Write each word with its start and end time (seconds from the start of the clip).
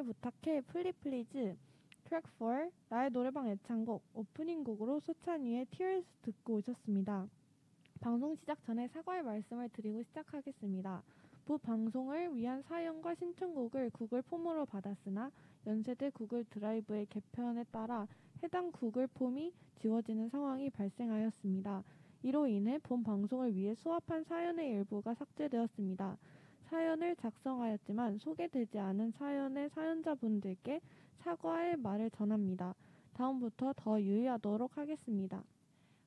플레이리스트를 0.00 0.04
부탁해 0.04 0.60
플리플리즈 0.62 1.56
트랙 2.04 2.24
4 2.38 2.70
나의 2.88 3.10
노래방 3.10 3.48
애창곡 3.48 4.02
오프닝 4.14 4.64
곡으로 4.64 5.00
소찬휘의 5.00 5.66
Tears 5.66 6.06
듣고 6.22 6.54
오셨습니다. 6.54 7.28
방송 8.00 8.34
시작 8.34 8.62
전에 8.64 8.88
사과의 8.88 9.22
말씀을 9.22 9.68
드리고 9.68 10.02
시작하겠습니다. 10.02 11.02
본 11.44 11.58
방송을 11.58 12.34
위한 12.34 12.62
사연과 12.62 13.14
신청곡을 13.14 13.90
구글 13.90 14.22
폼으로 14.22 14.64
받았으나 14.66 15.30
연세대 15.66 16.10
구글 16.10 16.44
드라이브의 16.44 17.06
개편에 17.06 17.64
따라 17.64 18.06
해당 18.42 18.72
구글 18.72 19.06
폼이 19.06 19.52
지워지는 19.80 20.30
상황이 20.30 20.70
발생하였습니다. 20.70 21.84
이로 22.22 22.46
인해 22.46 22.78
본 22.78 23.02
방송을 23.02 23.54
위해 23.54 23.74
수합한 23.74 24.24
사연의 24.24 24.70
일부가 24.70 25.14
삭제되었습니다. 25.14 26.16
사연을 26.70 27.16
작성하였지만 27.16 28.16
소개되지 28.18 28.78
않은 28.78 29.10
사연의 29.10 29.70
사연자분들께 29.70 30.80
사과의 31.16 31.78
말을 31.78 32.10
전합니다. 32.10 32.76
다음부터 33.12 33.72
더 33.76 34.00
유의하도록 34.00 34.78
하겠습니다. 34.78 35.42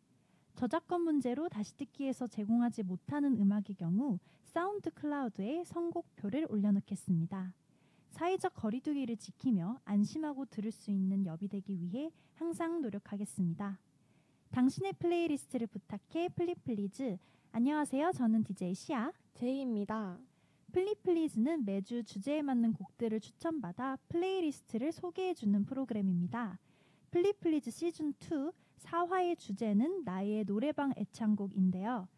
저작권 0.57 1.03
문제로 1.03 1.49
다시 1.49 1.77
듣기에서 1.77 2.27
제공하지 2.27 2.83
못하는 2.83 3.41
음악의 3.41 3.77
경우 3.79 4.19
사운드 4.43 4.91
클라우드에 4.91 5.63
선곡표를 5.65 6.49
올려놓겠습니다. 6.51 7.55
사회적 8.11 8.55
거리두기를 8.57 9.17
지키며 9.17 9.79
안심하고 9.85 10.47
들을 10.47 10.73
수 10.73 10.91
있는 10.91 11.25
YIRB 11.25 11.47
되기 11.47 11.81
위해 11.81 12.11
항상 12.35 12.83
노력하겠습니다. 12.83 13.79
당신의 14.51 14.95
플레이리스트를 14.95 15.69
부탁해 15.69 16.31
플리플리즈 16.31 17.19
안녕하세요. 17.53 18.11
저는 18.13 18.43
DJ 18.43 18.75
시아 18.75 19.13
제이입니다. 19.35 20.19
플리플리즈는 20.73 21.67
매주 21.67 22.03
주제에 22.03 22.41
맞는 22.41 22.73
곡들을 22.73 23.21
추천받아 23.21 23.99
플레이리스트를 24.09 24.91
소개해주는 24.91 25.67
프로그램입니다. 25.67 26.59
플리플리즈 27.11 27.71
시즌2 27.71 28.53
4화의 28.79 29.39
주제는 29.39 30.03
나의 30.05 30.45
노래방 30.45 30.93
애창곡인데요. 30.97 32.09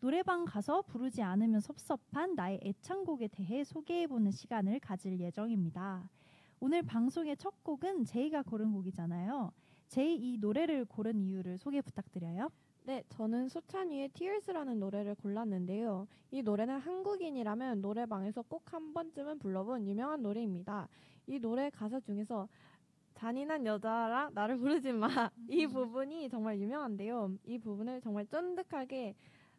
노래방 0.00 0.44
가서 0.44 0.82
부르지 0.82 1.22
않으면 1.22 1.60
섭섭한 1.60 2.34
나의 2.34 2.60
애창곡에 2.62 3.28
대해 3.28 3.64
소개해보는 3.64 4.30
시간을 4.30 4.78
가질 4.78 5.18
예정입니다. 5.18 6.08
오늘 6.60 6.82
방송의 6.82 7.36
첫 7.36 7.64
곡은 7.64 8.04
제이가 8.04 8.42
고른 8.42 8.72
곡이잖아요. 8.72 9.52
제이 9.88 10.14
이 10.16 10.38
노래를 10.38 10.84
고른 10.84 11.20
이유를 11.20 11.58
소개 11.58 11.82
부탁드려요. 11.82 12.48
네, 12.86 13.02
저는 13.08 13.48
소찬휘의 13.48 14.10
Tears라는 14.10 14.78
노래를 14.78 15.14
골랐는데요. 15.14 16.06
이 16.30 16.42
노래는 16.42 16.78
한국인이라면 16.80 17.80
노래방에서 17.80 18.42
꼭 18.42 18.62
한 18.74 18.92
번쯤은 18.92 19.38
불러본 19.38 19.86
유명한 19.86 20.20
노래입니다. 20.22 20.88
이 21.26 21.38
노래 21.38 21.70
가사 21.70 22.00
중에서 22.00 22.48
잔인한 23.14 23.64
여자랑 23.64 24.34
나를 24.34 24.58
부르지 24.58 24.92
마. 24.92 25.30
이 25.48 25.66
부분이 25.66 26.28
정말 26.28 26.58
유명한데요. 26.58 27.36
이 27.44 27.58
부분을 27.58 28.00
정말 28.00 28.26
쫀득하게 28.26 29.14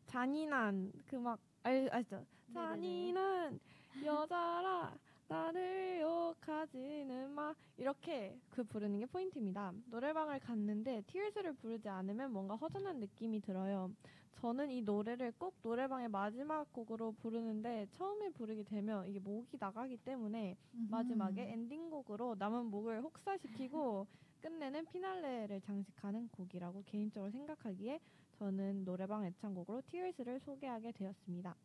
잔인한 0.06 0.92
그막 1.07 1.40
아시죠? 1.63 2.25
잔인한 2.53 3.59
여자라 4.03 4.94
나를 5.28 6.02
욕하지는 6.02 7.31
마 7.31 7.53
이렇게 7.78 8.38
그 8.50 8.63
부르는 8.63 9.00
게 9.00 9.06
포인트입니다. 9.06 9.74
노래방을 9.88 10.40
갔는데 10.40 11.02
티얼스를 11.08 11.53
부르지 11.53 11.90
않으면 11.90 12.31
뭔가 12.31 12.56
허전한 12.56 13.00
느낌이 13.00 13.41
들어요. 13.41 13.91
저는 14.34 14.69
이 14.69 14.81
노래를 14.81 15.31
꼭 15.40 15.56
노래방의 15.63 16.09
마지막 16.09 16.72
곡으로 16.74 17.13
부르는데 17.13 17.88
처음에 17.94 18.30
부르게 18.30 18.63
되면 18.63 19.08
이게 19.08 19.19
목이 19.19 19.58
나가기 19.59 19.97
때문에 19.97 20.58
마지막에 20.91 21.42
엔딩곡으로 21.53 22.36
남은 22.38 22.66
목을 22.66 23.02
혹사시키고 23.02 24.06
끝내는 24.42 24.86
피날레를 24.86 25.62
장식하는 25.62 26.28
곡이라고 26.30 26.84
개인적으로 26.86 27.31
생각하기에 27.31 28.00
저는 28.38 28.86
노래방 28.86 29.25
애창곡으로 29.25 29.81
티얼스를 29.88 30.40
소개하게 30.42 30.92
되었습니다. 30.92 31.56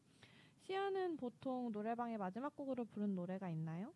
시아는 0.60 1.16
보통 1.16 1.70
노래방의 1.72 2.18
마지막 2.18 2.54
곡으로 2.54 2.84
부른 2.84 3.14
노래가 3.14 3.48
있나요? 3.48 3.92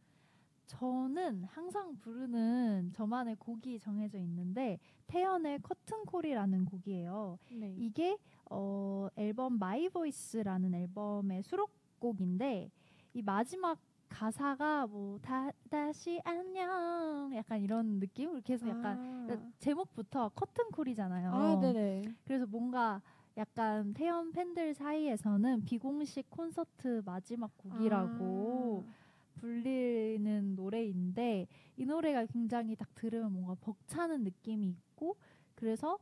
저는 0.66 1.44
항상 1.44 1.96
부르는 1.98 2.92
저만의 2.94 3.36
곡이 3.36 3.78
정해져 3.80 4.18
있는데 4.18 4.78
태연의 5.06 5.60
커튼콜이라는 5.62 6.64
곡이에요. 6.64 7.38
네. 7.52 7.74
이게 7.76 8.16
어, 8.50 9.08
앨범 9.16 9.58
My 9.58 9.88
Voice라는 9.90 10.74
앨범의 10.74 11.42
수록곡인데 11.42 12.70
이 13.12 13.22
마지막 13.22 13.78
가사가 14.08 14.86
뭐 14.86 15.18
다, 15.20 15.50
다시 15.68 16.20
안녕 16.24 17.32
약간 17.34 17.60
이런 17.60 17.98
느낌 18.00 18.32
이렇게 18.32 18.54
해서 18.54 18.68
약간 18.68 19.26
그러니까 19.26 19.50
제목부터 19.58 20.30
커튼콜이잖아요. 20.30 21.30
아, 21.30 21.60
네네. 21.60 22.02
그래서 22.24 22.46
뭔가 22.46 23.02
약간 23.36 23.92
태연 23.94 24.32
팬들 24.32 24.74
사이에서는 24.74 25.64
비공식 25.64 26.30
콘서트 26.30 27.02
마지막 27.04 27.56
곡이라고 27.58 28.84
아. 28.86 29.40
불리는 29.40 30.54
노래인데 30.54 31.46
이 31.76 31.84
노래가 31.84 32.26
굉장히 32.26 32.76
딱 32.76 32.94
들으면 32.94 33.32
뭔가 33.32 33.54
벅차는 33.60 34.22
느낌이 34.22 34.68
있고 34.68 35.16
그래서 35.54 35.98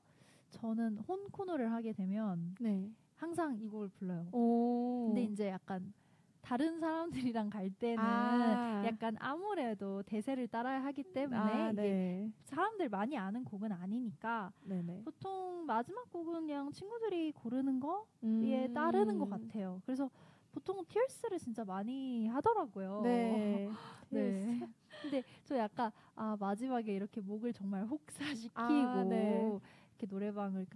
저는 0.51 0.99
혼 0.99 1.29
코너를 1.31 1.73
하게 1.73 1.93
되면 1.93 2.55
네. 2.61 2.91
항상 3.17 3.59
이 3.59 3.67
곡을 3.69 3.89
불러요. 3.89 4.29
오. 4.33 5.07
근데 5.07 5.23
이제 5.23 5.49
약간 5.49 5.93
다른 6.43 6.81
사람들이랑 6.81 7.51
갈 7.51 7.71
때는 7.71 8.03
아. 8.03 8.83
약간 8.85 9.17
아무래도 9.21 10.03
대세를 10.03 10.49
따라야 10.49 10.85
하기 10.85 11.05
때문에 11.05 11.39
아, 11.39 11.73
네. 11.73 12.31
사람들 12.45 12.89
많이 12.89 13.17
아는 13.17 13.45
곡은 13.45 13.73
아니니까 13.73 14.53
네네. 14.65 15.03
보통 15.05 15.65
마지막 15.67 16.11
곡은 16.13 16.47
그냥 16.47 16.71
친구들이 16.73 17.33
고르는 17.33 17.81
거에 17.81 17.95
음. 18.25 18.75
따르는 18.75 19.19
것 19.19 19.31
같아요. 19.31 19.81
그래서 19.87 20.11
보통 20.53 20.85
티얼스를 20.87 21.39
진짜 21.39 21.65
많이 21.65 22.27
하더라고요. 22.29 23.01
네. 23.05 23.71
네. 24.11 24.69
근데 25.01 25.23
저 25.45 25.57
약간 25.57 25.91
아 26.15 26.37
마지막에 26.39 26.93
이렇게 26.95 27.21
목을 27.21 27.53
정말 27.53 27.85
혹사시키고 27.87 28.55
아, 28.61 29.05
네. 29.09 29.59
이렇게 29.99 30.07
노래방을 30.09 30.67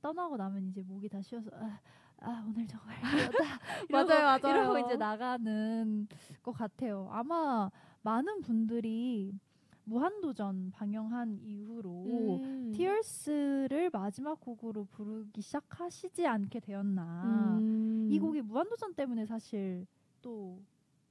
떠나고 0.00 0.36
나면 0.36 0.68
이제 0.68 0.82
목이 0.82 1.08
다 1.08 1.20
쉬어서 1.20 1.50
아, 1.54 1.78
아 2.20 2.44
오늘 2.46 2.66
정말 2.66 2.96
맞아요, 3.90 4.40
맞아요. 4.40 4.56
이러고 4.56 4.78
이제 4.86 4.96
나가는 4.96 6.08
것 6.42 6.52
같아요. 6.52 7.08
아마 7.12 7.70
많은 8.02 8.40
분들이 8.42 9.32
무한도전 9.84 10.70
방영한 10.72 11.40
이후로 11.42 12.40
음. 12.42 12.72
티얼스를 12.74 13.90
마지막 13.92 14.40
곡으로 14.40 14.84
부르기 14.84 15.40
시작하시지 15.40 16.26
않게 16.26 16.60
되었나. 16.60 17.58
음. 17.58 18.08
이 18.10 18.18
곡이 18.18 18.42
무한도전 18.42 18.94
때문에 18.94 19.24
사실 19.24 19.86
또 20.20 20.60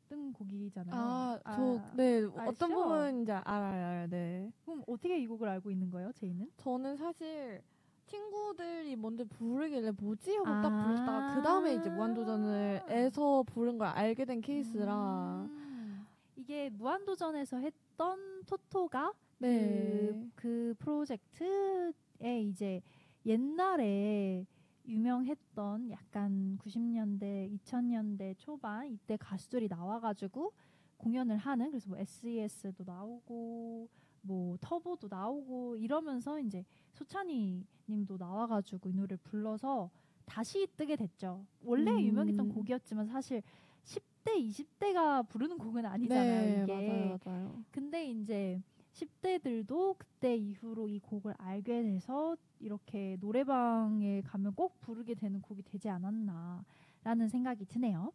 뜬 0.08 0.32
곡이잖아요. 0.34 0.96
아, 0.96 1.40
아, 1.44 1.56
저, 1.56 1.82
네. 1.96 2.24
아시죠? 2.36 2.44
어떤 2.48 2.74
부분인지 2.74 3.32
알아요, 3.32 3.44
알아요, 3.44 4.08
네. 4.08 4.52
그럼 4.64 4.84
어떻게 4.88 5.20
이 5.20 5.28
곡을 5.28 5.48
알고 5.48 5.70
있는 5.70 5.90
거예요, 5.90 6.12
제이는? 6.14 6.50
저는 6.58 6.96
사실 6.96 7.62
친구들이 8.08 8.96
뭔데 8.96 9.24
부르길래 9.24 9.92
뭐지 9.92 10.36
하고 10.38 10.46
딱 10.46 10.66
아. 10.66 10.86
부르다가 10.86 11.36
그 11.36 11.42
다음에 11.42 11.76
이제 11.76 11.90
무한도전을 11.90 12.84
에서 12.88 13.44
부른 13.44 13.78
걸 13.78 13.88
알게 13.88 14.26
된 14.26 14.42
케이스라. 14.42 15.48
음. 15.50 16.08
이게 16.36 16.70
무한도전에서 16.70 17.58
했던 17.58 18.44
토토가 18.46 19.14
네. 19.40 19.50
그, 19.60 20.32
그 20.36 20.76
프로젝트에 20.80 22.42
이제 22.42 22.82
옛날에 23.26 24.46
유명했던 24.88 25.92
약간 25.92 26.58
90년대, 26.64 27.54
2000년대 27.58 28.36
초반 28.38 28.88
이때 28.88 29.18
가수들이 29.18 29.68
나와가지고 29.68 30.54
공연을 30.98 31.38
하는 31.38 31.70
그래서 31.70 31.90
뭐 31.90 31.98
SES도 31.98 32.84
나오고 32.86 33.90
뭐 34.28 34.58
터보도 34.60 35.08
나오고 35.10 35.78
이러면서 35.78 36.40
이제 36.40 36.66
소찬이 36.92 37.66
님도 37.90 38.18
나와가지고 38.18 38.90
이 38.90 38.94
노래를 38.94 39.18
불러서 39.24 39.90
다시 40.26 40.68
뜨게 40.76 40.98
됐죠. 40.98 41.46
원래 41.64 41.92
음. 41.92 42.02
유명했던 42.02 42.50
곡이었지만 42.50 43.08
사실 43.08 43.42
10대, 43.86 44.36
20대가 44.36 45.28
부르는 45.28 45.58
곡은 45.58 45.86
아니잖아요. 45.86 46.42
네, 46.42 46.64
이게. 46.64 46.74
맞아요, 46.74 47.18
맞아요. 47.26 47.64
근데 47.72 48.12
이제 48.12 48.62
10대들도 48.92 49.98
그때 49.98 50.36
이후로 50.36 50.90
이 50.90 51.00
곡을 51.00 51.34
알게 51.38 51.84
돼서 51.84 52.36
이렇게 52.60 53.16
노래방에 53.22 54.22
가면 54.22 54.54
꼭 54.56 54.80
부르게 54.82 55.14
되는 55.14 55.42
곡이 55.42 55.62
되지 55.64 55.88
않았나라는 55.90 57.30
생각이 57.30 57.66
드네요. 57.66 58.12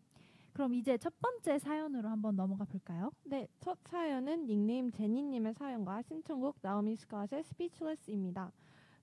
그럼 0.53 0.75
이제 0.75 0.99
첫 0.99 1.15
번째 1.21 1.59
사연으로 1.59 2.09
한번 2.09 2.37
넘어가 2.37 2.65
볼까요? 2.65 3.11
네, 3.25 3.49
첫 3.61 3.79
사연은 3.85 4.47
닉네임 4.47 4.91
제니님의 4.91 5.55
사연과 5.55 6.03
신청곡 6.03 6.57
나오미 6.61 6.97
스캇의 6.97 7.43
Speechless입니다. 7.45 8.53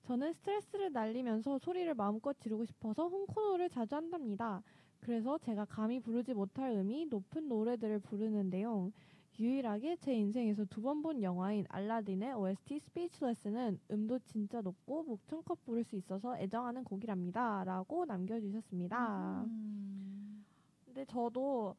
저는 0.03 0.33
스트레스를 0.33 0.91
날리면서 0.91 1.57
소리를 1.59 1.91
마음껏 1.95 2.37
지르고 2.39 2.65
싶어서 2.65 3.07
홈코노를 3.07 3.69
자주 3.69 3.95
한답니다. 3.95 4.61
그래서 4.99 5.37
제가 5.39 5.65
감히 5.65 5.99
부르지 5.99 6.33
못할 6.33 6.71
음이 6.71 7.07
높은 7.07 7.47
노래들을 7.47 7.99
부르는데요. 7.99 8.91
유일하게 9.39 9.97
제 9.97 10.13
인생에서 10.13 10.65
두 10.65 10.81
번 10.81 11.01
본 11.01 11.23
영화인 11.23 11.65
알라딘의 11.69 12.33
OST 12.33 12.79
Speechless는 12.79 13.79
음도 13.91 14.19
진짜 14.19 14.61
높고 14.61 15.03
목청껏 15.03 15.63
부를 15.63 15.83
수 15.83 15.95
있어서 15.95 16.37
애정하는 16.37 16.83
곡이랍니다. 16.83 17.63
라고 17.63 18.05
남겨주셨습니다. 18.05 19.43
음. 19.47 20.45
근데 20.99 21.05
저도 21.05 21.75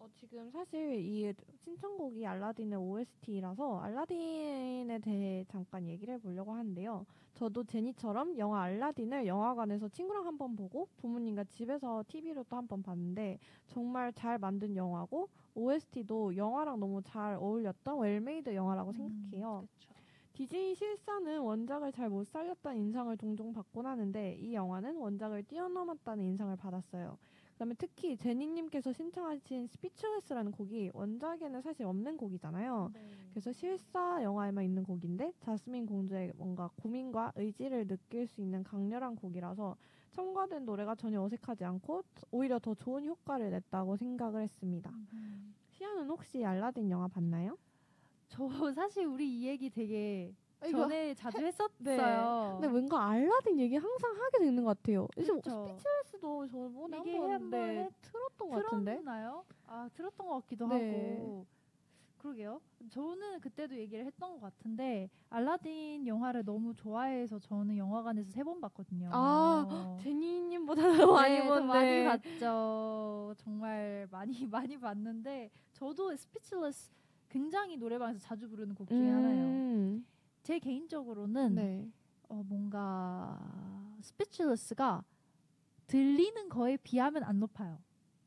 어, 0.00 0.06
지금 0.14 0.50
사실 0.50 0.94
이 1.00 1.32
신청곡이 1.56 2.24
알라딘의 2.26 2.78
OST라서 2.78 3.78
알라딘에 3.80 4.98
대해 5.00 5.44
잠깐 5.48 5.86
얘기를 5.88 6.14
해보려고 6.14 6.52
하는데요. 6.52 7.04
저도 7.34 7.64
제니처럼 7.64 8.36
영화 8.38 8.62
알라딘을 8.62 9.26
영화관에서 9.26 9.88
친구랑 9.88 10.26
한번 10.26 10.56
보고 10.56 10.88
부모님과 10.96 11.44
집에서 11.44 12.04
TV로 12.08 12.44
또 12.48 12.56
한번 12.56 12.82
봤는데 12.82 13.38
정말 13.68 14.12
잘 14.12 14.38
만든 14.38 14.76
영화고 14.76 15.28
OST도 15.54 16.36
영화랑 16.36 16.78
너무 16.80 17.00
잘 17.02 17.34
어울렸던 17.36 17.98
well-made 18.00 18.54
영화라고 18.54 18.92
생각해요. 18.92 19.62
음, 19.62 19.68
그쵸. 19.78 19.94
디즈니 20.32 20.74
실사는 20.76 21.40
원작을 21.40 21.92
잘 21.92 22.08
못 22.08 22.24
살렸다는 22.26 22.80
인상을 22.80 23.16
종종 23.18 23.52
받곤 23.52 23.86
하는데 23.86 24.34
이 24.36 24.54
영화는 24.54 24.96
원작을 24.96 25.42
뛰어넘었다는 25.44 26.24
인상을 26.24 26.56
받았어요. 26.56 27.18
그다음에 27.58 27.74
특히 27.76 28.16
제니님께서 28.16 28.92
신청하신 28.92 29.66
스피치레스라는 29.66 30.52
곡이 30.52 30.92
원작에는 30.94 31.60
사실 31.60 31.86
없는 31.86 32.16
곡이잖아요. 32.16 32.90
네. 32.94 33.10
그래서 33.30 33.50
실사 33.50 34.22
영화에만 34.22 34.64
있는 34.64 34.84
곡인데 34.84 35.32
자스민 35.40 35.84
공주의 35.84 36.32
뭔가 36.36 36.70
고민과 36.76 37.32
의지를 37.34 37.88
느낄 37.88 38.28
수 38.28 38.40
있는 38.40 38.62
강렬한 38.62 39.16
곡이라서 39.16 39.76
첨가된 40.12 40.64
노래가 40.66 40.94
전혀 40.94 41.20
어색하지 41.20 41.64
않고 41.64 42.04
오히려 42.30 42.60
더 42.60 42.74
좋은 42.76 43.04
효과를 43.04 43.50
냈다고 43.50 43.96
생각을 43.96 44.42
했습니다. 44.42 44.90
음. 45.12 45.52
시아는 45.70 46.08
혹시 46.08 46.44
알라딘 46.44 46.90
영화 46.90 47.08
봤나요? 47.08 47.58
저 48.28 48.48
사실 48.72 49.04
우리 49.04 49.40
이 49.40 49.46
얘기 49.48 49.68
되게 49.68 50.32
전에 50.70 51.14
자주 51.14 51.38
했었어요. 51.44 51.70
네. 51.78 51.96
근데 52.52 52.68
뭔가 52.68 53.08
알라딘 53.08 53.58
얘기 53.60 53.76
항상 53.76 54.10
하게 54.12 54.44
되는 54.44 54.64
것 54.64 54.76
같아요. 54.76 55.06
요즘 55.16 55.36
그쵸. 55.36 55.66
Speechless도 55.68 56.46
저번에 56.48 56.98
이게 56.98 57.12
한번 57.18 57.30
한번 57.30 57.50
봤는데 57.50 57.78
했- 57.84 57.92
틀었던 58.02 58.48
것 58.50 58.62
같은데. 58.64 58.92
틀었나요? 58.96 59.44
아 59.66 59.88
틀었던 59.94 60.26
것 60.26 60.40
같기도 60.42 60.66
네. 60.68 60.90
하고 60.90 61.46
그러게요. 62.18 62.60
저는 62.90 63.38
그때도 63.40 63.76
얘기를 63.76 64.04
했던 64.04 64.32
것 64.32 64.40
같은데 64.40 65.08
알라딘 65.30 66.04
영화를 66.04 66.44
너무 66.44 66.74
좋아해서 66.74 67.38
저는 67.38 67.76
영화관에서 67.76 68.30
세 68.32 68.42
번 68.42 68.60
봤거든요. 68.60 69.10
아, 69.12 69.96
제니님보다 70.02 70.82
더 70.96 71.12
많이 71.12 71.38
네. 71.38 71.60
많이 71.60 72.04
봤죠. 72.04 73.34
정말 73.38 74.08
많이 74.10 74.32
많이 74.50 74.76
봤는데 74.78 75.50
저도 75.72 76.16
Speechless 76.16 76.90
굉장히 77.28 77.76
노래방에서 77.76 78.18
자주 78.18 78.48
부르는 78.48 78.74
곡 78.74 78.88
중에 78.88 79.08
하나예요. 79.10 80.00
음, 80.48 80.50
제 80.50 80.58
개인적으로는 80.58 81.54
네. 81.54 81.86
어, 82.30 82.42
뭔가 82.42 83.38
Speechless가 84.00 85.04
들리는 85.86 86.48
거에 86.48 86.78
비하면 86.78 87.22
안 87.22 87.38
높아요. 87.38 87.78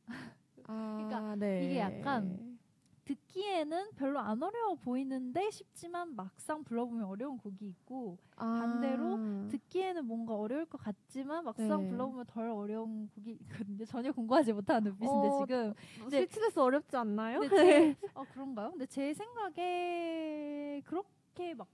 아, 0.67 0.95
그러니까 0.97 1.35
네. 1.35 1.65
이게 1.65 1.79
약간 1.79 2.59
듣기에는 3.05 3.93
별로 3.95 4.19
안 4.19 4.41
어려워 4.43 4.75
보이는데 4.75 5.49
쉽지만 5.49 6.15
막상 6.15 6.63
불러보면 6.63 7.05
어려운 7.05 7.39
곡이 7.39 7.65
있고 7.67 8.19
반대로 8.35 9.17
아, 9.19 9.47
듣기에는 9.49 10.05
뭔가 10.05 10.35
어려울 10.35 10.65
것 10.65 10.77
같지만 10.79 11.43
막상 11.43 11.81
네. 11.81 11.89
불러보면 11.89 12.25
덜 12.27 12.51
어려운 12.51 13.09
곡이 13.15 13.31
있거든요. 13.41 13.83
전혀 13.85 14.11
공부하지 14.11 14.53
못하는 14.53 14.83
눈빛인데 14.83 15.27
어, 15.27 15.37
지금. 15.39 15.73
네. 16.11 16.19
Speechless 16.21 16.59
어렵지 16.59 16.95
않나요? 16.95 17.41
제, 17.49 17.95
어 18.13 18.23
그런가요? 18.31 18.69
근데 18.69 18.85
제 18.85 19.11
생각에 19.11 20.81
그렇게 20.85 21.55
막 21.55 21.67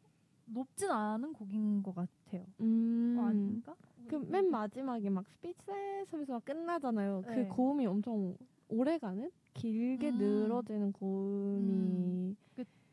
높진 0.47 0.89
않은 0.89 1.33
곡인 1.33 1.83
것 1.83 1.94
같아요. 1.94 2.45
음. 2.61 3.17
어, 3.19 3.25
아닌가? 3.25 3.75
그맨 4.07 4.49
마지막에 4.49 5.09
막 5.09 5.27
Speechless 5.27 6.11
하면서 6.11 6.33
막 6.33 6.45
끝나잖아요. 6.45 7.23
네. 7.27 7.35
그 7.35 7.47
고음이 7.55 7.85
엄청 7.85 8.35
오래가는? 8.69 9.29
길게 9.53 10.09
음. 10.11 10.17
늘어지는 10.17 10.91
고음이 10.94 12.35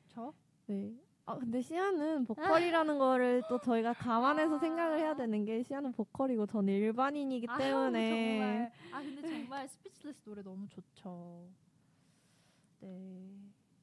저? 0.08 0.32
네. 0.66 0.92
아 1.26 1.36
근데 1.38 1.60
시아는 1.60 2.24
보컬이라는 2.26 2.98
거를 2.98 3.42
또 3.48 3.58
저희가 3.58 3.94
감안해서 3.94 4.56
아. 4.56 4.58
생각을 4.58 4.98
해야 4.98 5.14
되는 5.14 5.44
게 5.44 5.62
시아는 5.62 5.92
보컬이고 5.92 6.46
저는 6.46 6.72
일반인이기 6.72 7.46
아우, 7.48 7.58
때문에 7.58 8.10
정말. 8.10 8.72
아 8.92 9.00
근데 9.02 9.22
정말 9.52 9.68
Speechless 9.68 10.22
노래 10.24 10.42
너무 10.42 10.66
좋죠. 10.68 11.46
네. 12.80 13.30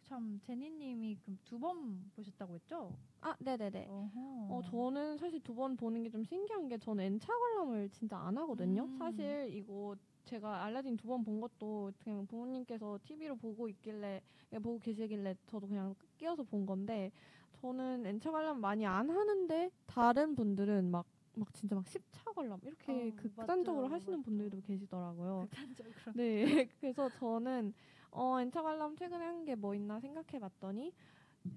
참 0.04 0.40
제니님이 0.44 1.16
그럼 1.24 1.38
두 1.46 1.58
번 1.60 2.12
보셨다고 2.16 2.56
했죠? 2.56 2.96
아 3.22 3.36
네네네. 3.40 3.86
어허. 3.90 4.48
어 4.50 4.62
저는 4.64 5.18
사실 5.18 5.40
두 5.42 5.54
번 5.56 5.78
보는 5.78 6.04
게 6.04 6.10
좀 6.10 6.24
신기한 6.24 6.68
게 6.68 6.78
저는 6.78 7.04
엔차 7.04 7.28
관람을 7.38 7.90
진짜 7.90 8.18
안 8.18 8.38
하거든요. 8.38 8.84
음. 8.86 8.98
사실 8.98 9.48
이거 9.54 9.96
제가 10.26 10.64
알라딘 10.66 10.98
두 10.98 11.08
번 11.08 11.24
본 11.24 11.40
것도 11.42 11.92
그냥 12.04 12.26
부모님께서 12.28 13.00
TV로 13.04 13.36
보고 13.36 13.68
있길래 13.70 14.22
보고 14.62 14.80
계시길래 14.80 15.36
저도 15.48 15.68
그냥 15.68 15.96
끼어서 16.18 16.44
본 16.44 16.66
건데 16.66 17.12
저는 17.54 18.06
엔차 18.06 18.32
관람 18.32 18.60
많이 18.60 18.86
안 18.86 19.10
하는데 19.10 19.70
다른 19.86 20.36
분들은 20.36 20.90
막막 20.92 21.54
진짜 21.54 21.76
막 21.76 21.86
10차 21.88 22.34
관람 22.34 22.60
이렇게 22.64 22.92
어, 22.92 23.12
극단적으로 23.16 23.88
맞죠, 23.88 23.94
하시는 23.96 24.18
맞죠. 24.18 24.24
분들도 24.24 24.62
계시더라고요. 24.62 25.48
극단적으로. 25.50 25.94
네, 26.14 26.44
그래서 26.80 27.10
저는 27.10 27.74
어 28.12 28.40
N차 28.42 28.62
관람 28.64 28.96
최근에 28.96 29.24
한 29.24 29.46
게 29.46 29.56
뭐 29.56 29.74
있나 29.76 30.00
생각해 30.00 30.40
봤더니 30.40 30.92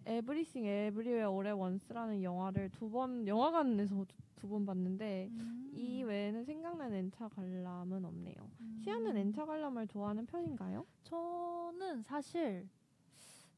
Everything 0.07 0.65
Everywhere 0.67 1.31
All 1.31 1.51
at 1.51 1.63
Once라는 1.63 2.23
영화를 2.23 2.71
두 2.71 2.89
번 2.91 3.27
영화관에서 3.27 4.05
두 4.37 4.49
번 4.49 4.67
봤는데 4.67 5.29
음. 5.33 5.71
이 5.75 6.03
외에는 6.03 6.45
생각나는 6.45 6.97
N차 6.97 7.29
관람은 7.29 8.05
없네요. 8.05 8.35
음. 8.61 8.81
시아는 8.85 9.17
N차 9.17 9.47
관람을 9.47 9.87
좋아하는 9.89 10.27
편인가요? 10.27 10.85
저는 11.05 12.03
사실 12.03 12.69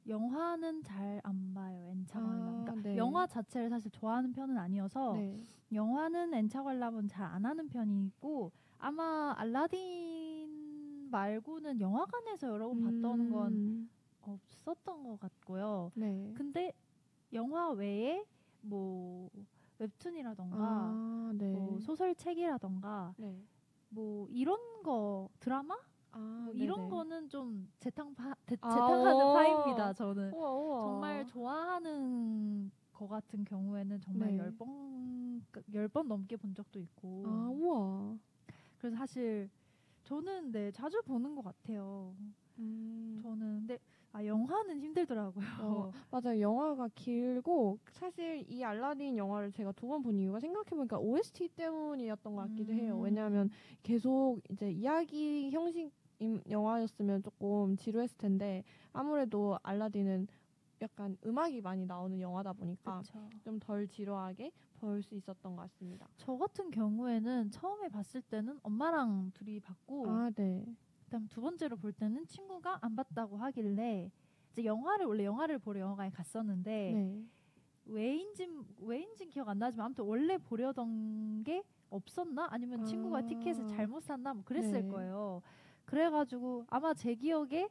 영화는 0.06 0.82
잘 0.84 1.20
안 1.24 1.52
봐요. 1.54 1.88
N차 1.90 2.20
아, 2.20 2.22
관람. 2.22 2.64
그러니까 2.64 2.88
네. 2.88 2.96
영화 2.96 3.26
자체를 3.26 3.68
사실 3.68 3.90
좋아하는 3.90 4.32
편은 4.32 4.56
아니어서 4.56 5.14
네. 5.14 5.36
영화는 5.72 6.32
N차 6.34 6.62
관람은 6.62 7.08
잘 7.08 7.26
안 7.26 7.44
하는 7.44 7.68
편이고 7.68 8.52
아마 8.78 9.34
알라딘 9.36 11.08
말고는 11.10 11.80
영화관에서 11.80 12.46
여러 12.48 12.68
번 12.68 12.82
봤던 12.82 13.30
건 13.30 13.52
음, 13.52 13.90
없었던 14.32 15.02
것 15.04 15.18
같고요. 15.20 15.90
네. 15.94 16.32
근데 16.36 16.72
영화 17.32 17.70
외에 17.70 18.24
뭐 18.60 19.30
웹툰이라던가 19.78 20.58
아, 20.58 21.32
네. 21.34 21.52
뭐 21.52 21.78
소설책이라던가 21.80 23.14
네. 23.18 23.42
뭐 23.88 24.26
이런 24.30 24.82
거 24.82 25.28
드라마 25.38 25.76
아, 26.12 26.42
뭐 26.44 26.54
이런 26.54 26.76
네네. 26.78 26.90
거는 26.90 27.28
좀 27.28 27.70
재탕파 27.78 28.34
재, 28.46 28.56
아, 28.60 28.70
재탕하는 28.70 29.26
오. 29.28 29.32
파입니다. 29.32 29.92
저는 29.92 30.32
우와, 30.32 30.52
우와. 30.52 30.80
정말 30.80 31.26
좋아하는 31.26 32.70
거 32.92 33.06
같은 33.06 33.44
경우에는 33.44 34.00
정말 34.00 34.30
네. 34.30 34.38
열번 34.38 35.44
열번 35.72 36.08
넘게 36.08 36.36
본 36.36 36.54
적도 36.54 36.80
있고 36.80 37.22
아, 37.26 37.48
우와. 37.52 38.18
그래서 38.78 38.96
사실 38.96 39.50
저는 40.04 40.52
네 40.52 40.70
자주 40.70 41.02
보는 41.02 41.34
것 41.34 41.42
같아요. 41.42 42.14
음. 42.58 43.18
저는 43.22 43.58
근데 43.66 43.78
아 44.16 44.24
영화는 44.24 44.80
힘들더라고요. 44.80 45.44
어, 45.60 45.90
맞아요. 46.10 46.40
영화가 46.40 46.88
길고 46.94 47.78
사실 47.90 48.42
이 48.48 48.64
알라딘 48.64 49.18
영화를 49.18 49.52
제가 49.52 49.72
두 49.72 49.86
번 49.88 50.02
본 50.02 50.16
이유가 50.18 50.40
생각해보니까 50.40 50.98
OST 50.98 51.48
때문이었던 51.48 52.34
것 52.34 52.48
같기도 52.48 52.72
해요. 52.72 52.96
음. 52.96 53.02
왜냐하면 53.04 53.50
계속 53.82 54.40
이제 54.50 54.70
이야기 54.70 55.50
형식 55.50 55.92
임- 56.18 56.40
영화였으면 56.48 57.22
조금 57.22 57.76
지루했을 57.76 58.16
텐데 58.16 58.64
아무래도 58.92 59.58
알라딘은 59.62 60.28
약간 60.80 61.16
음악이 61.26 61.60
많이 61.60 61.84
나오는 61.84 62.18
영화다 62.18 62.54
보니까. 62.54 63.02
좀 63.44 63.58
덜 63.60 63.86
지루하게 63.86 64.50
볼 64.80 65.02
수 65.02 65.14
있었던 65.14 65.56
것 65.56 65.62
같습니다. 65.62 66.08
저 66.16 66.36
같은 66.38 66.70
경우에는 66.70 67.50
처음에 67.50 67.88
봤을 67.88 68.22
때는 68.22 68.58
엄마랑 68.62 69.30
둘이 69.34 69.60
봤고 69.60 70.06
아, 70.08 70.30
네. 70.34 70.64
그다음 71.06 71.28
두 71.28 71.40
번째로 71.40 71.76
볼 71.76 71.92
때는 71.92 72.26
친구가 72.26 72.78
안 72.82 72.96
봤다고 72.96 73.36
하길래 73.36 74.10
이제 74.52 74.64
영화를 74.64 75.06
원래 75.06 75.24
영화를 75.24 75.58
보러 75.58 75.80
영화관에 75.80 76.10
갔었는데 76.10 76.92
네. 76.92 77.22
왜인지 77.86 78.48
왜인지 78.80 79.26
기억 79.26 79.48
안 79.48 79.58
나지만 79.58 79.86
아무튼 79.86 80.04
원래 80.04 80.36
보려던 80.38 81.44
게 81.44 81.62
없었나 81.90 82.48
아니면 82.50 82.84
친구가 82.84 83.18
아. 83.18 83.22
티켓을 83.22 83.68
잘못 83.68 84.02
샀나 84.02 84.34
뭐 84.34 84.42
그랬을 84.44 84.82
네. 84.82 84.88
거예요. 84.88 85.40
그래가지고 85.84 86.66
아마 86.68 86.92
제 86.94 87.14
기억에 87.14 87.68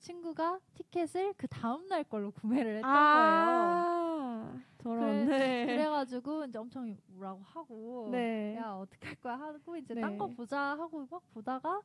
친구가 0.00 0.58
티켓을 0.74 1.34
그 1.36 1.46
다음 1.46 1.86
날 1.86 2.02
걸로 2.02 2.32
구매를 2.32 2.78
했던 2.78 2.90
거예요. 2.90 2.96
아, 2.96 4.52
저런. 4.78 5.26
그래- 5.26 5.38
네. 5.38 5.66
그래가지고 5.66 6.44
이제 6.46 6.58
엄청 6.58 6.96
뭐라고 7.06 7.40
하고 7.44 8.08
네. 8.10 8.56
야 8.56 8.72
어떻게 8.74 9.06
할 9.06 9.14
거야 9.16 9.38
하고 9.38 9.76
이제 9.76 9.94
네. 9.94 10.00
딴거 10.00 10.26
보자 10.26 10.58
하고 10.76 11.06
막 11.08 11.22
보다가 11.32 11.80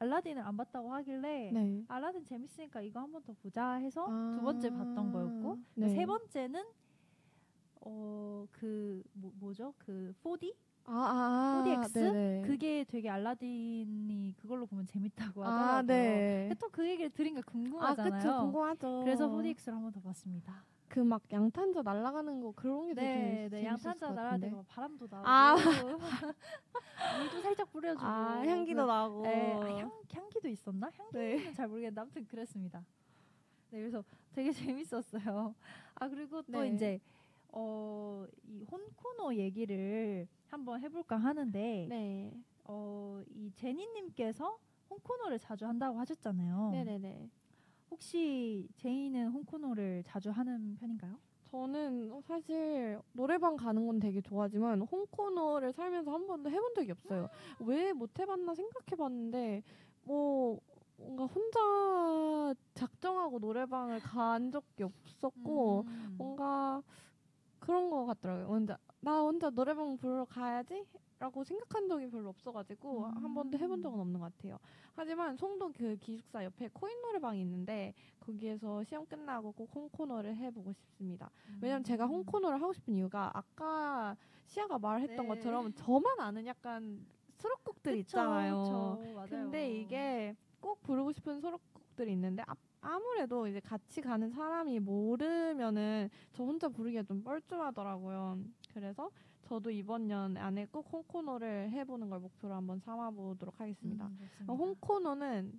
알라딘을 0.00 0.42
안 0.42 0.56
봤다고 0.56 0.92
하길래 0.94 1.50
네. 1.52 1.84
알라딘 1.88 2.24
재밌으니까 2.24 2.80
이거 2.80 3.00
한 3.00 3.12
번 3.12 3.22
더 3.22 3.32
보자 3.34 3.74
해서 3.74 4.06
아, 4.08 4.32
두 4.36 4.42
번째 4.42 4.70
봤던 4.70 5.12
거였고 5.12 5.58
네. 5.74 5.88
세 5.90 6.06
번째는 6.06 6.64
어 7.82 8.46
그 8.52 9.02
뭐, 9.12 9.30
뭐죠 9.38 9.74
그 9.78 10.12
4D 10.24 10.54
아, 10.86 10.92
아, 10.92 11.62
4DX? 11.62 11.92
네네. 11.92 12.42
그게 12.46 12.84
되게 12.84 13.08
알라딘이 13.10 14.34
그걸로 14.38 14.66
보면 14.66 14.86
재밌다고 14.86 15.44
아, 15.44 15.48
하더라고요. 15.76 15.86
네. 15.86 16.50
또그 16.58 16.88
얘기를 16.88 17.10
들으니까 17.10 17.42
아, 17.46 17.50
궁금하잖아요. 17.52 18.22
그쵸. 18.22 18.38
궁금하죠. 18.40 19.00
그래서 19.04 19.28
4DX를 19.28 19.72
한 19.74 19.82
번 19.82 19.92
더 19.92 20.00
봤습니다. 20.00 20.64
그 20.90 21.00
막 21.04 21.22
양탄자 21.30 21.82
날아가는 21.82 22.40
거 22.40 22.52
그런 22.52 22.88
게 22.88 22.94
네, 22.94 23.48
되게 23.48 23.48
네, 23.62 23.64
양탄자 23.64 24.12
같은데. 24.12 24.48
때막 24.50 24.66
바람도 24.66 25.06
나고 25.08 25.26
아. 25.28 25.54
물도 27.16 27.40
살짝 27.42 27.70
뿌려주고 27.72 28.04
아, 28.04 28.42
향기도 28.44 28.82
그- 28.82 28.86
나고. 28.90 29.22
네, 29.22 29.56
아, 29.62 29.66
향, 29.78 29.90
향기도 30.12 30.48
있었나? 30.48 30.90
향기는 30.96 31.44
네. 31.44 31.52
잘 31.54 31.68
모르겠는데 31.68 32.00
아무튼 32.00 32.26
그랬습니다. 32.26 32.84
네, 33.70 33.78
그래서 33.78 34.02
되게 34.32 34.50
재밌었어요. 34.76 35.54
아 35.94 36.08
그리고 36.08 36.42
또 36.42 36.60
네. 36.62 36.68
이제 36.74 37.00
어, 37.52 38.26
이 38.44 38.64
혼코노 38.64 39.34
얘기를 39.36 40.26
한번 40.48 40.80
해볼까 40.80 41.16
하는데 41.16 41.86
네. 41.88 42.32
어, 42.64 43.22
이 43.28 43.52
제니님께서 43.54 44.58
홍코노를 44.90 45.38
자주 45.38 45.66
한다고 45.66 46.00
하셨잖아요. 46.00 46.70
네네네. 46.72 47.30
혹시 47.90 48.68
제이는 48.76 49.28
홍코노를 49.28 50.02
자주 50.06 50.30
하는 50.30 50.74
편인가요? 50.76 51.18
저는 51.50 52.20
사실 52.22 52.98
노래방 53.12 53.56
가는 53.56 53.84
건 53.86 53.98
되게 53.98 54.20
좋아하지만 54.20 54.82
홈코너를 54.82 55.72
살면서 55.72 56.12
한 56.12 56.26
번도 56.26 56.48
해본 56.50 56.74
적이 56.74 56.92
없어요. 56.92 57.28
왜 57.58 57.92
못 57.92 58.16
해봤나 58.18 58.54
생각해봤는데 58.54 59.62
뭐 60.04 60.60
뭔가 60.96 61.24
혼자 61.26 62.54
작정하고 62.74 63.38
노래방을 63.40 64.00
간 64.00 64.52
적이 64.52 64.84
없었고 64.84 65.84
음. 65.88 66.14
뭔가 66.16 66.82
그런 67.58 67.90
거 67.90 68.04
같더라고요. 68.06 68.46
혼자 68.46 68.78
나 69.00 69.20
혼자 69.20 69.50
노래방 69.50 69.96
부르러 69.96 70.24
가야지. 70.26 70.84
라고 71.20 71.44
생각한 71.44 71.86
적이 71.86 72.08
별로 72.08 72.30
없어가지고 72.30 73.04
음. 73.04 73.22
한 73.22 73.34
번도 73.34 73.58
해본 73.58 73.82
적은 73.82 74.00
없는 74.00 74.18
것 74.18 74.34
같아요. 74.34 74.58
하지만 74.96 75.36
송도 75.36 75.72
그 75.74 75.96
기숙사 75.96 76.42
옆에 76.42 76.70
코인 76.72 77.00
노래방이 77.02 77.42
있는데 77.42 77.92
거기에서 78.20 78.82
시험 78.84 79.04
끝나고 79.04 79.52
꼭 79.52 79.70
홈코너를 79.74 80.34
해보고 80.34 80.72
싶습니다. 80.72 81.30
왜냐면 81.60 81.84
제가 81.84 82.06
음. 82.06 82.10
홈코너를 82.10 82.60
하고 82.62 82.72
싶은 82.72 82.96
이유가 82.96 83.30
아까 83.34 84.16
시아가 84.46 84.78
말했던 84.78 85.16
네. 85.16 85.28
것처럼 85.28 85.74
저만 85.74 86.18
아는 86.20 86.46
약간 86.46 87.06
수록곡들 87.34 87.92
그쵸, 87.92 88.00
있잖아요. 88.00 88.98
그쵸. 88.98 89.26
근데 89.28 89.70
이게 89.70 90.34
꼭 90.58 90.82
부르고 90.82 91.12
싶은 91.12 91.40
수록곡들이 91.42 92.12
있는데 92.12 92.42
아, 92.46 92.54
아무래도 92.80 93.46
이제 93.46 93.60
같이 93.60 94.00
가는 94.00 94.30
사람이 94.30 94.80
모르면은 94.80 96.08
저 96.32 96.44
혼자 96.44 96.70
부르기가 96.70 97.02
좀 97.02 97.22
뻘쭘하더라고요. 97.22 98.38
그래서 98.72 99.10
저도 99.50 99.68
이번 99.72 100.06
년 100.06 100.36
안에 100.36 100.66
꼭 100.66 100.86
홈코너를 100.92 101.70
해보는 101.72 102.08
걸 102.08 102.20
목표로 102.20 102.54
한번 102.54 102.78
삼아보도록 102.78 103.58
하겠습니다. 103.60 104.06
음, 104.06 104.16
좋습니다. 104.16 104.52
어, 104.52 104.56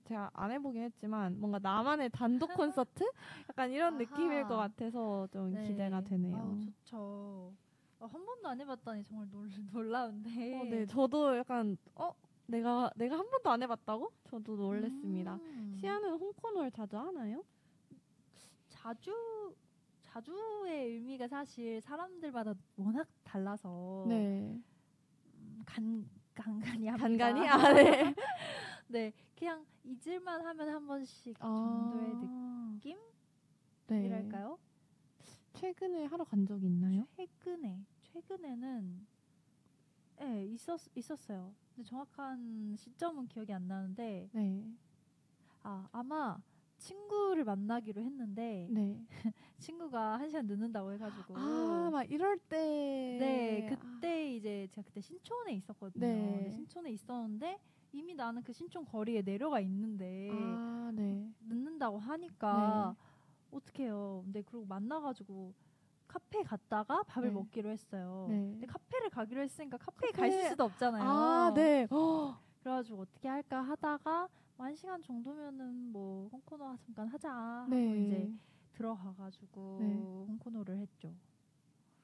제가 0.06 0.32
안 0.34 0.50
해보긴 0.52 0.84
했지만 0.84 1.38
뭔가 1.38 1.60
나만의 1.60 2.10
단독 2.12 2.54
콘서트 2.54 3.04
약간 3.50 3.70
이런 3.70 3.96
아하. 3.96 3.98
느낌일 4.02 4.48
것 4.48 4.56
같아서 4.56 5.28
좀 5.34 5.54
네. 5.54 5.68
기대가 5.68 6.00
되네요. 6.00 6.38
아우, 6.38 6.62
좋죠. 6.62 7.54
어, 8.00 8.06
한 8.06 8.26
번도 8.26 8.48
안 8.48 8.62
해봤다니 8.62 9.04
정말 9.04 9.28
놀, 9.30 9.50
놀라운데. 9.74 10.30
어, 10.62 10.64
네, 10.64 10.86
저도 10.86 11.36
약간 11.36 11.76
어 11.96 12.14
내가 12.48 12.90
내가 12.96 13.18
한 13.18 13.30
번도 13.30 13.50
안 13.50 13.62
해봤다고? 13.62 14.10
저도 14.24 14.56
놀랬습니다. 14.56 15.34
음. 15.36 15.76
시아는 15.78 16.14
홈코너를 16.14 16.72
자주 16.72 16.96
하나요? 16.98 17.44
자주 18.70 19.12
자주의 20.16 20.88
의미가 20.96 21.28
사실 21.30 21.80
사람들마다 21.80 22.54
워낙 22.76 23.08
달라서 23.24 24.06
네, 24.10 24.60
음, 25.36 25.62
간 25.66 26.10
간간히 26.34 26.88
합니다. 26.88 27.08
간간히 27.08 27.48
아 27.48 27.56
네. 27.74 28.14
네, 28.90 29.14
그냥 29.38 29.66
잊을만 29.86 30.46
하면 30.46 30.68
한 30.70 30.86
번씩 30.86 31.38
아, 31.40 31.48
정도의 31.48 32.16
느낌? 32.76 32.98
네. 33.88 34.06
이랄까요? 34.06 34.60
최근에 35.54 36.06
하러 36.06 36.26
간 36.26 36.46
적 36.46 36.62
있나요? 36.62 37.08
최근에 37.16 37.86
최근에는 38.02 39.08
네, 40.20 40.46
있었 40.46 40.80
있었어요. 40.94 41.54
근데 41.74 41.88
정확한 41.88 42.76
시점은 42.78 43.28
기억이 43.28 43.54
안 43.54 43.66
나는데 43.66 44.30
네, 44.34 44.74
아 45.64 45.88
아마 45.94 46.38
친구를 46.82 47.44
만나기로 47.44 48.02
했는데 48.02 48.68
네. 48.70 49.06
친구가 49.60 50.20
한 50.20 50.28
시간 50.30 50.48
늦는다고 50.48 50.92
해가지고 50.94 51.36
아, 51.38 51.90
막 51.92 52.12
이럴 52.12 52.38
때. 52.40 53.18
네 53.20 53.66
그때 53.70 54.36
이제 54.36 54.68
제가 54.72 54.86
그때 54.88 55.00
신촌에 55.00 55.54
있었거든요. 55.54 56.00
네. 56.06 56.50
신촌에 56.50 56.92
있었는데 56.92 57.60
이미 57.92 58.16
나는 58.16 58.42
그 58.42 58.52
신촌 58.52 58.84
거리에 58.86 59.22
내려가 59.22 59.60
있는데 59.60 60.30
아, 60.32 60.92
네. 60.94 61.30
늦는다고 61.48 62.00
하니까 62.00 62.96
어떡해요. 63.52 64.22
근데 64.26 64.42
그리고 64.42 64.66
만나가지고 64.66 65.54
카페 66.08 66.42
갔다가 66.44 67.04
밥을 67.04 67.30
네. 67.30 67.34
먹기로 67.36 67.70
했어요. 67.70 68.26
네. 68.30 68.36
근데 68.54 68.66
카페를 68.66 69.10
가기로 69.12 69.42
했으니까 69.42 69.78
카페에 69.78 70.12
카페- 70.12 70.30
갈 70.32 70.50
수도 70.50 70.64
없잖아요. 70.66 71.04
아, 71.04 71.54
네. 71.54 71.88
어, 71.92 72.38
그래가지고 72.64 73.02
어떻게 73.02 73.28
할까 73.28 73.62
하다가 73.62 74.20
뭐 74.22 74.41
한 74.62 74.76
시간 74.76 75.02
정도면은 75.02 75.92
뭐 75.92 76.30
홍코노 76.32 76.78
잠깐 76.78 77.08
하자 77.08 77.32
하고 77.32 77.70
네. 77.72 78.06
이제 78.06 78.32
들어가가지고 78.74 79.78
네. 79.80 79.96
홍코노를 80.30 80.78
했죠. 80.78 81.14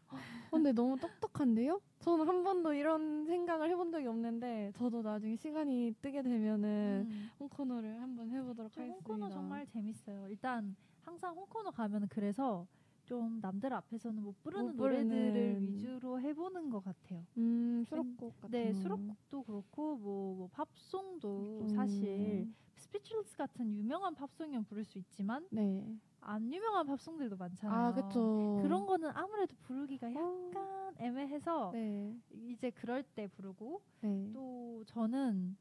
어, 0.10 0.16
근데 0.52 0.72
너무 0.72 0.98
똑똑한데요? 0.98 1.82
저는 2.00 2.28
한 2.28 2.44
번도 2.44 2.74
이런 2.74 3.26
생각을 3.26 3.70
해본 3.70 3.92
적이 3.92 4.08
없는데 4.08 4.72
저도 4.76 5.02
나중에 5.02 5.36
시간이 5.36 5.96
뜨게 6.02 6.22
되면은 6.22 7.08
음. 7.10 7.30
혼코노를 7.40 8.02
한번 8.02 8.30
해보도록 8.32 8.72
저 8.72 8.82
하겠습니다. 8.82 9.10
혼코노 9.10 9.30
정말 9.30 9.66
재밌어요. 9.68 10.28
일단 10.30 10.76
항상 11.02 11.36
혼코노 11.36 11.72
가면은 11.72 12.08
그래서 12.10 12.66
좀 13.08 13.40
남들 13.42 13.74
앞에서는 13.74 14.22
못 14.22 14.38
부르는 14.44 14.66
못 14.66 14.76
노래들을 14.76 15.32
부르는. 15.32 15.62
위주로 15.62 16.20
해보는 16.20 16.70
것 16.70 16.84
같아요. 16.84 17.26
음 17.38 17.84
수록곡 17.88 18.36
같은 18.42 18.52
네, 18.52 18.74
거. 18.74 18.80
수록곡도 18.80 19.44
그렇고 19.44 19.96
뭐, 19.96 20.36
뭐 20.36 20.50
팝송도 20.52 21.62
음, 21.62 21.70
사실 21.70 22.48
Speechless 22.76 23.38
같은 23.38 23.74
유명한 23.78 24.14
팝송이면 24.14 24.66
부를 24.66 24.84
수 24.84 24.98
있지만 25.00 25.48
네. 25.52 25.98
안 26.20 26.54
유명한 26.54 26.86
팝송들도 26.86 27.38
많잖아요. 27.38 27.80
아 27.80 27.94
그쵸. 27.94 28.60
그런 28.62 28.86
거는 28.86 29.10
아무래도 29.14 29.56
부르기가 29.62 30.08
어. 30.08 30.12
약간 30.12 30.94
애매해서 30.98 31.72
네. 31.74 32.14
이제 32.30 32.70
그럴 32.72 33.04
때 33.04 33.28
부르고 33.28 33.82
네. 34.02 34.30
또 34.34 34.84
저는 34.86 35.56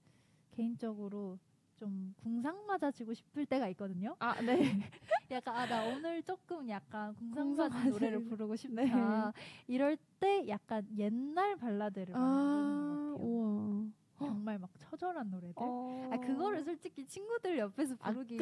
개인적으로 0.51 1.39
좀 1.77 2.15
궁상 2.23 2.67
맞아지고 2.67 3.13
싶을 3.15 3.47
때가 3.47 3.69
있거든요. 3.69 4.17
아 4.19 4.41
네. 4.41 4.59
약간 5.31 5.57
아 5.57 5.67
나 5.67 5.83
오늘 5.85 6.23
조금 6.23 6.69
약간 6.69 7.15
궁상 7.15 7.55
맞은 7.57 7.91
노래를 7.91 8.25
부르고 8.25 8.57
싶다. 8.57 9.33
네. 9.33 9.43
이럴 9.67 9.97
때 10.21 10.47
약간 10.49 10.87
옛날 10.97 11.57
발라드를 11.57 12.15
많이 12.15 12.17
아 12.17 12.33
부르는 12.53 12.89
것 12.89 12.95
같아요. 13.15 13.93
정말 14.19 14.59
막 14.59 14.71
처절한 14.79 15.31
노래들. 15.31 15.55
어. 15.57 16.09
아 16.11 16.17
그거를 16.17 16.65
솔직히 16.65 17.05
친구들 17.05 17.59
옆에서 17.59 17.97
아, 18.01 18.11
부르기 18.13 18.37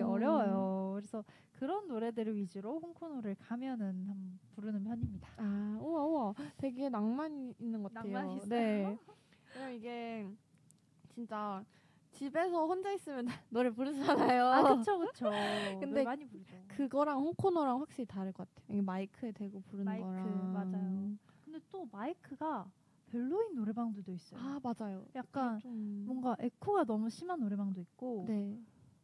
그쵸. 0.00 0.06
어려워요. 0.12 0.92
그래서 0.96 1.24
그런 1.52 1.88
노래들을 1.88 2.36
위주로 2.36 2.78
홍코노를 2.80 3.36
가면은 3.36 4.06
한 4.06 4.38
부르는 4.54 4.84
편입니다. 4.84 5.30
아 5.38 5.78
우와 5.80 6.04
우와. 6.04 6.34
되게 6.58 6.90
낭만 6.90 7.54
있는 7.58 7.82
것 7.82 7.94
같아요. 7.94 8.12
낭만 8.12 8.36
있어요? 8.36 8.48
네. 8.50 8.98
왜냐면 9.54 9.74
이게 9.76 10.26
진짜 11.14 11.64
집에서 12.14 12.66
혼자 12.66 12.92
있으면 12.92 13.26
노래 13.50 13.70
부르잖아요. 13.70 14.44
아 14.46 14.62
그쵸 14.76 14.98
그쵸. 14.98 15.24
근데 15.80 16.02
많이 16.04 16.24
부르죠. 16.24 16.56
그거랑 16.68 17.18
홈코너랑 17.20 17.80
확실히 17.80 18.06
다를 18.06 18.32
것 18.32 18.48
같아요. 18.48 18.66
이게 18.70 18.80
마이크에 18.82 19.32
대고 19.32 19.60
부르는 19.62 19.84
마이크, 19.84 20.04
거랑. 20.04 20.52
맞아요. 20.52 21.16
근데 21.44 21.58
또 21.70 21.86
마이크가 21.90 22.70
별로인 23.06 23.54
노래방들도 23.54 24.12
있어요. 24.12 24.40
아 24.40 24.60
맞아요. 24.62 25.04
약간 25.14 25.58
좀 25.60 26.04
뭔가 26.06 26.36
에코가 26.38 26.84
너무 26.84 27.10
심한 27.10 27.40
노래방도 27.40 27.80
있고 27.80 28.24
네. 28.28 28.58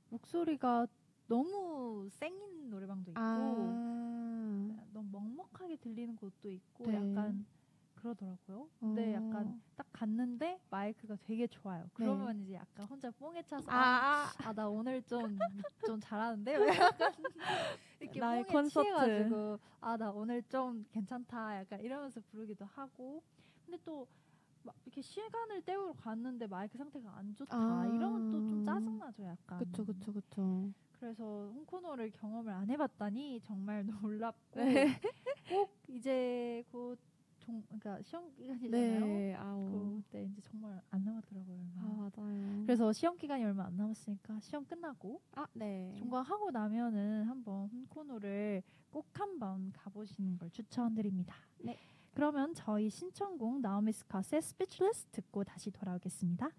목소리가 0.08 0.86
너무 1.26 2.08
쌩인 2.10 2.70
노래방도 2.70 3.10
있고 3.12 3.20
아. 3.20 3.86
너무 4.92 5.08
먹먹하게 5.12 5.76
들리는 5.76 6.16
곳도 6.16 6.50
있고 6.50 6.84
네. 6.86 6.94
약간 6.94 7.46
그러더라고요. 8.00 8.68
근데 8.78 9.14
어. 9.16 9.16
약간 9.16 9.60
딱 9.76 9.86
갔는데 9.92 10.60
마이크가 10.70 11.16
되게 11.26 11.46
좋아요. 11.46 11.88
그러면 11.94 12.40
이제 12.40 12.54
약간 12.54 12.86
혼자 12.86 13.10
뽕에 13.10 13.42
차서 13.42 13.70
아, 13.70 13.76
아, 13.76 14.32
아. 14.48 14.52
나 14.52 14.68
오늘 14.68 15.02
좀 15.02 15.38
좀 15.86 16.00
잘하는데 16.00 16.56
왜 16.56 16.68
약간 16.76 17.12
이렇게 18.00 18.20
나의 18.20 18.44
뽕에 18.44 18.52
콘서트. 18.52 18.82
취해가지고 18.84 19.58
아 19.80 19.96
나 19.96 20.10
오늘 20.10 20.42
좀 20.44 20.84
괜찮다 20.92 21.58
약간 21.60 21.80
이러면서 21.80 22.20
부르기도 22.30 22.64
하고 22.64 23.22
근데 23.66 23.78
또 23.84 24.06
막 24.62 24.74
이렇게 24.84 25.00
시간을 25.00 25.62
때우러 25.62 25.94
갔는데 25.94 26.46
마이크 26.46 26.76
상태가 26.76 27.16
안 27.16 27.34
좋다 27.34 27.56
아. 27.56 27.86
이러면 27.86 28.30
또 28.30 28.46
좀 28.46 28.62
짜증나죠 28.62 29.24
약간 29.24 29.58
그쵸, 29.58 29.86
그쵸, 29.86 30.12
그쵸. 30.12 30.70
그래서 30.98 31.24
홍코노를 31.54 32.10
경험을 32.10 32.52
안 32.52 32.68
해봤다니 32.68 33.40
정말 33.40 33.86
놀랍고 33.86 34.60
네. 34.60 34.88
꼭 35.48 35.72
이제 35.88 36.62
곧 36.70 36.98
종, 37.40 37.62
그러니까 37.62 38.00
시험 38.02 38.30
기간이잖아요. 38.34 39.06
네, 39.06 39.34
아우. 39.34 39.96
그때 39.96 40.24
이제 40.24 40.40
정말 40.42 40.80
안 40.90 41.04
남았더라고요. 41.04 41.56
얼마. 41.56 41.82
아, 41.82 42.10
맞아요. 42.14 42.62
그래서 42.64 42.92
시험 42.92 43.16
기간이 43.16 43.44
얼마 43.44 43.64
안 43.64 43.76
남았으니까 43.76 44.40
시험 44.40 44.64
끝나고 44.64 45.20
아, 45.32 45.46
네. 45.54 45.94
종강하고 45.98 46.50
나면은 46.50 47.24
한번 47.24 47.68
홍코노를 47.68 48.62
꼭 48.90 49.06
한번 49.12 49.72
가보시는 49.72 50.38
걸 50.38 50.50
추천드립니다. 50.50 51.34
네. 51.58 51.76
그러면 52.14 52.52
저희 52.54 52.90
신청곡 52.90 53.60
나오미 53.60 53.92
스캇의 53.92 54.38
Speechless 54.38 55.06
듣고 55.06 55.44
다시 55.44 55.70
돌아오겠습니다. 55.70 56.50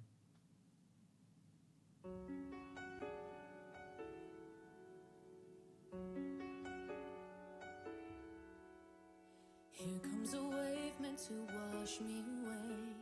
Here 9.83 9.99
comes 10.03 10.35
a 10.35 10.43
wave 10.43 10.93
meant 10.99 11.17
to 11.25 11.33
wash 11.73 12.01
me 12.01 12.21
away. 12.21 12.93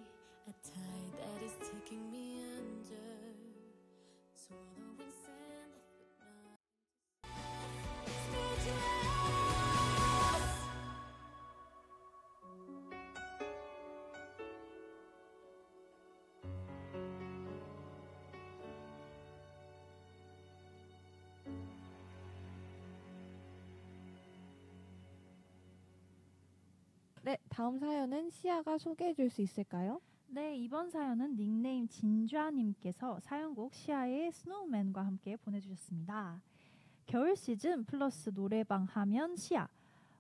A 0.47 0.53
tide 0.63 1.11
that 1.19 1.43
is 1.43 1.51
taking 1.59 2.09
me 2.09 2.38
다음 27.59 27.77
사연은 27.77 28.29
시아가 28.29 28.77
소개해 28.77 29.13
줄 29.13 29.29
수 29.29 29.41
있을까요? 29.41 29.99
네, 30.27 30.55
이번 30.55 30.89
사연은 30.89 31.35
닉네임 31.35 31.89
진좌님께서 31.89 33.19
사연곡 33.19 33.73
시아의 33.73 34.31
Snowman과 34.31 35.05
함께 35.05 35.35
보내주셨습니다. 35.35 36.41
겨울 37.05 37.35
시즌 37.35 37.83
플러스 37.83 38.33
노래방 38.33 38.85
하면 38.85 39.35
시아. 39.35 39.67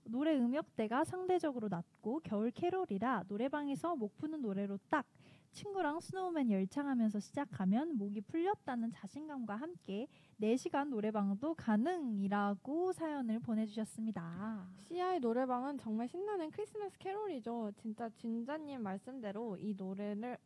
노래 0.03 0.37
음역대가 0.37 1.05
상대적으로 1.05 1.69
낮고 1.69 2.19
겨울 2.25 2.51
캐롤이라 2.51 3.23
노래방에서 3.29 3.95
목 3.95 4.17
푸는 4.17 4.41
노래로 4.41 4.77
딱 4.89 5.05
친구랑 5.51 5.99
Snowman 5.99 6.51
열창하면서 6.51 7.19
시작하면 7.19 7.97
목이 7.97 8.21
풀렸다는 8.21 8.91
자신감과 8.91 9.55
함께 9.55 10.07
4시간 10.39 10.89
노래방도 10.89 11.53
가능이라고 11.55 12.93
사연을 12.93 13.39
보내주셨습니다. 13.39 14.67
시아의 14.77 15.19
노래방은 15.19 15.77
정말 15.77 16.07
신나는 16.07 16.51
크리스마스 16.51 16.97
캐롤이죠. 16.97 17.71
진짜 17.77 18.09
진자님 18.09 18.81
말씀대로 18.81 19.57
이 19.57 19.73
노래를 19.75 20.37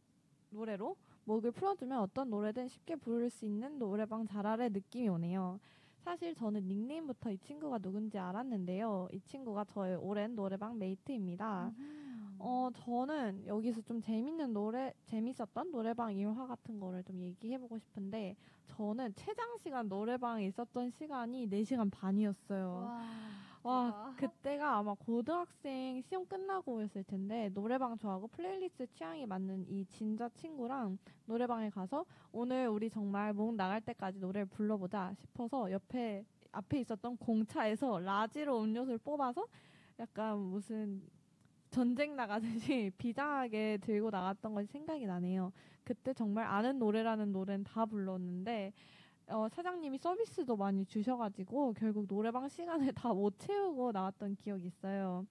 노래로 0.49 0.95
목을 1.25 1.51
풀어주면 1.51 1.99
어떤 1.99 2.29
노래든 2.29 2.67
쉽게 2.67 2.95
부를 2.95 3.29
수 3.29 3.45
있는 3.45 3.79
노래방 3.79 4.25
자랄의 4.25 4.69
느낌이 4.71 5.09
오네요. 5.09 5.59
사실 6.03 6.35
저는 6.35 6.67
닉네임부터 6.67 7.31
이 7.31 7.37
친구가 7.37 7.79
누군지 7.79 8.17
알았는데요. 8.17 9.07
이 9.13 9.19
친구가 9.21 9.63
저의 9.65 9.95
오랜 9.95 10.35
노래방 10.35 10.77
메이트입니다. 10.77 11.71
어, 12.45 12.69
저는 12.73 13.47
여기서 13.47 13.81
좀 13.83 14.01
재밌는 14.01 14.51
노래, 14.51 14.93
재밌었던 15.05 15.71
노래방 15.71 16.13
일화 16.13 16.45
같은 16.45 16.77
거를 16.77 17.01
좀 17.03 17.21
얘기해보고 17.21 17.77
싶은데, 17.79 18.35
저는 18.65 19.13
최장 19.15 19.57
시간 19.59 19.87
노래방에 19.87 20.45
있었던 20.47 20.89
시간이 20.89 21.47
4시간 21.47 21.89
반이었어요. 21.89 22.67
와, 23.63 24.13
그때가 24.17 24.77
아마 24.79 24.93
고등학생 24.93 26.01
시험 26.01 26.25
끝나고였을 26.25 27.05
텐데 27.05 27.49
노래방 27.53 27.97
좋아하고 27.97 28.27
플레이리스트 28.27 28.87
취향이 28.87 29.25
맞는 29.25 29.65
이 29.69 29.85
진자 29.85 30.27
친구랑 30.27 30.97
노래방에 31.25 31.69
가서 31.69 32.05
오늘 32.33 32.67
우리 32.67 32.89
정말 32.89 33.31
목 33.31 33.55
나갈 33.55 33.79
때까지 33.79 34.19
노래를 34.19 34.47
불러보자 34.47 35.13
싶어서 35.13 35.71
옆에 35.71 36.25
앞에 36.51 36.81
있었던 36.81 37.15
공차에서 37.15 37.99
large로 37.99 38.61
음료수를 38.63 38.97
뽑아서 38.97 39.47
약간 39.97 40.39
무슨 40.39 41.01
전쟁 41.73 42.15
나가듯이 42.15 42.91
비장하게 42.97 43.79
들고 43.81 44.11
나갔던 44.11 44.53
것이 44.53 44.67
생각이 44.67 45.05
나네요. 45.07 45.51
그때 45.83 46.13
정말 46.13 46.45
아는 46.45 46.79
노래라는 46.79 47.31
노래는 47.33 47.63
다 47.65 47.85
불렀는데 47.85 48.73
어, 49.27 49.47
사장님이 49.49 49.97
서비스도 49.97 50.55
많이 50.57 50.85
주셔가지고 50.85 51.73
결국 51.73 52.07
노래방 52.07 52.47
시간을 52.49 52.93
다 52.95 53.13
못 53.13 53.39
채우고 53.39 53.91
나왔던 53.91 54.35
기억이 54.35 54.67
있어요. 54.67 55.25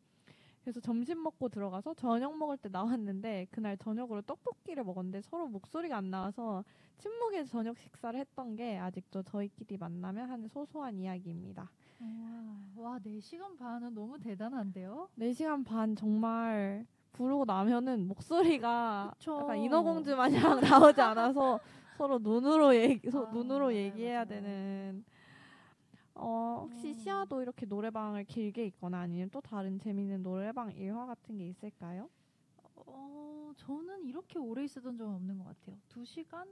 그래서 0.62 0.80
점심 0.80 1.22
먹고 1.22 1.48
들어가서 1.48 1.94
저녁 1.94 2.36
먹을 2.38 2.56
때 2.56 2.68
나왔는데 2.68 3.48
그날 3.50 3.76
저녁으로 3.76 4.22
떡볶이를 4.22 4.84
먹었는데 4.84 5.22
서로 5.22 5.48
목소리가 5.48 5.96
안 5.96 6.10
나와서 6.10 6.64
침묵의 6.98 7.46
저녁 7.46 7.78
식사를 7.78 8.18
했던 8.18 8.56
게 8.56 8.78
아직도 8.78 9.24
저희끼리 9.24 9.76
만나면 9.76 10.30
하는 10.30 10.48
소소한 10.48 10.98
이야기입니다. 10.98 11.70
와, 12.02 12.64
와, 12.76 12.98
4시간 12.98 13.56
반은 13.56 13.94
너무 13.94 14.18
대단한데요? 14.18 15.08
4시간 15.16 15.62
반 15.64 15.94
정말 15.94 16.86
부르고 17.12 17.44
나면은 17.44 18.08
목소리가 18.08 19.12
그쵸. 19.14 19.38
약간 19.40 19.58
인어공주 19.58 20.16
마냥 20.16 20.60
나오지 20.60 21.00
않아서 21.00 21.60
서로 21.96 22.18
눈으로 22.18 22.74
얘기 22.74 23.10
소- 23.10 23.26
아, 23.26 23.32
눈으로 23.32 23.66
맞아요, 23.66 23.76
얘기해야 23.76 24.24
맞아요. 24.24 24.28
되는 24.28 25.04
어 26.14 26.60
혹시 26.64 26.88
음. 26.88 26.94
시아도 26.94 27.42
이렇게 27.42 27.66
노래방을 27.66 28.24
길게 28.24 28.66
있거나 28.66 29.00
아니면 29.00 29.30
또 29.30 29.40
다른 29.40 29.78
재밌는 29.78 30.22
노래방 30.22 30.70
일화 30.72 31.06
같은 31.06 31.36
게 31.38 31.46
있을까요? 31.48 32.08
어, 32.74 33.52
저는 33.56 34.04
이렇게 34.04 34.38
오래 34.38 34.64
있었던 34.64 34.96
적은 34.96 35.14
없는 35.14 35.38
것 35.38 35.44
같아요. 35.44 35.76
2시간? 35.88 36.48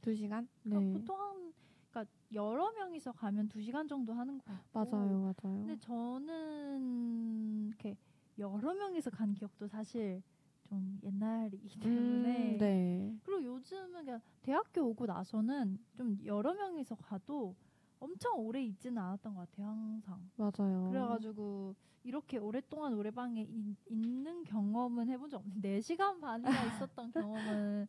두 0.00 0.14
시간? 0.14 0.48
그러니까 0.62 0.92
보통 0.92 1.20
한 1.20 1.52
그러니까 1.94 2.06
여러 2.32 2.72
명이서 2.72 3.12
가면 3.12 3.48
2시간 3.48 3.86
정도 3.86 4.12
하는 4.12 4.36
것 4.38 4.44
같고 4.46 4.90
맞아요, 4.90 5.20
맞아요. 5.20 5.34
근데 5.64 5.76
저는 5.78 7.68
이렇게 7.68 7.96
여러 8.38 8.74
명이서 8.74 9.10
간 9.10 9.32
기억도 9.32 9.68
사실 9.68 10.20
좀 10.64 10.98
옛날이기 11.04 11.78
때문에 11.78 12.54
음, 12.54 12.58
네. 12.58 13.16
그리고 13.22 13.44
요즘은 13.44 13.92
그냥 14.04 14.20
대학교 14.42 14.82
오고 14.88 15.06
나서는 15.06 15.78
좀 15.94 16.18
여러 16.24 16.52
명이서 16.52 16.96
가도 16.96 17.54
엄청 18.00 18.38
오래 18.40 18.60
있지는 18.62 18.98
않았던 19.00 19.34
것 19.34 19.48
같아요 19.50 19.68
항상 19.68 20.28
맞아요. 20.36 20.88
그래가지고 20.90 21.76
이렇게 22.02 22.38
오랫동안 22.38 22.92
노래방에 22.92 23.42
이- 23.42 23.76
있는 23.88 24.42
경험은 24.44 25.08
해본 25.08 25.30
적 25.30 25.36
없는데 25.38 25.78
4시간 25.80 26.20
반이나 26.20 26.48
있었던 26.90 27.12
경험은 27.12 27.86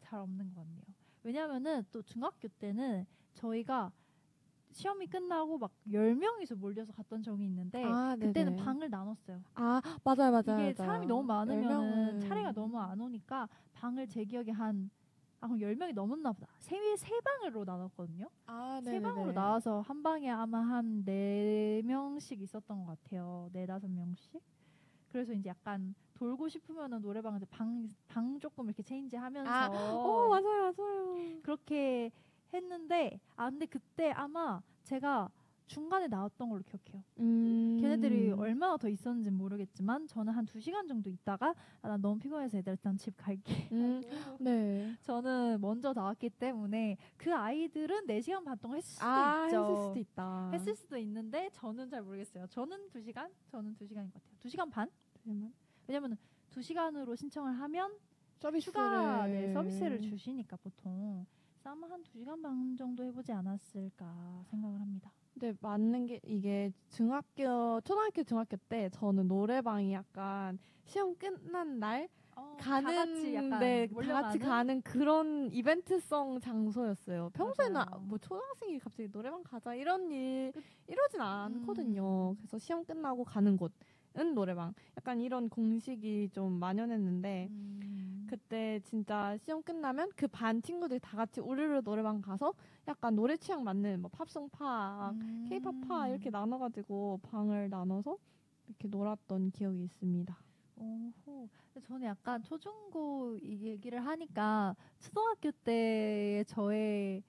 잘 0.00 0.20
없는 0.20 0.50
것 0.54 0.56
같네요 0.60 0.82
왜냐면은 1.22 1.84
또 1.90 2.02
중학교 2.02 2.46
때는 2.48 3.06
저희가 3.36 3.92
시험이 4.72 5.06
끝나고 5.06 5.56
막 5.58 5.70
10명이서 5.88 6.56
몰려서 6.56 6.92
갔던 6.92 7.22
적이 7.22 7.44
있는데 7.46 7.82
아, 7.84 8.16
그때는. 8.20 8.56
방을 8.56 8.90
나눴어요 8.90 9.40
아, 9.54 9.80
맞아요, 10.04 10.32
맞아요. 10.32 10.40
이게 10.42 10.52
맞아요. 10.52 10.74
사람이 10.74 11.06
너무 11.06 11.22
많으면 11.22 12.20
차례가 12.20 12.52
너무 12.52 12.78
안 12.78 13.00
오니까 13.00 13.48
방을 13.72 14.06
제 14.08 14.24
기억에 14.24 14.50
한 14.50 14.90
아, 15.40 15.46
그럼 15.48 15.60
10명이 15.60 15.92
넘었나 15.94 16.32
보다. 16.32 16.48
세, 16.58 16.76
세 16.96 17.10
방으로 17.20 17.64
나눴거든요. 17.64 18.26
아, 18.46 18.80
세. 18.82 18.98
방으로 19.00 19.32
나와서 19.32 19.80
한 19.82 20.02
방에 20.02 20.28
아마 20.30 20.58
한 20.60 21.04
네 21.04 21.82
명씩 21.84 22.40
있었던 22.42 22.84
것 22.84 23.02
같아요. 23.02 23.48
네 23.52 23.66
다섯 23.66 23.86
명씩. 23.88 24.42
그래서 25.08 25.32
이제 25.32 25.48
약간 25.50 25.94
돌고 26.14 26.48
싶으면은 26.48 27.00
노래방에서 27.00 27.46
방, 27.50 27.88
방 28.08 28.38
조금 28.40 28.64
이렇게 28.66 28.82
체인지 28.82 29.16
하면서 29.16 29.50
아, 29.50 29.66
어, 29.68 30.28
맞아요, 30.28 30.72
맞아요. 30.76 31.40
그렇게 31.42 32.10
했는데 32.56 33.20
아 33.36 33.50
근데 33.50 33.66
그때 33.66 34.10
아마 34.10 34.60
제가 34.84 35.30
중간에 35.66 36.06
나왔던 36.06 36.48
걸로 36.48 36.62
기억해요. 36.62 37.02
음. 37.18 37.76
걔네들이 37.80 38.30
얼마나 38.30 38.76
더 38.76 38.88
있었는지 38.88 39.30
는 39.30 39.36
모르겠지만 39.36 40.06
저는 40.06 40.32
한 40.32 40.46
두 40.46 40.60
시간 40.60 40.86
정도 40.86 41.10
있다가 41.10 41.54
아, 41.82 41.88
나 41.88 41.96
너무 41.96 42.20
피곤해서 42.20 42.58
얘들아 42.58 42.74
일단 42.74 42.96
집 42.96 43.16
갈게. 43.16 43.68
음. 43.72 44.00
네. 44.40 44.94
저는 45.02 45.60
먼저 45.60 45.92
나왔기 45.92 46.30
때문에 46.30 46.96
그 47.16 47.34
아이들은 47.34 48.06
4시간 48.06 48.44
반 48.44 48.56
동안 48.58 48.76
했을 48.78 48.90
수도 48.94 49.04
아, 49.04 49.46
있죠. 49.46 49.64
했을 49.64 49.76
수도 49.88 49.98
있다. 49.98 50.50
했을 50.52 50.74
수도 50.76 50.96
있는데 50.98 51.50
저는 51.52 51.88
잘 51.90 52.00
모르겠어요. 52.02 52.46
저는 52.46 52.88
2시간? 52.90 53.28
저는 53.48 53.74
2시간인 53.74 54.12
것 54.12 54.22
같아요. 54.22 54.38
2시간 54.44 54.70
반? 54.70 54.88
잠깐만. 55.14 55.52
왜냐면 55.88 56.16
2시간으로 56.52 57.16
신청을 57.16 57.52
하면 57.60 57.98
서비스를 58.38 58.60
추가 58.72 59.26
네, 59.26 59.52
서비스를 59.52 60.00
주시니까 60.00 60.56
보통 60.58 61.26
그래서 61.66 61.70
아마 61.72 61.88
한 61.88 62.00
2시간 62.04 62.40
반 62.40 62.76
정도 62.76 63.02
해보지 63.02 63.32
않았을까 63.32 64.44
생각을 64.50 64.80
합니다. 64.80 65.10
근데 65.34 65.52
맞는 65.60 66.06
게 66.06 66.20
이게 66.22 66.70
중학교, 66.90 67.80
초등학교, 67.80 68.22
중학교 68.22 68.56
때 68.68 68.88
저는 68.90 69.26
노래방이 69.26 69.92
약간 69.92 70.60
시험 70.84 71.16
끝난 71.16 71.80
날 71.80 72.08
어, 72.36 72.56
가는 72.60 73.50
다 73.50 73.58
네, 73.58 73.88
다? 73.88 74.22
같이 74.22 74.38
가는 74.38 74.80
그런 74.82 75.50
이벤트성 75.50 76.38
장소였어요. 76.38 77.30
평소에는 77.30 77.74
맞아요. 77.74 77.86
아, 77.90 77.98
뭐 77.98 78.16
초등학생이 78.18 78.78
갑자기 78.78 79.10
노래방 79.10 79.42
가자 79.42 79.74
이런 79.74 80.12
일 80.12 80.52
이러진 80.86 81.20
않거든요. 81.20 82.30
음. 82.30 82.36
그래서 82.36 82.58
시험 82.58 82.84
끝나고 82.84 83.24
가는 83.24 83.56
곳은 83.56 83.74
노래방. 84.24 84.72
약간 84.96 85.20
이런 85.20 85.48
공식이 85.48 86.30
좀 86.32 86.52
만연했는데 86.54 87.48
음. 87.50 88.26
그때 88.28 88.80
진짜 88.84 89.36
시험 89.38 89.62
끝나면 89.62 90.10
그 90.16 90.26
반 90.26 90.60
친구들이 90.60 90.98
다 91.00 91.16
같이 91.16 91.40
우르르 91.40 91.80
노래방 91.82 92.20
가서 92.20 92.52
약간 92.88 93.14
노래 93.14 93.36
취향 93.36 93.62
맞는 93.62 94.00
뭐 94.02 94.10
팝송 94.10 94.48
파, 94.50 95.10
음. 95.14 95.46
케이팝 95.48 95.74
파 95.86 96.08
이렇게 96.08 96.30
나눠가지고 96.30 97.20
방을 97.22 97.70
나눠서 97.70 98.16
이렇게 98.66 98.88
놀았던 98.88 99.52
기억이 99.52 99.84
있습니다. 99.84 100.36
오호. 100.78 101.48
저는 101.84 102.06
약간 102.06 102.42
초중고 102.42 103.38
이 103.42 103.62
얘기를 103.62 104.04
하니까 104.04 104.74
초등학교 104.98 105.50
때 105.64 106.42
저의 106.48 107.22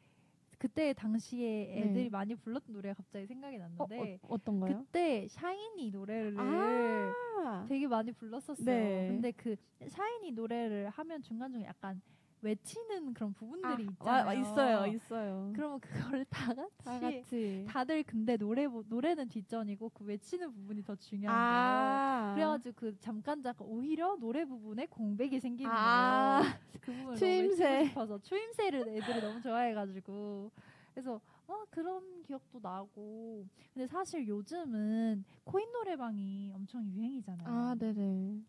그때 0.57 0.93
당시에 0.93 1.77
애들이 1.77 2.03
네. 2.05 2.09
많이 2.09 2.35
불렀던 2.35 2.73
노래가 2.73 2.95
갑자기 2.95 3.27
생각이 3.27 3.57
어, 3.57 3.59
났는데 3.59 4.19
어, 4.23 4.37
떤 4.43 4.59
거요? 4.59 4.79
그때 4.79 5.27
샤이니 5.29 5.91
노래를 5.91 6.35
아, 6.39 7.65
되게 7.67 7.87
많이 7.87 8.11
불렀었어요. 8.11 8.65
네. 8.65 9.07
근데 9.09 9.31
그 9.31 9.55
샤이니 9.87 10.31
노래를 10.31 10.89
하면 10.89 11.21
중간 11.21 11.51
중에 11.53 11.65
약간 11.65 12.01
외치는 12.41 13.13
그런 13.13 13.33
부분들이 13.33 13.71
아, 13.71 13.91
있잖아요. 13.91 14.25
와, 14.25 14.33
있어요, 14.33 14.85
있어요. 14.93 15.51
그러면 15.55 15.79
그거를 15.79 16.25
다 16.29 16.53
같이 16.53 16.71
다 16.83 16.99
같이. 16.99 17.65
다들 17.67 18.03
근데 18.03 18.37
노래 18.37 18.67
보- 18.67 18.83
노래는 18.87 19.27
뒷전이고 19.29 19.89
그 19.89 20.05
외치는 20.05 20.51
부분이 20.53 20.83
더 20.83 20.95
중요한 20.95 21.35
거예요. 21.35 21.61
아, 21.99 22.33
그래가지고 22.35 22.75
그 22.75 22.99
잠깐 22.99 23.41
잠깐 23.41 23.67
오히려 23.67 24.15
노래 24.19 24.45
부분에 24.45 24.85
공백이 24.85 25.39
생기는 25.39 25.71
아, 25.71 26.41
거예요. 26.41 26.53
그 26.81 26.93
부분을 26.93 27.17
추임새. 27.17 27.85
싶어서 27.87 28.19
추임새를 28.19 28.87
애들이 28.87 29.19
너무 29.21 29.41
좋아해가지고 29.41 30.51
그래서 30.93 31.19
어 31.47 31.63
그런 31.69 32.21
기억도 32.23 32.59
나고 32.61 33.45
근데 33.73 33.87
사실 33.87 34.27
요즘은 34.27 35.23
코인 35.43 35.71
노래방이 35.71 36.51
엄청 36.53 36.85
유행이잖아요. 36.85 37.47
아, 37.47 37.75
네네. 37.79 38.41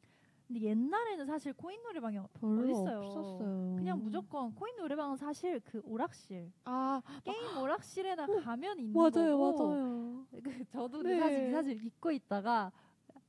근데 0.49 0.63
옛날에는 0.63 1.27
사실 1.27 1.53
코인 1.53 1.83
노래방이 1.83 2.19
별로 2.41 2.63
어딨어요. 2.63 2.99
없었어요. 3.01 3.75
그냥 3.77 4.03
무조건 4.03 4.55
코인 4.55 4.77
노래방은 4.77 5.17
사실 5.19 5.61
그 5.61 5.81
오락실 5.85 6.51
아, 6.65 7.03
게임 7.23 7.59
오락실에나 7.59 8.27
가면 8.27 8.79
있는 8.79 8.95
맞아요, 8.95 9.37
거고 9.39 9.69
맞아요. 9.69 10.27
그 10.43 10.65
저도 10.71 11.03
네. 11.03 11.19
사실 11.19 11.47
이 11.49 11.51
사실 11.51 11.85
잊고 11.85 12.11
있다가 12.11 12.73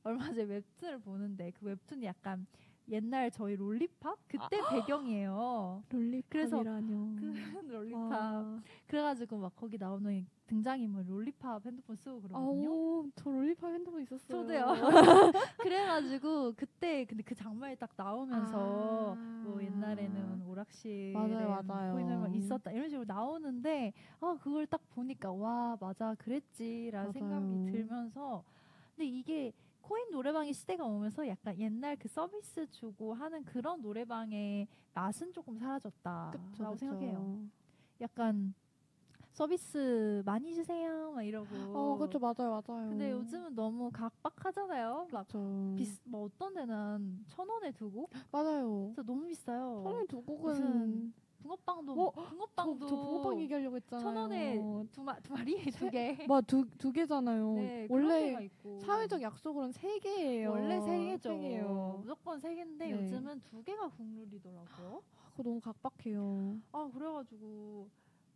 얼마 0.02 0.24
전에 0.24 0.44
웹툰을 0.44 0.98
보는데 1.00 1.50
그 1.60 1.66
웹툰이 1.66 2.06
약간 2.06 2.46
옛날 2.88 3.30
저희 3.30 3.54
롤리팝 3.54 4.18
그때 4.26 4.58
배경이에요. 4.70 5.84
롤리팝이라뇨. 5.90 7.16
그 7.16 7.32
롤리팝. 7.70 8.00
와. 8.10 8.62
그래가지고 8.86 9.36
막 9.36 9.54
거기 9.54 9.76
나오는 9.76 10.26
등장인물 10.50 11.08
롤리팝 11.08 11.64
핸드폰 11.64 11.94
쓰고 11.94 12.20
그러거든요. 12.22 12.68
아오, 12.70 13.06
저 13.14 13.30
롤리팝 13.30 13.72
핸드폰 13.72 14.02
있었어요. 14.02 14.42
저도요. 14.42 14.66
그래가지고 15.62 16.54
그때 16.56 17.04
근데 17.04 17.22
그 17.22 17.36
장면이 17.36 17.76
딱 17.76 17.90
나오면서 17.96 19.16
아. 19.16 19.42
뭐 19.44 19.62
옛날에는 19.62 20.42
오락실에 20.42 21.12
맞아요, 21.12 21.62
맞아요. 21.66 21.92
코인을 21.92 22.34
있었다 22.34 22.72
이런 22.72 22.88
식으로 22.88 23.04
나오는데 23.06 23.92
아 24.20 24.36
그걸 24.40 24.66
딱 24.66 24.80
보니까 24.90 25.30
와 25.30 25.76
맞아 25.80 26.16
그랬지라는 26.16 27.12
생각이. 27.12 27.66
들면서 27.70 28.42
근데 28.96 29.06
이게 29.06 29.52
코인 29.82 30.10
노래방의 30.10 30.52
시대가 30.52 30.84
오면서 30.84 31.28
약간 31.28 31.56
옛날 31.60 31.96
그 31.96 32.08
서비스 32.08 32.68
주고 32.72 33.14
하는 33.14 33.44
그런 33.44 33.80
노래방의 33.80 34.66
맛은 34.94 35.32
조금 35.32 35.56
사라졌다라고 35.58 36.50
그쵸, 36.50 36.64
그쵸. 36.72 36.76
생각해요. 36.76 37.48
약간 38.00 38.52
서비스 39.32 40.22
많이 40.24 40.54
주세요 40.54 41.12
막 41.12 41.22
이러고. 41.22 41.48
어, 41.72 41.96
그쵸, 41.96 42.18
맞아요, 42.18 42.50
맞아요. 42.66 42.88
근데 42.88 43.10
요즘은 43.10 43.54
너무 43.54 43.90
각박하잖아요. 43.90 45.08
막 45.12 45.26
그쵸. 45.26 45.74
비스 45.76 46.00
뭐 46.04 46.24
어떤 46.24 46.54
데는 46.54 47.24
천 47.28 47.48
원에 47.48 47.70
두고 47.72 48.08
맞아요. 48.30 48.86
진짜 48.88 49.02
너무 49.02 49.26
비싸요. 49.26 49.82
천원 49.84 50.06
두 50.06 50.22
곡은 50.22 50.50
무슨 50.52 51.14
붕어빵도 51.42 51.92
어, 51.92 52.10
붕어빵도 52.10 52.86
저, 52.86 52.86
저 52.86 52.96
붕어빵 52.96 53.40
얘기하려고 53.40 53.76
했잖아요. 53.76 54.04
천 54.04 54.16
원에 54.16 54.60
두, 54.92 55.02
마, 55.02 55.18
두 55.20 55.32
마리 55.32 55.70
두 55.70 55.90
개. 55.90 56.16
뭐두 56.28 56.66
두 56.78 56.92
개잖아요. 56.92 57.54
네, 57.54 57.86
원래. 57.88 58.50
사회적 58.82 59.22
약속으로는 59.22 59.72
세 59.72 59.98
개예요. 60.00 60.50
원래 60.50 60.80
세 60.80 60.98
개죠. 60.98 61.30
세 61.30 61.38
개예요. 61.38 61.96
무조건 62.00 62.38
세 62.38 62.54
개인데 62.54 62.86
네. 62.86 62.92
요즘은 62.92 63.40
두 63.44 63.62
개가 63.62 63.88
국룰이더라고요. 63.88 65.02
아, 65.16 65.30
그거 65.30 65.42
너무 65.42 65.60
각박해요. 65.60 66.58
아 66.72 66.90
그래가지고 66.92 67.88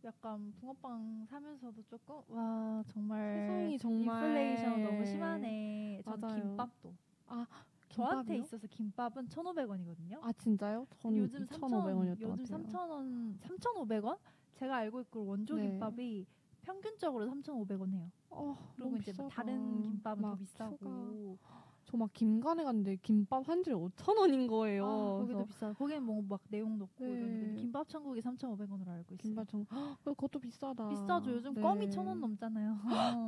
약간 0.05 0.53
붕어빵 0.59 1.25
사면서도 1.27 1.81
조금 1.83 2.21
와 2.27 2.83
정말 2.87 3.33
세상이 3.39 3.77
정말 3.79 4.21
인플레이션 4.23 4.81
너무 4.83 5.03
심하네. 5.03 6.01
전 6.03 6.21
맞아요. 6.21 6.35
김밥도. 6.35 6.93
아, 7.27 7.45
저한테? 7.89 8.37
있어서 8.37 8.67
김밥은 8.67 9.27
1,500원이거든요. 9.29 10.19
아 10.21 10.31
진짜요? 10.33 10.85
저는 10.99 11.17
요즘 11.17 11.45
2,500원이었던 11.47 12.29
것 12.29 12.29
요즘 12.29 12.45
같아요. 12.45 12.63
3,000원, 12.67 13.39
3,500원? 13.41 14.17
제가 14.53 14.75
알고 14.77 15.01
있고 15.01 15.25
원조 15.25 15.55
네. 15.55 15.63
김밥이 15.63 16.25
평균적으로 16.61 17.25
3,500원 17.25 17.91
해요. 17.93 18.11
어, 18.29 18.55
그리고 18.75 18.89
너무 18.89 18.97
이제 18.97 19.11
뭐 19.13 19.27
비싸다. 19.29 19.29
다른 19.29 19.81
김밥은 19.81 20.21
더막 20.21 20.37
비싸고. 20.37 20.75
추가. 20.77 21.64
저 21.85 21.97
막 21.97 22.11
김간에 22.13 22.63
갔는데 22.63 22.95
김밥 22.97 23.47
한 23.47 23.61
줄에 23.63 23.75
5,000원인 23.75 24.47
거예요. 24.49 24.85
아, 24.85 25.17
거기도 25.19 25.45
비싸. 25.45 25.71
거기는 25.73 26.01
뭐 26.03 26.21
막 26.27 26.41
내용 26.49 26.77
넣고 26.79 27.05
네. 27.05 27.53
김밥 27.57 27.87
천국이 27.87 28.21
3,500원으로 28.21 28.87
알고 28.89 29.13
있어요. 29.13 29.17
김밥 29.17 29.47
정 29.47 29.65
헉, 29.71 29.97
그것도 30.03 30.39
비싸다. 30.39 30.89
비싸죠. 30.89 31.31
요즘 31.31 31.53
네. 31.53 31.61
껌이 31.61 31.87
1,000원 31.89 32.19
넘잖아요. 32.19 32.77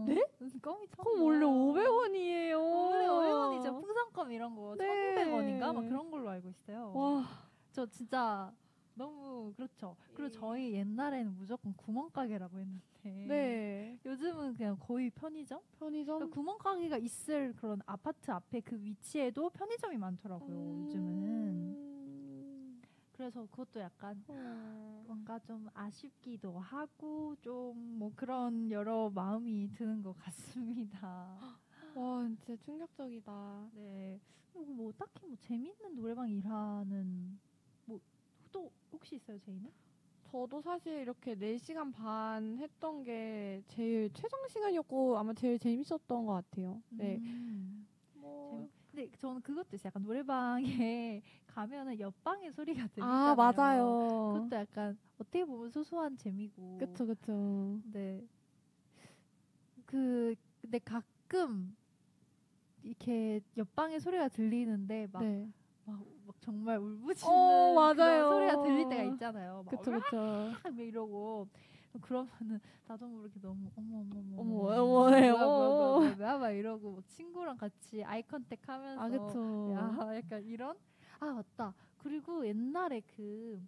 네? 0.07 0.23
껌이 0.61 0.87
1,000원. 0.87 1.03
그럼 1.03 1.21
원래 1.21 1.45
500원이에요. 1.45 2.57
원래 2.57 3.07
500원이죠. 3.07 3.79
풍선껌 3.79 4.31
이런 4.31 4.55
거 4.55 4.75
네. 4.75 4.85
1,500원인가? 5.15 5.73
막 5.73 5.81
그런 5.87 6.09
걸로 6.09 6.29
알고 6.29 6.49
있어요. 6.49 6.91
와, 6.95 7.25
저 7.71 7.85
진짜 7.85 8.51
너무 8.97 9.53
그렇죠. 9.55 9.95
그리고 10.13 10.29
저희 10.31 10.73
옛날에는 10.73 11.35
무조건 11.37 11.73
구멍가게라고 11.75 12.57
했는데 12.59 12.81
네. 13.03 13.99
요즘은 14.05 14.55
그냥 14.55 14.77
거의 14.79 15.09
편의점? 15.11 15.61
편의점 15.79 16.17
그러니까 16.19 16.35
구멍가게가 16.35 16.97
있을 16.97 17.53
그런 17.53 17.81
아파트 17.85 18.31
앞에 18.31 18.59
그 18.61 18.81
위치에도 18.81 19.49
편의점이 19.49 19.97
많더라고요. 19.97 20.83
요즘은 20.83 21.03
음. 21.03 22.81
그래서 23.13 23.45
그것도 23.47 23.79
약간 23.79 24.23
어. 24.27 25.03
뭔가 25.07 25.39
좀 25.39 25.67
아쉽기도 25.73 26.59
하고 26.59 27.35
좀 27.41 27.97
뭐 27.97 28.11
그런 28.15 28.69
여러 28.69 29.09
마음이 29.09 29.69
드는 29.73 30.03
것 30.03 30.15
같습니다. 30.19 31.37
와, 31.95 32.27
진짜 32.27 32.55
충격적이다. 32.63 33.69
네. 33.73 34.19
그리고 34.53 34.71
뭐 34.73 34.91
딱히 34.91 35.25
뭐 35.25 35.35
재밌는 35.39 35.95
노래방 35.95 36.29
일하는 36.29 37.29
뭐 37.31 37.39
또 38.51 38.71
혹시 38.91 39.15
있어요, 39.15 39.39
제이는? 39.39 39.71
저도 40.23 40.61
사실 40.61 40.99
이렇게 40.99 41.35
4시간 41.35 41.91
반 41.91 42.57
했던 42.57 43.03
게 43.03 43.61
제일 43.67 44.09
최장 44.13 44.39
시간이었고 44.49 45.17
아마 45.17 45.33
제일 45.33 45.57
재밌었던 45.57 46.25
것 46.25 46.33
같아요. 46.33 46.81
네. 46.89 47.17
음. 47.17 47.87
뭐 48.15 48.67
근데 48.91 49.09
저는 49.17 49.41
그것도 49.41 49.75
있어요. 49.75 49.87
약간 49.87 50.03
노래방에 50.03 51.21
가면은 51.47 51.99
옆방의 51.99 52.51
소리가 52.51 52.87
들리잖아요. 52.87 53.31
아, 53.31 53.35
맞아요. 53.35 54.33
그것도 54.33 54.55
약간 54.55 54.97
어떻게 55.17 55.45
보면 55.45 55.69
소소한 55.69 56.17
재미고. 56.17 56.77
그쵸, 56.79 57.05
그쵸. 57.05 57.79
네. 57.91 58.27
그 59.85 60.35
근데 60.61 60.79
가끔 60.79 61.75
이렇게 62.83 63.39
옆방의 63.55 63.99
소리가 63.99 64.27
들리는데 64.29 65.07
막, 65.11 65.23
네. 65.23 65.49
막, 65.87 66.03
막 66.25 66.35
정말 66.41 66.77
울부짖는 66.77 67.33
어, 67.33 67.73
맞아요. 67.73 68.29
소리가 68.29 68.61
들릴 68.61 68.89
때가 68.89 69.03
있잖아요. 69.03 69.63
막 69.65 69.71
그쵸, 69.79 69.91
그쵸. 69.91 70.51
막 70.63 70.77
이러고 70.79 71.47
그러면은 72.01 72.59
나도 72.87 73.07
모르게 73.07 73.39
너무 73.39 73.71
어머 73.75 73.99
어머 73.99 74.19
어머 74.19 74.41
어머, 74.41 75.45
어머, 75.45 75.67
어머. 75.95 76.13
뭐야, 76.15 76.37
막 76.37 76.49
이러고 76.51 76.91
막 76.91 77.07
친구랑 77.07 77.57
같이 77.57 78.03
아이 78.03 78.21
컨택 78.21 78.67
하면서 78.67 79.01
아 79.01 79.09
그쵸. 79.09 79.71
야 79.73 80.15
약간 80.15 80.43
이런 80.43 80.77
아 81.19 81.25
맞다 81.33 81.73
그리고 81.97 82.45
옛날에 82.45 83.01
그 83.15 83.61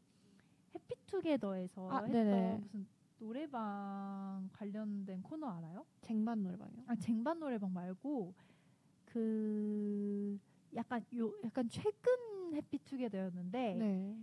해피투게더에서 0.76 1.90
아, 1.90 1.96
했던 2.02 2.12
네네. 2.12 2.58
무슨 2.62 2.88
노래방 3.18 4.50
관련된 4.54 5.22
코너 5.24 5.48
알아요? 5.48 5.86
쟁반 6.02 6.44
노래방이요. 6.44 6.84
아 6.88 6.96
쟁반 6.96 7.40
노래방 7.40 7.74
말고 7.74 8.34
그 9.06 10.40
약간 10.76 11.04
요 11.18 11.32
약간 11.44 11.68
최근 11.70 12.14
해피투게더였는데 12.54 13.76
네. 13.76 14.18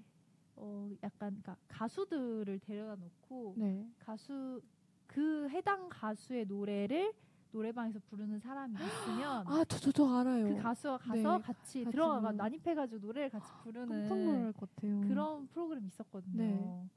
어 0.57 0.89
약간 1.03 1.31
그러니까 1.43 1.57
가수들을 1.69 2.59
데려다 2.61 2.97
놓고 2.97 3.55
네. 3.57 3.87
가수 3.99 4.61
그 5.07 5.49
해당 5.51 5.89
가수의 5.89 6.47
노래를 6.47 7.13
노래방에서 7.53 8.01
부르는 8.11 8.39
사람이 8.39 8.75
있으면 8.75 9.47
아, 9.49 9.65
저, 9.69 9.79
저, 9.79 9.93
저 9.93 10.07
알아요. 10.19 10.49
그 10.49 10.57
가수와 10.57 10.99
가서 10.99 11.39
네, 11.39 11.43
같이 11.43 11.85
같이 11.85 11.91
들어가. 11.91 12.33
난입해가지고 12.33 13.07
노래를 13.07 13.31
같이 13.31 13.47
깜짝 13.47 13.63
부르는 13.65 14.09
놀랄 14.09 14.53
것 14.53 14.69
같아요. 14.75 15.01
그런 15.03 15.47
프로그램 15.49 15.87
있었거든요. 15.87 16.37
네. 16.37 16.89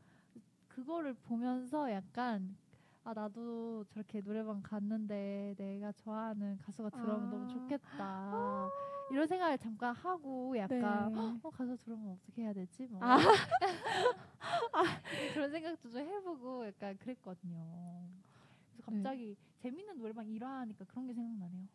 그거를 0.68 1.14
보면서 1.14 1.92
약간 1.92 2.56
아 3.04 3.14
나도 3.14 3.86
저렇게 3.86 4.22
노래방 4.22 4.62
갔는데 4.62 5.56
내가 5.58 5.92
좋아하는 5.94 6.58
가수가 6.58 6.90
들어오면 6.92 7.28
아. 7.28 7.32
너무 7.32 7.48
좋겠다 7.48 8.70
이런 9.12 9.28
생각을 9.28 9.58
잠깐 9.58 9.94
하고 9.96 10.56
약간 10.58 11.14
네. 11.14 11.40
어 11.44 11.50
가서 11.50 11.76
들어오면 11.78 12.12
어떻게 12.22 12.44
해야 12.44 12.54
되지 12.54 12.88
뭐 12.88 13.00
아. 13.04 13.18
그런 15.34 15.52
생각도 15.52 15.90
좀 15.90 16.00
해보고 16.02 16.68
약간 16.68 16.98
그랬거든요. 16.98 17.58
그래서 18.72 18.92
네. 18.92 18.98
갑자기 18.98 19.36
재밌는 19.58 19.98
노래방 19.98 20.28
일화하니까 20.28 20.86
그런 20.86 21.08
게 21.08 21.14
생각나네요. 21.14 21.68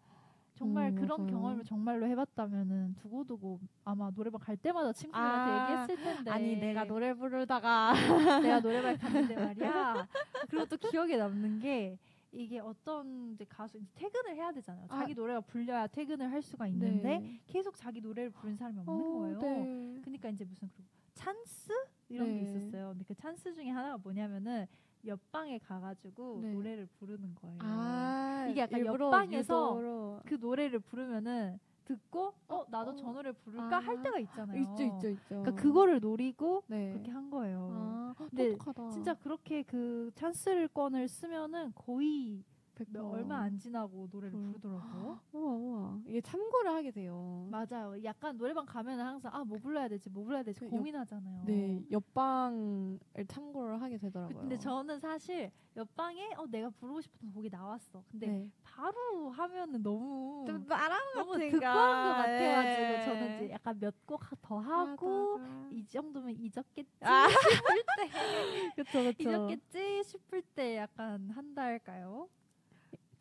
정말 0.55 0.91
음, 0.91 0.95
그런 0.95 1.19
맞아요. 1.19 1.31
경험을 1.33 1.65
정말로 1.65 2.07
해봤다면은 2.07 2.95
두고두고 3.03 3.59
아마 3.85 4.11
노래방 4.13 4.41
갈 4.41 4.57
때마다 4.57 4.93
친구들한테 4.93 5.51
아, 5.51 5.83
얘기했을 5.89 5.97
텐데 5.97 6.31
아니 6.31 6.57
내가 6.57 6.85
노래 6.85 7.13
부르다가 7.13 7.93
내가 8.43 8.61
노래방 8.61 8.97
갔는데 8.97 9.35
말이야. 9.37 10.07
그리고 10.49 10.65
또 10.67 10.77
기억에 10.77 11.17
남는 11.17 11.59
게 11.59 11.99
이게 12.35 12.59
어떤 12.59 13.33
이제 13.33 13.45
가수 13.49 13.79
이제 13.79 13.89
퇴근을 13.95 14.35
해야 14.35 14.53
되잖아요. 14.53 14.87
아. 14.91 14.99
자기 14.99 15.15
노래가 15.15 15.41
불려야 15.41 15.87
퇴근을 15.87 16.31
할 16.31 16.43
수가 16.43 16.67
있는데 16.69 17.19
네. 17.19 17.41
계속 17.47 17.77
자기 17.77 18.01
노래를 18.01 18.31
부르는 18.31 18.57
사람이 18.57 18.79
없는 18.81 18.93
어, 18.93 19.13
거예요. 19.19 19.39
네. 19.39 20.01
그러니까 20.03 20.29
이제 20.29 20.45
무슨 20.45 20.69
그 20.69 20.83
찬스 21.15 21.73
이런 22.09 22.27
게 22.29 22.35
네. 22.35 22.43
있었어요. 22.43 22.89
근데 22.91 23.05
그 23.07 23.15
찬스 23.15 23.55
중에 23.55 23.69
하나가 23.71 23.97
뭐냐면은 23.99 24.67
옆방에 25.07 25.59
가가지고 25.59 26.41
네. 26.43 26.53
노래를 26.53 26.87
부르는 26.99 27.35
거예요. 27.37 27.59
아, 27.61 28.47
이게 28.51 28.63
약간 28.63 28.85
옆방에서 28.85 29.77
유도로. 29.79 30.21
그 30.25 30.35
노래를 30.35 30.81
부르면은 30.81 31.59
듣고 31.85 32.33
어 32.49 32.65
나도 32.69 32.91
어. 32.93 32.97
저 32.97 33.13
노래 33.13 33.33
부를까 33.33 33.77
아. 33.77 33.81
할 33.81 34.03
때가 34.03 34.19
있잖아요. 34.21 34.61
있죠, 34.63 34.83
있죠, 34.83 35.09
있죠. 35.09 35.23
그러니까 35.29 35.55
그거를 35.55 36.01
노리고 36.01 36.63
네. 36.67 36.93
그렇게 36.93 37.11
한 37.11 37.31
거예요. 37.31 37.69
아, 37.73 38.15
근데 38.17 38.51
똑똑하다. 38.53 38.91
진짜 38.91 39.15
그렇게 39.15 39.63
그 39.63 40.11
찬스를 40.15 40.69
건을 40.69 41.09
쓰면은 41.09 41.73
거의 41.75 42.43
100%. 42.75 42.91
몇- 42.93 43.05
얼마 43.05 43.39
안 43.39 43.57
지나고 43.59 44.09
노래를 44.11 44.37
음. 44.39 44.47
부르더라고요. 44.53 45.21
우와, 45.33 45.53
우와. 45.53 45.99
이게 46.07 46.21
참고를 46.21 46.73
하게 46.73 46.91
돼요. 46.91 47.47
맞아요. 47.51 47.95
약간 48.05 48.37
노래방 48.37 48.67
가면은 48.67 49.05
항상 49.05 49.33
아 49.35 49.45
뭐 49.45 49.59
불러야 49.59 49.89
될지 49.89 50.09
뭐 50.11 50.25
불러야 50.25 50.43
될지 50.43 50.61
그 50.61 50.67
옆- 50.67 50.71
고민하잖아요. 50.71 51.45
네, 51.47 51.85
옆방을 51.91 52.99
참고를 53.29 53.81
하게 53.81 53.99
되더라고요. 53.99 54.39
근데 54.41 54.57
저는 54.57 54.99
사실 54.99 55.51
옆방에 55.77 56.35
어 56.37 56.47
내가 56.47 56.71
부르고 56.71 57.01
싶은 57.01 57.33
곡이 57.33 57.49
나왔어. 57.51 58.03
근데 58.11 58.27
네. 58.29 58.51
바로 58.63 59.31
하면는 59.31 59.83
너무 59.83 60.45
좀 60.47 60.65
나랑 60.67 60.99
너무 61.15 61.33
같으니까. 61.33 61.59
듣고 61.59 61.67
한것 61.67 62.17
같아가지고 62.17 62.83
네. 62.83 63.05
저는 63.05 63.37
이제 63.37 63.51
약간 63.51 63.79
몇 63.81 63.95
곡 64.07 64.21
더 64.43 64.59
하고 64.59 65.39
하다가. 65.39 65.69
이 65.71 65.85
정도면 65.87 66.31
잊었겠지 66.39 66.91
아. 67.03 67.29
싶을 67.29 67.83
때 67.97 68.09
그쵸, 68.77 69.03
그쵸. 69.05 69.31
잊었겠지 69.31 70.05
싶을 70.05 70.43
때 70.55 70.77
약간 70.79 71.31
한 71.31 71.55
달까요? 71.55 72.29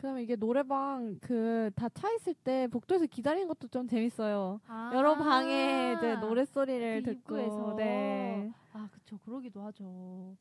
그다음에 0.03 0.21
이게 0.23 0.35
노래방 0.35 1.17
그 1.21 1.71
다 1.77 1.87
차 1.87 2.11
있을 2.11 2.33
때 2.33 2.67
복도에서 2.67 3.05
기다리는 3.05 3.47
것도 3.47 3.69
좀 3.69 3.87
재밌어요. 3.87 4.59
아. 4.67 4.91
여러 4.93 5.15
방에 5.17 5.93
이제 5.97 6.17
노래 6.17 6.43
소리를 6.43 7.01
그 7.03 7.15
듣고. 7.15 7.19
입구에서. 7.37 7.73
네. 7.75 8.51
아 8.73 8.89
그쵸 8.91 9.17
그러기도 9.23 9.61
하죠. 9.61 10.35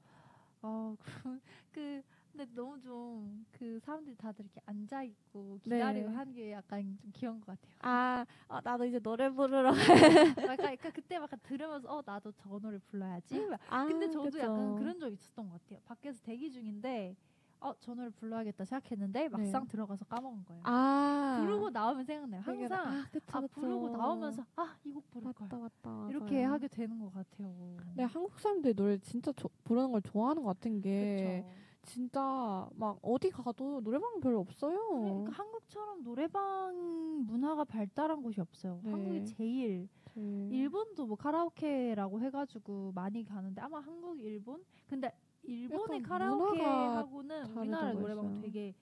아 0.62 0.96
그, 1.22 1.40
그 1.70 2.02
근데 2.32 2.46
너무 2.54 2.80
좀 2.80 3.46
그 3.52 3.78
사람들이 3.78 4.16
다들 4.16 4.44
이렇게 4.46 4.60
앉아 4.66 5.04
있고 5.04 5.58
기다리고 5.62 6.08
네. 6.10 6.16
하는 6.16 6.32
게 6.32 6.50
약간 6.52 6.98
좀 7.00 7.12
귀여운 7.14 7.40
것 7.40 7.46
같아요. 7.46 7.72
아, 7.82 8.26
아, 8.48 8.60
나도 8.64 8.84
이제 8.86 8.98
노래 8.98 9.30
부르러. 9.30 9.70
약간, 10.58 10.72
약간 10.72 10.90
그때 10.92 11.20
막 11.20 11.30
들으면서 11.44 11.88
어 11.88 12.02
나도 12.04 12.32
저 12.32 12.58
노래 12.58 12.78
불러야지. 12.78 13.38
막 13.46 13.60
아, 13.68 13.84
근데 13.84 14.10
저도 14.10 14.24
그쵸. 14.24 14.40
약간 14.40 14.74
그런 14.74 14.98
적 14.98 15.12
있었던 15.12 15.48
것 15.48 15.62
같아요. 15.62 15.78
밖에서 15.84 16.20
대기 16.24 16.50
중인데 16.50 17.14
어저 17.62 17.94
노래 17.94 18.10
불러야겠다 18.10 18.64
생각했는데 18.64 19.28
막상 19.28 19.66
들어가서 19.66 20.04
까먹은 20.06 20.44
거예요. 20.44 20.62
네. 20.62 20.68
아. 20.70 21.38
부르고 21.40 21.70
나오면 21.70 22.04
생각나요. 22.04 22.40
항상 22.42 22.78
아, 22.86 23.06
그쵸, 23.10 23.38
아 23.38 23.40
그쵸. 23.40 23.60
부르고 23.60 23.88
나오면서 23.90 24.44
아 24.56 24.76
이 24.84 24.92
곡 24.92 25.10
부를 25.10 25.32
걸 25.32 25.48
맞다, 25.48 25.58
맞다. 25.58 26.06
이렇게 26.10 26.40
맞아요. 26.42 26.52
하게 26.54 26.68
되는 26.68 26.98
것 26.98 27.12
같아요. 27.12 27.76
네, 27.96 28.04
한국 28.04 28.38
사람들이 28.40 28.74
노래 28.74 28.98
진짜 28.98 29.32
조- 29.32 29.48
부르는 29.64 29.92
걸 29.92 30.02
좋아하는 30.02 30.42
것 30.42 30.48
같은 30.56 30.80
게 30.80 31.44
그쵸. 31.44 31.62
진짜 31.84 32.68
막 32.74 32.98
어디 33.02 33.30
가도 33.30 33.80
노래방 33.80 34.20
별로 34.20 34.40
없어요. 34.40 34.78
그러니까 35.00 35.32
한국처럼 35.32 36.02
노래방 36.04 37.24
문화가 37.26 37.64
발달한 37.64 38.22
곳이 38.22 38.40
없어요. 38.40 38.80
네. 38.84 38.90
한국이 38.90 39.24
제일 39.24 39.88
네. 40.14 40.48
일본도 40.50 41.06
뭐 41.06 41.16
카라오케라고 41.16 42.20
해가지고 42.20 42.92
많이 42.94 43.24
가는데 43.24 43.60
아마 43.62 43.80
한국 43.80 44.20
일본 44.20 44.62
근데 44.88 45.12
일본의 45.42 46.02
카라오케하고는 46.02 47.44
우리나라 47.56 47.92
다르다고 47.92 48.00
노래방은 48.00 48.30
했어요. 48.30 48.42
되게 48.42 48.74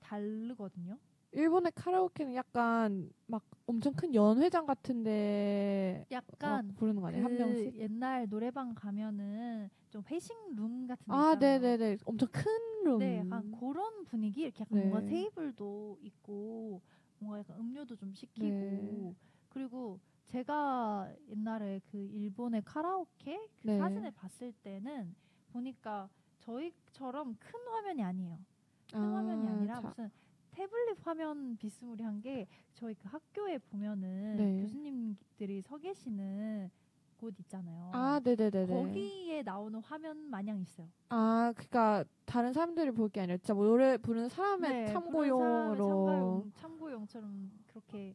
다르거든요. 0.00 0.98
일본의 1.32 1.72
카라오케는 1.76 2.34
약간 2.34 3.10
막 3.26 3.44
엄청 3.66 3.92
큰 3.94 4.12
연회장 4.14 4.66
같은데 4.66 6.04
약간 6.10 6.66
막 6.66 6.76
부르는 6.76 7.00
거 7.00 7.08
아니에요? 7.08 7.22
그 7.24 7.28
한 7.28 7.36
명씩? 7.36 7.76
옛날 7.78 8.28
노래방 8.28 8.74
가면은 8.74 9.68
좀 9.90 10.02
회식 10.10 10.34
룸 10.56 10.86
같은 10.86 11.04
데 11.12 11.12
아, 11.12 11.34
있잖아요. 11.34 11.40
네네네. 11.60 11.98
엄청 12.04 12.28
큰 12.32 12.44
룸. 12.84 12.98
네, 12.98 13.18
약간 13.18 13.50
그런 13.52 14.04
분위기 14.04 14.42
이렇게 14.42 14.62
약간 14.62 14.78
네. 14.78 14.88
뭔가 14.88 15.06
테이블도 15.06 15.98
있고 16.02 16.82
뭔가 17.18 17.38
약간 17.38 17.58
음료도 17.60 17.96
좀 17.96 18.12
시키고 18.12 18.44
네. 18.44 19.14
그리고 19.48 20.00
제가 20.26 21.12
옛날에 21.28 21.80
그 21.90 22.08
일본의 22.12 22.62
카라오케 22.64 23.38
그 23.60 23.66
네. 23.66 23.78
사진을 23.78 24.10
봤을 24.12 24.52
때는 24.62 25.14
보니까 25.52 26.08
저희처럼 26.40 27.36
큰 27.38 27.60
화면이 27.68 28.02
아니에요. 28.02 28.38
큰 28.90 28.98
아, 29.00 29.16
화면이 29.16 29.46
아니라 29.48 29.80
자, 29.80 29.88
무슨 29.88 30.10
태블릿 30.50 31.06
화면 31.06 31.56
비스무리한 31.58 32.20
게 32.20 32.46
저희 32.74 32.94
그 32.94 33.08
학교에 33.08 33.58
보면은 33.58 34.36
네. 34.36 34.60
교수님들이 34.62 35.62
서 35.62 35.76
계시는 35.78 36.70
곳 37.18 37.34
있잖아요. 37.38 37.90
아, 37.92 38.20
네네네네. 38.24 38.66
거기에 38.66 39.42
나오는 39.42 39.78
화면 39.80 40.16
마냥 40.30 40.60
있어요. 40.60 40.88
아, 41.10 41.52
그니까 41.54 42.04
다른 42.24 42.52
사람들이 42.52 42.90
볼 42.92 43.10
게 43.10 43.20
아니라 43.20 43.36
진짜 43.36 43.54
뭐 43.54 43.66
노래 43.66 43.96
부르는 43.98 44.28
사람의 44.28 44.70
네, 44.70 44.92
참고용으로. 44.92 45.76
사람의 45.76 45.76
참고용, 45.76 46.52
참고용처럼 46.54 47.50
그렇게 47.66 48.14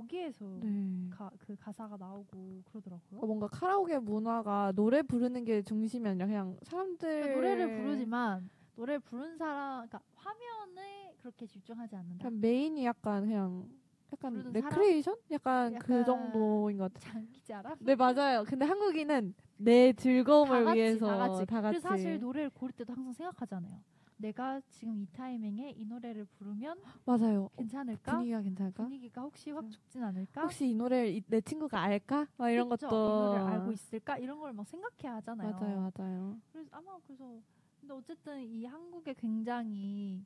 거기에서 0.00 0.44
네. 0.62 1.08
가, 1.10 1.30
그 1.38 1.56
가사가 1.56 1.96
나오고 1.96 2.62
그러더라고요. 2.64 3.20
그러니까 3.20 3.26
뭔가 3.26 3.46
카라오케 3.48 3.98
문화가 3.98 4.72
노래 4.72 5.02
부르는 5.02 5.44
게 5.44 5.62
중심이 5.62 6.08
아니라 6.08 6.26
그냥 6.26 6.56
사람들 6.62 7.08
그러니까 7.08 7.36
노래를 7.36 7.76
부르지만 7.76 8.50
노래 8.76 8.98
부른 8.98 9.36
사람, 9.36 9.86
그러니까 9.88 10.00
화면에 10.14 11.14
그렇게 11.18 11.46
집중하지 11.46 11.96
않는다. 11.96 12.28
그냥 12.28 12.40
main이 12.40 12.84
약간 12.84 13.24
그냥 13.26 13.68
약간 14.12 14.52
레크레이션? 14.52 15.16
약간, 15.32 15.70
그 15.70 15.74
약간 15.74 16.04
정도인 16.04 16.78
것 16.78 16.92
같아요. 16.94 17.24
알아? 17.52 17.76
네 17.80 17.94
맞아요. 17.94 18.44
근데 18.44 18.64
한국인은 18.64 19.34
내 19.56 19.92
즐거움을 19.92 20.58
다 20.58 20.64
같이, 20.64 20.76
위해서 20.76 21.06
다 21.06 21.16
같이. 21.16 21.46
다 21.46 21.60
같이. 21.60 21.72
그래서 21.80 21.88
사실 21.88 22.18
노래를 22.20 22.50
고를 22.50 22.72
때도 22.72 22.92
항상 22.92 23.12
생각하잖아요. 23.12 23.82
내가 24.18 24.60
지금 24.68 24.98
이 24.98 25.06
타이밍에 25.12 25.70
이 25.76 25.84
노래를 25.84 26.24
부르면 26.24 26.78
맞아요. 27.04 27.48
괜찮을까? 27.56 28.12
분위기가 28.12 28.42
괜찮을까? 28.42 28.82
분위기가 28.84 29.22
혹시 29.22 29.50
확 29.52 29.70
죽진 29.70 30.02
않을까? 30.02 30.42
혹시 30.42 30.68
이 30.68 30.74
노래를 30.74 31.10
이- 31.14 31.22
내 31.26 31.40
친구가 31.40 31.80
알까? 31.80 32.26
막 32.36 32.50
이런 32.50 32.68
그쵸? 32.68 32.88
것도 32.88 32.96
이 33.10 33.16
노래를 33.16 33.46
알고 33.46 33.72
있을까? 33.72 34.18
이런 34.18 34.38
걸 34.40 34.52
막 34.52 34.66
생각해야 34.66 35.16
하잖아요. 35.18 35.56
맞아요, 35.58 35.90
맞아요. 35.96 36.36
그래서 36.52 36.68
아마 36.72 36.98
그래서 37.06 37.40
근데 37.80 37.94
어쨌든 37.94 38.42
이 38.42 38.64
한국에 38.64 39.14
굉장히 39.14 40.24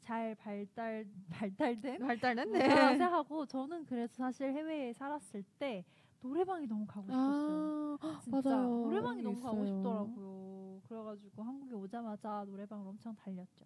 잘 0.00 0.34
발달 0.36 1.04
발달된 1.30 1.98
발달됐네. 1.98 2.58
문화라고 2.58 2.98
생각하고 2.98 3.46
저는 3.46 3.84
그래서 3.86 4.14
사실 4.14 4.52
해외에 4.52 4.92
살았을 4.92 5.42
때 5.58 5.84
노래방이 6.20 6.66
너무 6.68 6.86
가고 6.86 7.10
싶었어요. 7.10 7.98
아, 8.00 8.20
진짜 8.22 8.38
맞아요. 8.70 8.82
노래방이 8.84 9.22
너무 9.22 9.36
게 9.36 9.42
가고 9.42 9.64
있어요. 9.64 9.66
싶더라고요. 9.66 10.61
그래가지고 10.96 11.42
한국에 11.42 11.74
오자마자 11.74 12.44
노래방을 12.46 12.86
엄청 12.86 13.14
달렸죠. 13.14 13.64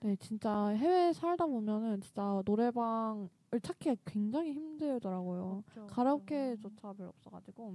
네, 0.00 0.16
진짜 0.16 0.68
해외에 0.68 1.12
살다 1.12 1.46
보면은 1.46 2.00
진짜 2.00 2.42
노래방을 2.44 3.28
찾기가 3.62 3.94
굉장히 4.04 4.52
힘들더라고요. 4.52 5.62
없죠. 5.68 5.86
가라오케조차 5.86 6.92
별로 6.94 7.10
없어가지고. 7.10 7.74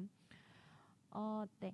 어, 1.12 1.46
네. 1.62 1.74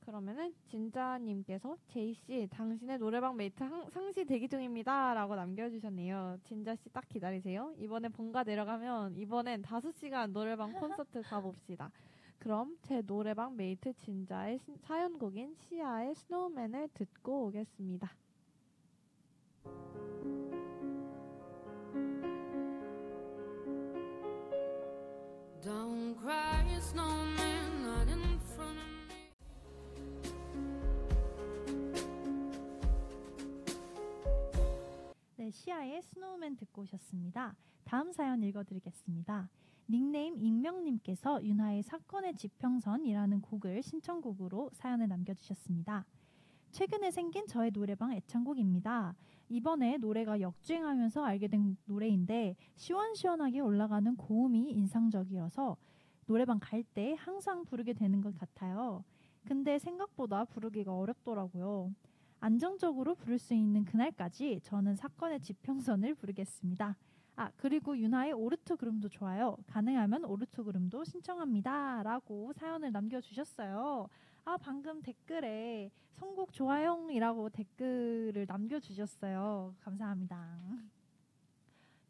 그러면은 0.00 0.52
진자님께서 0.66 1.76
제이 1.86 2.12
씨 2.14 2.46
당신의 2.50 2.98
노래방 2.98 3.36
mate 3.36 3.62
항- 3.62 3.88
상시 3.90 4.24
대기 4.24 4.48
중입니다라고 4.48 5.36
남겨주셨네요. 5.36 6.38
진자 6.44 6.74
씨 6.74 6.88
딱 6.90 7.08
기다리세요. 7.08 7.72
이번에 7.78 8.08
본가 8.08 8.42
내려가면 8.44 9.16
이번엔 9.16 9.62
다섯 9.62 9.92
시간 9.92 10.32
노래방 10.32 10.72
콘서트 10.72 11.22
가봅시다. 11.22 11.90
그럼 12.40 12.76
제 12.82 13.02
노래방 13.02 13.54
mate 13.54 13.92
진자의 13.92 14.58
신- 14.58 14.76
사연곡인 14.78 15.54
시아의 15.54 16.14
Snowman을 16.16 16.88
듣고 16.94 17.46
오겠습니다. 17.46 18.10
네, 35.36 35.50
시아의 35.50 36.02
Snowman 36.02 36.56
듣고 36.56 36.82
오셨습니다. 36.82 37.56
다음 37.84 38.12
사연 38.12 38.42
읽어드리겠습니다. 38.42 39.48
닉네임 39.90 40.38
익명님께서 40.38 41.42
윤하의 41.42 41.82
사건의 41.82 42.36
지평선이라는 42.36 43.40
곡을 43.40 43.82
신청곡으로 43.82 44.70
사연을 44.72 45.08
남겨주셨습니다. 45.08 46.06
최근에 46.70 47.10
생긴 47.10 47.48
저의 47.48 47.72
노래방 47.72 48.12
애창곡입니다. 48.12 49.16
이번에 49.48 49.96
노래가 49.96 50.40
역주행하면서 50.40 51.24
알게 51.24 51.48
된 51.48 51.76
노래인데 51.86 52.54
시원시원하게 52.76 53.58
올라가는 53.58 54.14
고음이 54.14 54.70
인상적이어서 54.70 55.76
노래방 56.26 56.60
갈 56.60 56.84
때 56.94 57.16
항상 57.18 57.64
부르게 57.64 57.92
되는 57.92 58.20
것 58.20 58.38
같아요. 58.38 59.02
근데 59.44 59.80
생각보다 59.80 60.44
부르기가 60.44 60.96
어렵더라고요. 60.96 61.92
안정적으로 62.38 63.16
부를 63.16 63.40
수 63.40 63.54
있는 63.54 63.84
그날까지 63.84 64.60
저는 64.62 64.94
사건의 64.94 65.40
지평선을 65.40 66.14
부르겠습니다. 66.14 66.96
아 67.40 67.50
그리고 67.56 67.96
윤하의 67.96 68.34
오르트 68.34 68.76
그름도 68.76 69.08
좋아요. 69.08 69.56
가능하면 69.66 70.26
오르트 70.26 70.62
그름도 70.62 71.04
신청합니다라고 71.04 72.52
사연을 72.52 72.92
남겨주셨어요. 72.92 74.06
아 74.44 74.56
방금 74.58 75.00
댓글에 75.00 75.90
선곡 76.12 76.52
좋아요이라고 76.52 77.48
댓글을 77.48 78.44
남겨주셨어요. 78.46 79.74
감사합니다. 79.80 80.46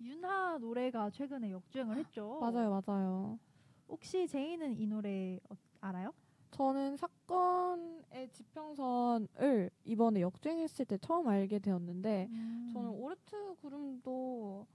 윤하 0.01 0.59
노래가 0.59 1.11
최근에 1.11 1.53
역주행을 1.53 1.97
했죠. 1.99 2.41
맞아요, 2.41 2.83
맞아요. 2.85 3.39
혹시 3.89 4.27
제이는 4.27 4.77
이 4.81 4.87
노래 4.89 5.39
어- 5.49 5.55
알아요? 5.81 6.13
저는 6.51 6.97
사건의 6.97 8.29
지평선을 8.33 9.71
이번에 9.85 10.23
역주행했을 10.23 10.87
때 10.87 10.99
처음 10.99 11.29
알게 11.29 11.61
되었는데 11.61 12.27
음. 12.33 12.71
저는 12.73 12.91
오르트 12.91 13.55
구름도 13.61 14.67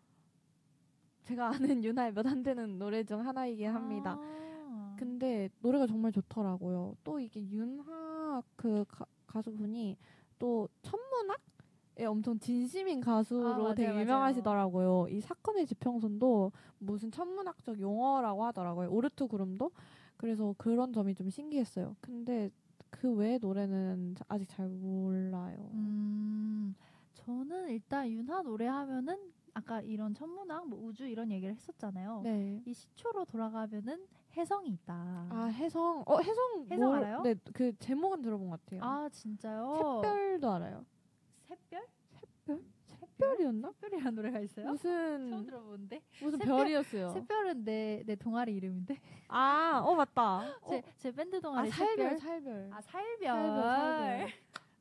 제가 1.26 1.50
아는 1.50 1.84
윤하의 1.84 2.14
몇 2.14 2.26
안 2.28 2.44
되는 2.44 2.78
노래 2.80 3.04
중 3.04 3.26
하나이긴 3.26 3.70
합니다. 3.70 4.18
아. 4.20 4.96
근데 4.98 5.50
노래가 5.62 5.88
정말 5.88 6.12
좋더라고요. 6.12 6.96
또 7.04 7.20
이게 7.20 7.42
윤하 7.50 8.42
그 8.56 8.86
가, 8.88 9.06
가수분이 9.28 9.98
또 10.40 10.68
천문학에 10.84 12.06
엄청 12.08 12.40
진심인 12.40 13.02
가수로 13.02 13.48
아, 13.48 13.58
맞아요, 13.58 13.76
되게 13.76 13.90
맞아요. 13.90 14.02
유명하시더라고요. 14.02 15.08
이 15.10 15.20
사건의 15.22 15.66
지평선도 15.66 16.52
무슨 16.80 17.12
천문학적 17.12 17.80
용어라고 17.80 18.46
하더라고요. 18.46 18.90
오르트 18.92 19.28
구름도. 19.28 19.72
그래서 20.18 20.56
그런 20.58 20.94
점이 20.94 21.14
좀 21.16 21.30
신기했어요. 21.30 21.96
근데 22.00 22.50
그 22.90 23.12
외의 23.14 23.38
노래는 23.40 24.16
자- 24.18 24.24
아직 24.30 24.48
잘 24.48 24.70
몰라요. 24.70 25.70
음, 25.74 26.74
저는 27.16 27.70
일단 27.70 28.10
윤하 28.10 28.42
노래하면은 28.44 29.18
아까 29.58 29.80
이런 29.82 30.14
천문학, 30.14 30.68
뭐 30.68 30.78
우주 30.84 31.06
이런 31.08 31.32
얘기를 31.32 31.56
했었잖아요. 31.56 32.22
네. 32.24 32.62
이 32.66 32.74
시초로 32.74 33.24
돌아가면은 33.24 34.06
혜성이 34.36 34.70
있다. 34.72 34.94
아 34.94 35.46
해성. 35.46 36.04
어 36.06 36.20
해성. 36.20 36.66
해성 36.70 36.78
뭘- 36.90 36.98
알아요? 37.00 37.22
네, 37.22 37.36
그 37.54 37.72
제목은 37.80 38.22
들어본 38.22 38.50
것 38.50 38.60
같아요. 38.66 38.82
아, 38.84 39.08
진짜요? 39.10 40.02
샛별도 40.04 40.52
알아요. 40.52 40.86
샛별? 41.48 41.88
샛별? 42.44 42.62
샛별이었나? 43.00 43.72
샛별이라는 43.72 44.16
노래가 44.16 44.40
있어요? 44.42 44.68
무슨 44.68 45.30
처음 45.32 45.46
들어보는데. 45.46 46.02
무슨 46.22 46.38
샛별- 46.40 46.58
별이었어요. 46.58 47.10
샛별은 47.12 47.64
내, 47.64 48.04
내 48.06 48.16
동아리 48.18 48.54
이름인데. 48.58 49.00
아, 49.30 49.82
어 49.86 49.96
맞다. 49.96 50.42
제, 50.68 50.78
어, 50.80 50.82
제 50.98 51.12
밴드 51.14 51.38
아 51.38 51.40
동아리 51.40 51.70
살별, 51.72 51.96
샛별. 51.96 52.20
살별. 52.20 52.70
아, 52.74 52.82
살별. 52.82 53.18
살별, 53.30 53.64
살별. 53.64 54.30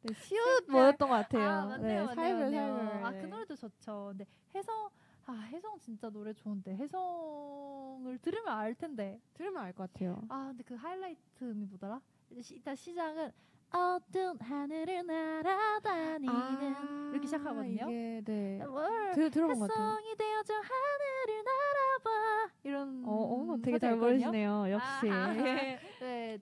네, 0.05 0.13
시옷. 0.15 0.65
뭐였던 0.71 1.09
것 1.09 1.15
같아요. 1.15 1.51
아, 1.51 1.65
맞네요, 1.67 1.79
네, 1.81 2.05
맞네요, 2.05 2.15
살별, 2.15 2.41
맞네요. 2.43 2.75
살별. 2.75 3.05
아, 3.05 3.11
네. 3.13 3.21
그 3.21 3.27
노래도 3.27 3.57
좋죠. 3.57 4.07
근데 4.11 4.27
혜성, 4.55 4.91
아, 5.27 5.33
혜성 5.51 5.79
진짜 5.79 6.11
노래 6.11 6.33
좋은데. 6.35 6.77
혜성을 6.77 8.19
들으면 8.19 8.49
알 8.49 8.75
텐데. 8.75 9.19
들으면 9.33 9.63
알 9.63 9.73
것 9.73 9.91
같아요. 9.93 10.23
아 10.29 10.49
근데 10.49 10.63
그 10.65 10.75
하이라이트 10.75 11.45
음이 11.45 11.65
뭐더라? 11.67 12.01
시, 12.43 12.55
일단 12.57 12.75
시작은 12.77 13.33
어두운 13.71 14.39
하늘을 14.41 15.05
날아다니는 15.07 17.11
이렇게 17.13 17.27
시작하거든요. 17.27 17.87
이게 17.91 18.21
네. 18.25 18.63
월들 18.63 19.31
들어본 19.31 19.59
것 19.59 19.69
같아요. 19.69 19.87
햇성이 19.89 20.15
되어져 20.17 20.55
하늘을 20.55 21.45
날아봐 21.45 22.51
이런 22.63 23.03
어, 23.05 23.13
어 23.13 23.57
되게 23.63 23.79
잘 23.79 23.95
있거든요. 23.95 24.27
모르시네요. 24.27 24.67
역시. 24.71 25.11
아 25.11 25.33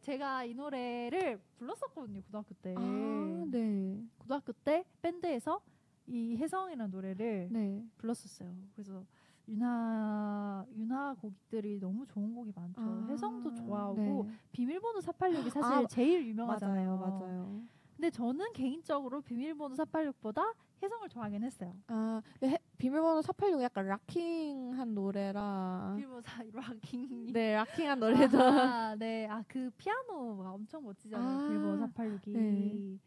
제가 0.00 0.44
이 0.44 0.54
노래를 0.54 1.40
불렀었거든요 1.56 2.22
고등학교 2.22 2.54
때. 2.54 2.74
아, 2.76 3.44
네. 3.50 4.02
고등학교 4.18 4.52
때 4.52 4.84
밴드에서 5.02 5.60
이 6.06 6.36
혜성이라는 6.36 6.90
노래를 6.90 7.48
네. 7.50 7.84
불렀었어요. 7.98 8.52
그래서 8.74 9.04
윤하 9.48 10.64
윤하 10.76 11.14
곡들이 11.14 11.80
너무 11.80 12.06
좋은 12.06 12.34
곡이 12.34 12.52
많죠. 12.54 12.80
아, 12.80 13.06
혜성도 13.08 13.52
좋아하고 13.54 13.96
네. 13.96 14.38
비밀번호 14.52 15.00
486이 15.00 15.50
사실 15.50 15.72
아, 15.72 15.86
제일 15.86 16.26
유명하잖아요. 16.26 16.96
맞아요, 16.96 17.18
맞아요. 17.18 17.62
근데 18.02 18.10
저는 18.10 18.52
개인적으로 18.52 19.20
비밀번호 19.20 19.76
486보다 19.76 20.42
혜성을 20.82 21.08
좋아하긴 21.08 21.44
했어요. 21.44 21.72
아, 21.86 22.20
네, 22.40 22.48
해- 22.48 22.58
비밀번호 22.76 23.22
486 23.22 23.62
약간 23.62 23.86
락킹한 23.86 24.92
노래라. 24.92 25.92
비밀번호 25.96 26.20
4 26.22 26.42
락킹. 26.52 27.32
네, 27.32 27.54
락킹한 27.54 28.00
노래죠. 28.00 28.40
아, 28.42 28.96
네. 28.98 29.28
아, 29.28 29.44
그 29.46 29.70
피아노가 29.78 30.50
엄청 30.52 30.82
멋지잖아요. 30.82 31.44
아, 31.44 31.46
비밀번호 31.46 31.86
486이. 31.86 32.32
네. 32.32 32.98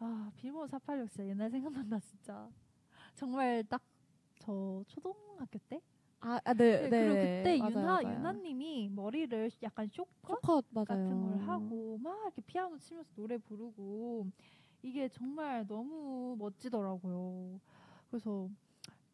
아, 0.00 0.30
비밀번호 0.36 0.66
486 0.66 1.08
진짜 1.10 1.26
옛날 1.30 1.50
생각난다, 1.50 1.98
진짜. 2.00 2.50
정말 3.14 3.64
딱 3.64 3.80
저 4.40 4.84
초등학교 4.88 5.58
때? 5.70 5.80
아, 6.20 6.40
아 6.44 6.52
네, 6.54 6.88
네. 6.88 6.90
그리고 6.90 7.14
그때 7.14 7.58
맞아요, 7.58 7.70
윤하 7.70 8.02
맞아요. 8.02 8.16
윤하님이 8.18 8.88
머리를 8.92 9.50
약간 9.62 9.88
쇼컷 9.88 10.40
쇼컷. 10.42 10.64
같은 10.86 11.22
걸 11.22 11.38
하고 11.48 11.98
막 12.02 12.18
이렇게 12.24 12.42
피아노 12.42 12.76
치면서 12.78 13.08
노래 13.14 13.38
부르고 13.38 14.26
이게 14.82 15.08
정말 15.08 15.66
너무 15.66 16.34
멋지더라고요. 16.38 17.60
그래서 18.10 18.48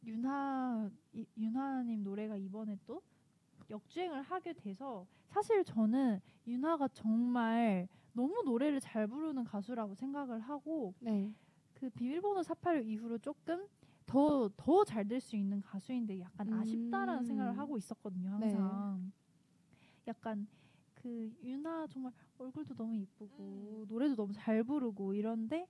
윤하 0.06 0.90
이- 1.12 1.26
윤하님 1.36 2.02
노래가 2.04 2.36
이번에 2.36 2.78
또 2.86 3.02
역주행을 3.70 4.22
하게 4.22 4.52
돼서 4.52 5.06
사실 5.28 5.64
저는 5.64 6.20
윤하가 6.46 6.88
정말 6.88 7.88
너무 8.12 8.42
노래를 8.44 8.80
잘 8.80 9.06
부르는 9.06 9.44
가수라고 9.44 9.94
생각을 9.94 10.40
하고 10.40 10.94
네. 11.00 11.33
그 11.74 11.90
비밀번호 11.90 12.42
486 12.42 12.87
이후로 12.87 13.18
조금 13.18 13.66
더 14.07 14.48
더 14.57 14.85
잘 14.85 15.07
될 15.09 15.21
수 15.21 15.37
있는 15.37 15.61
가수인데 15.63 16.21
약간 16.21 16.52
아쉽다라는 16.52 17.23
음. 17.23 17.25
생각을 17.25 17.59
하고 17.59 17.77
있었거든요 17.79 18.38
네. 18.38 18.52
항상 18.52 19.13
약간 20.07 20.46
그 20.94 21.33
유나 21.42 21.87
정말 21.88 22.13
얼굴도 22.38 22.75
너무 22.75 22.94
이쁘고 22.96 23.83
음. 23.83 23.87
노래도 23.88 24.15
너무 24.17 24.33
잘 24.33 24.63
부르고 24.63 25.15
이런데 25.15 25.67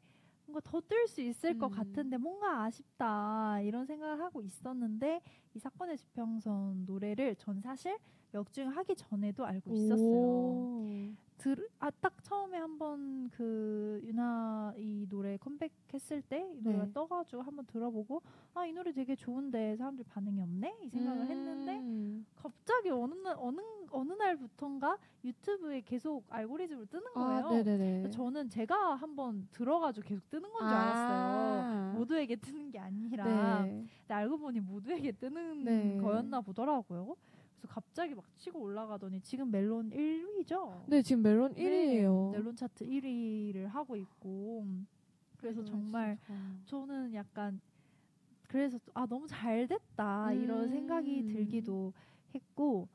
뭔가 0.46 0.60
더 0.62 0.80
뜰 0.80 1.06
수 1.08 1.20
있을 1.22 1.56
것 1.56 1.68
음. 1.68 1.70
같은데 1.76 2.16
뭔가 2.18 2.64
아쉽다 2.64 3.60
이런 3.62 3.86
생각을 3.86 4.20
하고 4.20 4.42
있었는데 4.42 5.22
이 5.54 5.58
사건의 5.58 5.96
지평선 5.96 6.84
노래를 6.86 7.36
전 7.36 7.60
사실 7.60 7.96
역주행하기 8.34 8.96
전에도 8.96 9.46
알고 9.46 9.72
있었어요. 9.72 10.26
오. 10.26 11.14
들, 11.38 11.68
아, 11.78 11.90
딱 11.90 12.22
처음에 12.22 12.33
한번 12.64 13.28
그 13.30 14.00
유나 14.02 14.72
이 14.78 15.06
노래 15.08 15.36
컴백했을 15.36 16.22
때 16.22 16.54
이 16.56 16.60
노래가 16.62 16.86
네. 16.86 16.92
떠가지고 16.92 17.42
한번 17.42 17.66
들어보고 17.66 18.22
아 18.54 18.64
이 18.66 18.72
노래 18.72 18.92
되게 18.92 19.14
좋은데 19.14 19.76
사람들 19.76 20.04
반응이 20.08 20.40
없네 20.40 20.74
이 20.84 20.88
생각을 20.88 21.26
했는데 21.28 21.78
음. 21.78 22.24
갑자기 22.34 22.88
어느 22.90 23.12
날 23.14 23.36
어느 23.38 23.60
어느 23.90 24.12
날부턴가 24.14 24.96
유튜브에 25.24 25.82
계속 25.82 26.24
알고리즘으로 26.30 26.86
뜨는 26.86 27.04
거예요. 27.14 27.46
아, 27.46 27.50
네네네. 27.50 27.98
그래서 28.00 28.08
저는 28.16 28.48
제가 28.48 28.94
한번 28.94 29.46
들어가지고 29.52 30.06
계속 30.08 30.28
뜨는 30.30 30.50
건줄 30.52 30.74
아. 30.76 30.80
알았어요. 30.80 31.92
모두에게 31.98 32.36
뜨는 32.36 32.70
게 32.70 32.78
아니라 32.78 33.64
네. 33.68 33.86
근데 34.00 34.14
알고 34.14 34.38
보니 34.38 34.60
모두에게 34.60 35.12
뜨는 35.12 35.64
네. 35.64 35.98
거였나 36.00 36.40
보더라고요. 36.40 37.14
그래서 37.64 37.68
갑자기 37.68 38.14
막 38.14 38.24
치고 38.38 38.60
올라가더니 38.60 39.20
지금 39.22 39.50
멜론 39.50 39.90
1위죠. 39.90 40.84
네, 40.86 41.00
지금 41.00 41.22
멜론 41.22 41.54
1위예요. 41.54 42.32
멜론 42.32 42.54
차트 42.54 42.84
1위를 42.86 43.66
하고 43.66 43.96
있고 43.96 44.66
그래서 45.38 45.64
정말 45.64 46.18
저는 46.66 47.14
약간 47.14 47.60
그래서 48.48 48.78
아 48.92 49.06
너무 49.06 49.26
잘 49.26 49.66
됐다 49.66 50.32
이런 50.32 50.64
음. 50.64 50.68
생각이 50.68 51.24
들기도 51.26 51.92
했고 52.34 52.86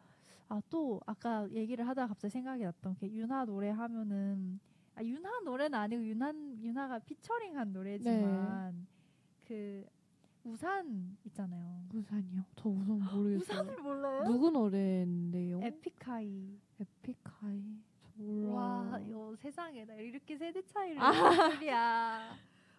아 0.48 0.62
또 0.70 1.00
아까 1.06 1.50
얘기를 1.52 1.88
하다가 1.88 2.08
갑자기 2.08 2.32
생각이 2.32 2.64
났던 2.64 2.98
게 2.98 3.12
윤하 3.12 3.46
노래 3.46 3.70
하면은 3.70 4.60
아 4.96 5.04
윤하 5.04 5.42
노래는 5.42 5.78
아니고 5.78 6.04
윤하 6.06 6.32
윤하가 6.34 7.00
피처링한 7.00 7.72
노래지만 7.74 8.88
그 9.46 9.86
우산 10.44 11.18
있잖아요. 11.26 11.86
우산이요? 11.94 12.44
저 12.56 12.70
우산 12.70 13.00
모르겠어요. 13.14 13.38
우산을 13.62 13.78
몰라요? 13.82 14.24
누구 14.24 14.50
노래인데요? 14.52 15.62
에픽하이. 15.64 16.60
에픽하이. 16.80 17.64
저 18.02 18.10
몰라. 18.18 18.52
와, 18.54 19.00
이거 19.00 19.36
세상에 19.36 19.86
나 19.86 19.94
이렇게 19.96 20.38
세대 20.38 20.62
차이를 20.66 21.02
아. 21.02 21.10
할 21.12 21.52
줄이야. 21.56 22.36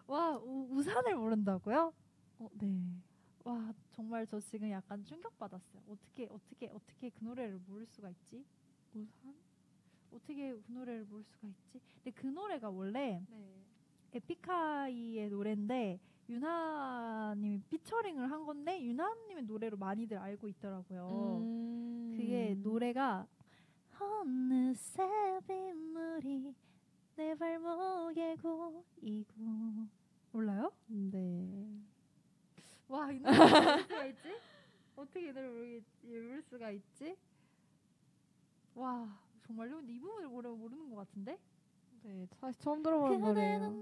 와, 0.07 0.37
우, 0.37 0.67
우산을 0.71 1.15
모른다고요? 1.15 1.93
어, 2.39 2.49
네. 2.53 2.81
와, 3.43 3.73
정말 3.91 4.25
저 4.27 4.39
지금 4.39 4.69
약간 4.71 5.03
충격 5.05 5.37
받았어요. 5.37 5.81
어떻게 5.87 6.25
어떻게 6.29 6.67
어떻게 6.67 7.09
그 7.09 7.23
노래를 7.23 7.59
모를 7.67 7.85
수가 7.85 8.09
있지? 8.09 8.43
우산? 8.93 9.33
어떻게 10.11 10.51
그 10.53 10.63
노래를 10.71 11.05
모를 11.05 11.23
수가 11.23 11.47
있지? 11.47 11.79
근데 11.95 12.11
그 12.11 12.27
노래가 12.27 12.69
원래 12.69 13.23
네. 13.29 13.61
에픽하이의 14.13 15.29
노래인데 15.29 15.99
유나님이 16.29 17.61
피처링을 17.69 18.31
한 18.31 18.45
건데 18.45 18.81
유나님의 18.81 19.43
노래로 19.43 19.77
많이들 19.77 20.17
알고 20.17 20.47
있더라고요. 20.47 21.37
음. 21.41 22.15
그게 22.17 22.55
노래가 22.55 23.27
어느새 23.99 25.03
빗물이 25.47 26.55
내 27.15 27.35
발목에 27.35 28.35
고이고 28.37 29.87
몰라요? 30.31 30.71
네. 30.87 31.81
와, 32.87 33.11
이 33.11 33.19
노래 33.19 33.35
수가 33.83 34.05
있지? 34.05 34.29
어떻게 34.95 35.29
이 35.29 35.33
노래 35.33 35.81
모를 36.03 36.41
수가 36.43 36.71
있지? 36.71 37.15
와, 38.75 39.17
정말요? 39.45 39.77
근데 39.77 39.93
이 39.93 39.99
부분을 39.99 40.29
모르, 40.29 40.49
모르는 40.49 40.89
것 40.89 40.95
같은데? 40.97 41.37
네, 42.03 42.25
사실 42.39 42.59
처음 42.61 42.81
들어보는 42.81 43.21
그대는 43.21 43.81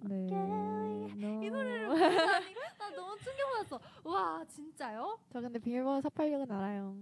산 0.00 0.08
네. 0.08 1.46
이 1.46 1.50
노래를 1.50 1.82
너- 1.88 1.94
모르다니 1.94 2.54
나 2.78 2.90
너무 2.90 3.16
충격받았어. 3.18 3.80
와, 4.04 4.44
진짜요? 4.48 5.18
저 5.32 5.40
근데 5.40 5.58
비밀번호 5.58 6.00
486은 6.00 6.50
알아요. 6.50 6.96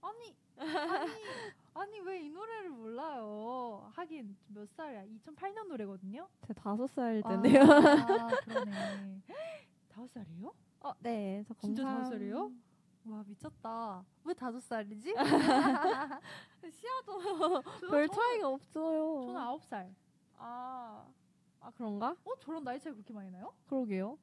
아니, 0.00 0.34
아니, 0.56 1.12
아니 1.74 2.00
왜 2.00 2.20
이 2.24 2.30
노래를 2.30 2.70
몰라요? 2.70 3.90
하긴 3.94 4.36
몇 4.48 4.68
살이야? 4.70 5.04
2008년 5.06 5.68
노래거든요. 5.68 6.28
제 6.46 6.52
다섯 6.54 6.86
살 6.88 7.22
아, 7.24 7.28
때인데요. 7.28 7.62
아, 7.62 8.26
그러네. 8.44 9.22
다섯 9.88 10.08
살이에요? 10.10 10.52
어, 10.80 10.92
네. 11.00 11.44
저 11.46 11.54
진짜 11.54 11.84
다섯 11.84 12.10
살이에요? 12.10 12.50
와 13.06 13.24
미쳤다. 13.26 14.04
왜 14.24 14.34
다섯 14.34 14.60
살이지? 14.60 15.14
시야도 16.70 17.62
별 17.90 18.08
차이가 18.08 18.48
없어요. 18.48 19.24
저는 19.26 19.40
아홉 19.40 19.62
살. 19.64 19.92
아, 20.38 21.04
아 21.62 21.70
그런가? 21.70 22.16
어 22.24 22.34
저런 22.40 22.64
나이 22.64 22.78
차이 22.80 22.92
그렇게 22.92 23.12
많이 23.12 23.30
나요? 23.30 23.52
그러게요. 23.66 24.18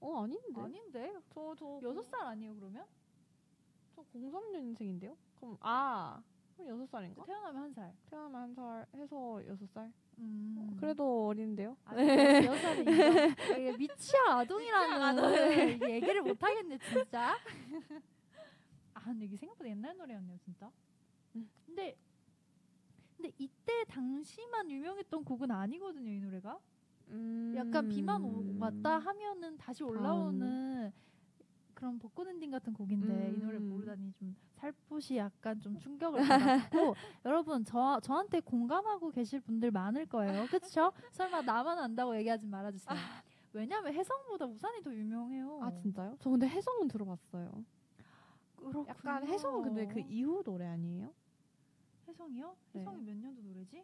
어 0.00 0.22
아닌데. 0.24 0.60
아닌데. 0.60 1.14
저저 1.30 1.80
여섯 1.82 2.02
살 2.02 2.20
아니에요 2.26 2.54
그러면? 2.56 2.84
저 3.94 4.02
03년생인데요. 4.14 5.16
그럼 5.36 5.56
아 5.60 6.22
그럼 6.54 6.68
여섯 6.70 6.86
살인가? 6.86 7.24
태어나면 7.24 7.62
한 7.62 7.72
살. 7.72 7.94
태어나면 8.10 8.40
한 8.42 8.54
살 8.54 8.86
해서 8.94 9.46
여섯 9.46 9.66
살. 9.70 9.90
음. 10.18 10.56
어, 10.58 10.76
그래도 10.80 11.28
어린데요. 11.28 11.76
아, 11.84 11.94
네. 11.94 12.40
이게 13.58 13.76
미취학 13.76 14.28
아동이라는. 14.28 15.80
얘기를 15.90 16.22
못 16.22 16.42
하겠네 16.42 16.78
진짜. 16.78 17.36
아 18.94 19.00
근데 19.04 19.26
이게 19.26 19.36
생각보다 19.36 19.68
옛날 19.70 19.96
노래였네요 19.96 20.38
진짜. 20.38 20.70
음. 21.36 21.48
근데 21.66 21.96
근데 23.16 23.32
이때 23.38 23.84
당시만 23.88 24.70
유명했던 24.70 25.24
곡은 25.24 25.50
아니거든요 25.50 26.10
이 26.10 26.20
노래가. 26.20 26.58
음. 27.08 27.54
약간 27.56 27.88
비만 27.88 28.22
오- 28.24 28.58
왔다 28.58 28.98
하면은 28.98 29.56
다시 29.56 29.84
올라오는 29.84 30.92
그런 31.74 31.98
벚꽃 31.98 32.26
엔딩 32.28 32.50
같은 32.50 32.72
곡인데 32.72 33.32
이 33.36 33.38
노래 33.38 33.58
음. 33.58 33.68
모르다니 33.68 34.12
좀 34.14 34.34
살포시 34.54 35.16
약간 35.18 35.60
좀 35.60 35.78
충격을 35.78 36.26
받았고 36.26 36.94
여러분 37.26 37.64
저 37.64 38.00
저한테 38.00 38.40
공감하고 38.40 39.10
계실 39.10 39.40
분들 39.40 39.70
많을 39.70 40.06
거예요. 40.06 40.46
그렇죠? 40.46 40.92
설마 41.12 41.42
나만 41.42 41.78
안다고 41.78 42.16
얘기하지 42.16 42.46
말아 42.46 42.72
주세요. 42.72 42.96
왜냐면 43.52 43.92
혜성보다 43.92 44.46
우산이 44.46 44.82
더 44.82 44.92
유명해요. 44.92 45.60
아 45.62 45.70
진짜요? 45.70 46.16
저 46.18 46.30
근데 46.30 46.48
해성은 46.48 46.88
들어봤어요. 46.88 47.64
그렇군요. 48.56 48.86
약간 48.88 49.26
해성은 49.26 49.62
근데 49.62 49.86
그 49.86 50.00
이후 50.00 50.42
노래 50.42 50.66
아니에요? 50.66 51.12
혜성이요? 52.08 52.56
네. 52.72 52.80
혜성이 52.80 53.02
몇 53.02 53.16
년도 53.16 53.42
노래지? 53.42 53.82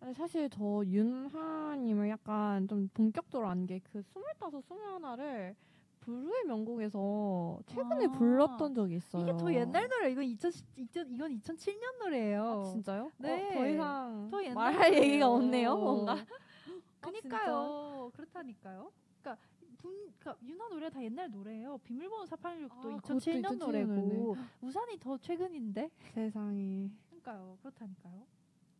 아니 0.00 0.12
사실 0.14 0.48
저 0.50 0.82
윤하님을 0.84 2.08
약간 2.10 2.68
좀 2.68 2.88
본격적으로 2.92 3.48
안 3.48 3.66
게 3.66 3.80
그 3.80 4.02
스물다섯 4.02 4.62
스물하나를 4.64 5.56
블루의 6.00 6.44
명곡에서 6.46 7.60
최근에 7.66 8.06
아, 8.06 8.12
불렀던 8.12 8.74
적이 8.74 8.96
있어요. 8.96 9.22
이게 9.22 9.32
더 9.38 9.52
옛날 9.54 9.88
노래. 9.88 10.10
이건 10.12 10.24
2000, 10.24 10.52
2000 10.76 11.10
이건 11.14 11.30
2007년 11.40 11.98
노래예요. 11.98 12.60
아, 12.60 12.64
진짜요? 12.70 13.10
네. 13.16 13.50
어, 13.50 13.54
더 13.54 13.66
이상 13.68 14.28
더 14.30 14.42
옛날 14.42 14.54
말할 14.54 14.90
노래예요. 14.90 15.02
얘기가 15.04 15.28
없네요. 15.30 15.76
뭔가. 15.76 16.16
그니까요. 17.00 18.10
그렇다니까요. 18.14 18.92
그러니까 19.22 19.42
분, 19.78 20.12
그러니까 20.18 20.36
유나 20.46 20.68
노래 20.68 20.90
다 20.90 21.02
옛날 21.02 21.30
노래예요. 21.30 21.78
비밀번호 21.78 22.24
486도 22.26 22.70
아, 22.70 22.80
그것도 22.80 22.98
2007년 23.18 23.42
2007년 23.44 23.58
노래고 23.58 24.36
우산이 24.60 24.98
더 24.98 25.16
최근인데. 25.16 25.90
세상에. 26.12 26.90
그러니까요. 27.24 27.58
그렇다니까요. 27.62 28.26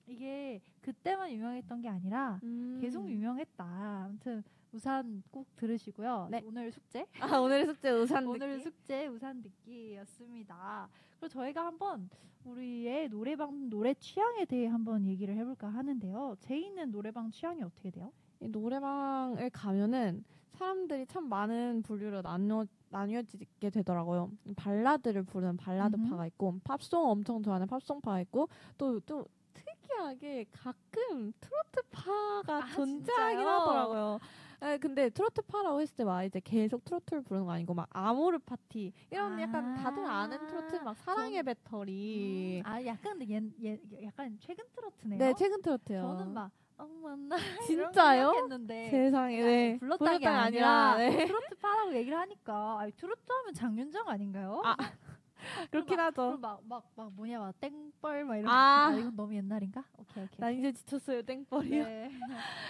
이게 0.07 0.61
그때만 0.82 1.32
유명했던 1.32 1.80
게 1.80 1.88
아니라 1.88 2.38
음. 2.42 2.78
계속 2.80 3.09
유명했다. 3.11 3.64
아무튼 4.05 4.42
우산 4.72 5.22
꼭 5.30 5.47
들으시고요. 5.57 6.28
네. 6.30 6.42
오늘 6.45 6.70
숙제 6.70 7.07
아 7.20 7.38
오늘의 7.38 7.66
숙제 7.66 7.90
우산 7.90 8.26
오늘 8.26 8.59
듣기. 8.59 8.62
숙제 8.64 9.07
우산 9.07 9.40
듣기였습니다. 9.42 10.88
그리고 11.18 11.28
저희가 11.28 11.64
한번 11.64 12.11
우리의 12.45 13.09
노래방 13.09 13.70
노래 13.70 13.95
취향에 13.95 14.45
대해 14.45 14.66
한번 14.66 15.07
얘기를 15.07 15.34
해볼까 15.36 15.68
하는데요. 15.68 16.36
제이는 16.40 16.90
노래방 16.90 17.30
취향이 17.30 17.62
어떻게 17.62 17.90
돼요? 17.90 18.12
이 18.40 18.49
노래방을 18.49 19.49
가면은 19.51 20.22
사람들이 20.51 21.07
참 21.07 21.28
많은 21.28 21.82
분류로 21.82 22.20
나뉘어 22.20 22.66
나뉘어지게 22.99 23.70
되더라고요. 23.70 24.30
발라드를 24.57 25.24
부르는 25.24 25.57
발라드파가 25.57 26.26
있고 26.28 26.59
팝송 26.62 27.11
엄청 27.11 27.42
좋아하는 27.42 27.66
팝송파가 27.66 28.20
있고 28.22 28.49
또또 28.78 29.26
특이하게 29.53 30.47
가끔 30.53 31.32
트로트파가 31.40 32.57
아, 32.64 32.66
존재하긴 32.74 33.38
진짜요? 33.38 33.49
하더라고요. 33.49 34.18
에, 34.62 34.78
근데 34.78 35.11
트로트파라고 35.11 35.80
했을 35.80 35.97
때 35.97 36.05
막 36.05 36.22
이제 36.22 36.40
계속 36.42 36.84
트로트를 36.84 37.22
부르는 37.22 37.47
거 37.47 37.53
아니고 37.53 37.74
막 37.74 37.86
아모르 37.90 38.38
파티 38.38 38.92
이런 39.11 39.38
약간 39.40 39.74
다들 39.74 40.05
아는 40.07 40.47
트로트 40.47 40.76
막 40.76 40.97
사랑의 40.97 41.34
전- 41.38 41.45
배터리 41.45 42.62
아 42.64 42.82
약간 42.84 43.18
근데 43.18 43.34
얘, 43.34 43.70
얘 43.72 44.05
약간 44.05 44.36
최근 44.40 44.64
트로트네요. 44.74 45.18
네 45.18 45.34
최근 45.36 45.61
트로트요. 45.61 46.01
저는 46.01 46.32
막 46.32 46.51
어머나 46.76 47.36
진짜요? 47.66 48.32
했는데 48.36 48.88
세상에 48.90 49.42
네. 49.42 49.72
게 49.72 49.78
불렀다가 49.78 50.42
아니라 50.42 50.96
네. 50.96 51.24
트로트 51.26 51.54
파라고 51.60 51.94
얘기를 51.94 52.18
하니까 52.18 52.80
아니, 52.80 52.92
트로트 52.92 53.20
하면 53.26 53.54
장윤정 53.54 54.08
아닌가요? 54.08 54.60
아, 54.64 54.76
그렇긴 55.70 56.00
하죠. 56.00 56.38
막막 56.40 56.84
막 56.96 57.12
뭐냐 57.14 57.38
막 57.38 57.60
땡벌 57.60 58.24
막 58.24 58.36
이런 58.36 58.48
아. 58.50 58.88
아, 58.88 58.96
이건 58.96 59.14
너무 59.14 59.34
옛날인가? 59.34 59.84
오케이 59.98 60.24
오케이. 60.24 60.38
나 60.38 60.50
이제 60.50 60.72
지쳤어요 60.72 61.22
땡벌이요. 61.22 61.84
네. 61.86 62.10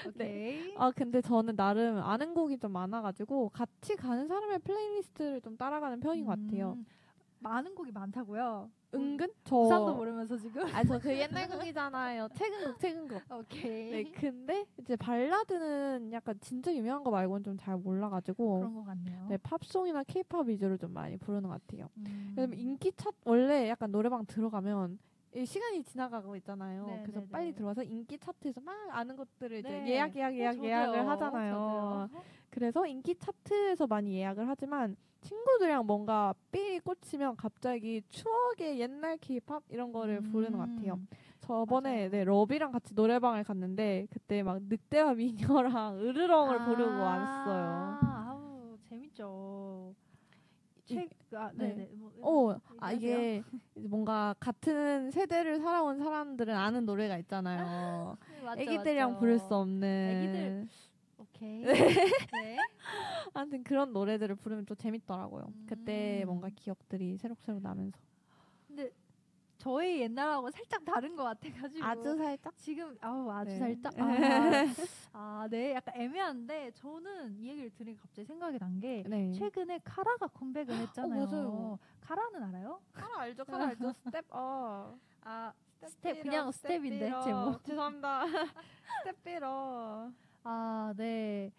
오케이. 0.07 0.75
아 0.77 0.91
근데 0.91 1.21
저는 1.21 1.57
나름 1.57 1.99
아는 1.99 2.35
곡이 2.35 2.59
좀 2.59 2.73
많아가지고 2.73 3.51
같이 3.51 3.97
가는 3.97 4.27
사람의 4.29 4.59
플레이리스트를 4.61 5.41
좀 5.41 5.57
따라가는 5.57 6.01
편인 6.01 6.27
것 6.27 6.39
같아요. 6.39 6.73
음, 6.77 6.85
많은 7.39 7.75
곡이 7.75 7.93
많다고요. 7.93 8.71
은근 8.95 9.29
저 9.45 9.57
부산도 9.57 9.95
모르면서 9.95 10.37
지금. 10.37 10.65
아니 10.75 10.89
저그 10.89 11.17
옛날 11.19 11.49
곡이잖아요. 11.49 12.29
최근 12.35 12.65
곡 12.65 12.79
최근 12.81 13.09
곡. 13.09 13.23
오케이. 13.39 13.91
네 13.91 14.11
근데 14.13 14.65
이제 14.79 14.97
발라드는 14.97 16.13
약간 16.13 16.39
진짜 16.41 16.75
유명한 16.75 17.03
거 17.05 17.11
말고는 17.11 17.43
좀 17.43 17.57
잘 17.57 17.77
몰라가지고 17.77 18.59
그런 18.59 18.75
것 18.75 18.85
같네요. 18.85 19.27
네 19.29 19.37
팝송이나 19.39 20.03
케이팝 20.05 20.49
위주로 20.49 20.77
좀 20.77 20.93
많이 20.93 21.17
부르는 21.17 21.49
것 21.49 21.61
같아요. 21.67 21.89
음. 21.99 22.35
인기 22.55 22.93
차 22.93 23.11
원래 23.25 23.69
약간 23.69 23.91
노래방 23.93 24.25
들어가면 24.27 24.99
이 25.37 25.45
시간이 25.45 25.83
지나가고 25.83 26.37
있잖아요. 26.37 26.87
네, 26.87 27.03
그래서 27.03 27.21
네, 27.21 27.27
빨리 27.31 27.47
네. 27.47 27.55
들어와서 27.55 27.83
인기 27.83 28.19
차트에서 28.19 28.61
막 28.61 28.75
아는 28.91 29.17
것들을 29.17 29.59
이제 29.59 29.69
네. 29.69 29.89
예약 29.91 30.15
예약 30.17 30.33
어, 30.33 30.37
예약 30.37 30.53
저도요. 30.55 30.69
예약을 30.69 31.09
하잖아요. 31.09 31.57
어, 31.57 32.07
저도요. 32.09 32.23
그래서 32.51 32.87
인기 32.87 33.17
차트에서 33.17 33.87
많이 33.89 34.15
예약을 34.17 34.49
하지만 34.49 34.97
친구들이랑 35.25 35.87
뭔가 35.87 36.35
삘이 36.53 36.81
꽂히면 36.81 37.37
갑자기 37.37 38.03
추억의 38.11 38.79
옛날 38.79 39.17
케이팝 39.17 39.63
이런 39.71 39.91
거를 39.93 40.21
부르는 40.21 40.53
것 40.59 40.59
같아요. 40.59 40.95
음. 40.95 41.07
저번에 41.41 41.95
맞아요. 41.97 42.11
네 42.11 42.25
러비랑 42.25 42.73
같이 42.73 42.95
노래방을 42.95 43.45
갔는데 43.45 44.07
그때 44.11 44.43
막 44.43 44.63
늑대와 44.63 45.15
미녀랑 45.15 45.99
으르렁을 46.01 46.65
부르고 46.65 46.91
왔어요. 47.01 47.99
아, 48.03 48.27
아우 48.31 48.77
재밌죠. 48.89 49.95
이- 50.89 50.95
책, 50.95 51.11
아, 51.35 51.51
네. 51.55 51.69
네네. 51.75 51.89
뭐, 51.95 52.13
어, 52.21 52.59
아. 52.79 52.93
이게 52.93 53.43
뭔가 53.75 54.35
같은 54.39 55.11
세대를 55.11 55.59
살아온 55.61 55.99
사람들은 55.99 56.55
아는 56.55 56.85
노래가 56.85 57.17
있잖아요. 57.19 58.17
맞죠, 58.45 58.61
애기들이랑 58.61 59.11
맞죠. 59.13 59.21
부를 59.21 59.39
수 59.39 59.55
없는. 59.55 60.11
애기들. 60.13 60.69
오케이. 61.45 61.63
네. 61.65 62.59
아무튼 63.33 63.63
그런 63.65 63.93
노래들을 63.93 64.35
부르면 64.37 64.67
또 64.67 64.75
재밌더라고요. 64.75 65.53
그때 65.67 66.23
음. 66.25 66.27
뭔가 66.27 66.49
기억들이 66.55 67.17
새록새록 67.19 67.63
나면서. 67.63 67.99
근데 68.67 68.91
저희 69.59 70.01
옛날하고 70.03 70.51
살짝 70.51 70.85
다른 70.85 71.15
것 71.17 71.23
같아가지고 71.25 71.85
아주 71.85 72.17
살짝. 72.17 72.57
지금 72.57 72.97
아우 73.01 73.31
아주 73.31 73.51
네. 73.53 73.59
살짝 73.59 73.95
아, 73.99 74.05
아, 75.13 75.49
네 75.51 75.75
약간 75.75 75.95
애매한데 75.97 76.73
저는 76.73 77.39
이 77.39 77.49
얘기를 77.49 77.71
들으니까 77.71 78.03
갑자기 78.03 78.27
생각이 78.27 78.59
난게 78.59 79.05
네. 79.07 79.33
최근에 79.33 79.81
카라가 79.85 80.27
컴백을 80.27 80.75
했잖아요. 80.75 81.27
맞아요. 81.27 81.79
카라는 82.01 82.43
알아요? 82.43 82.81
카라 82.93 83.21
알죠? 83.21 83.45
카라 83.45 83.69
알죠? 83.69 83.93
스텝 84.05 84.25
어. 84.31 84.99
아 85.23 85.53
스텝 85.87 86.23
그냥 86.23 86.51
스텝인데 86.51 87.13
제목. 87.25 87.65
죄송합니다. 87.65 88.25
스텝 89.05 89.25
빌어. 89.25 90.11
아, 90.45 90.93
네. 90.97 91.51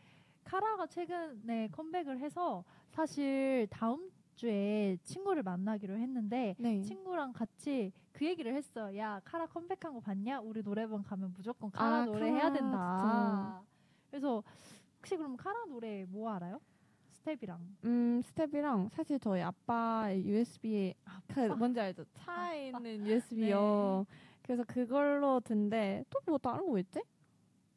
카라가 0.43 0.86
최근에 0.88 1.69
컴백을 1.71 2.19
해서 2.19 2.63
사실 2.91 3.67
다음 3.71 4.11
주에 4.36 4.97
친구를 5.03 5.41
만나기로 5.43 5.97
했는데 5.97 6.55
네. 6.59 6.81
친구랑 6.81 7.33
같이 7.33 7.91
그 8.11 8.25
얘기를 8.25 8.53
했어요. 8.53 8.95
야, 8.97 9.19
카라 9.25 9.47
컴백한 9.47 9.93
거 9.93 9.99
봤냐? 9.99 10.39
우리 10.41 10.61
노래방 10.61 11.01
가면 11.03 11.33
무조건 11.36 11.71
카라 11.71 12.01
아, 12.01 12.05
노래 12.05 12.29
카라 12.29 12.33
해야 12.36 12.51
된다. 12.51 13.63
그래서 14.09 14.43
혹시 14.97 15.17
그럼 15.17 15.36
카라 15.36 15.65
노래 15.65 16.05
뭐 16.05 16.29
알아요? 16.31 16.59
스텝이랑. 17.09 17.59
음 17.86 18.21
스텝이랑 18.23 18.89
사실 18.89 19.19
저희 19.19 19.41
아빠의 19.41 20.25
USB에 20.25 20.93
그 21.33 21.39
뭔지 21.47 21.79
알죠? 21.79 22.05
차에 22.13 22.67
있는 22.67 23.07
USB요. 23.07 24.05
그래서 24.43 24.63
그걸로 24.63 25.39
듣는데 25.39 26.03
또 26.11 26.19
뭐 26.27 26.38
다른 26.38 26.69
거 26.69 26.77
있지? 26.79 27.01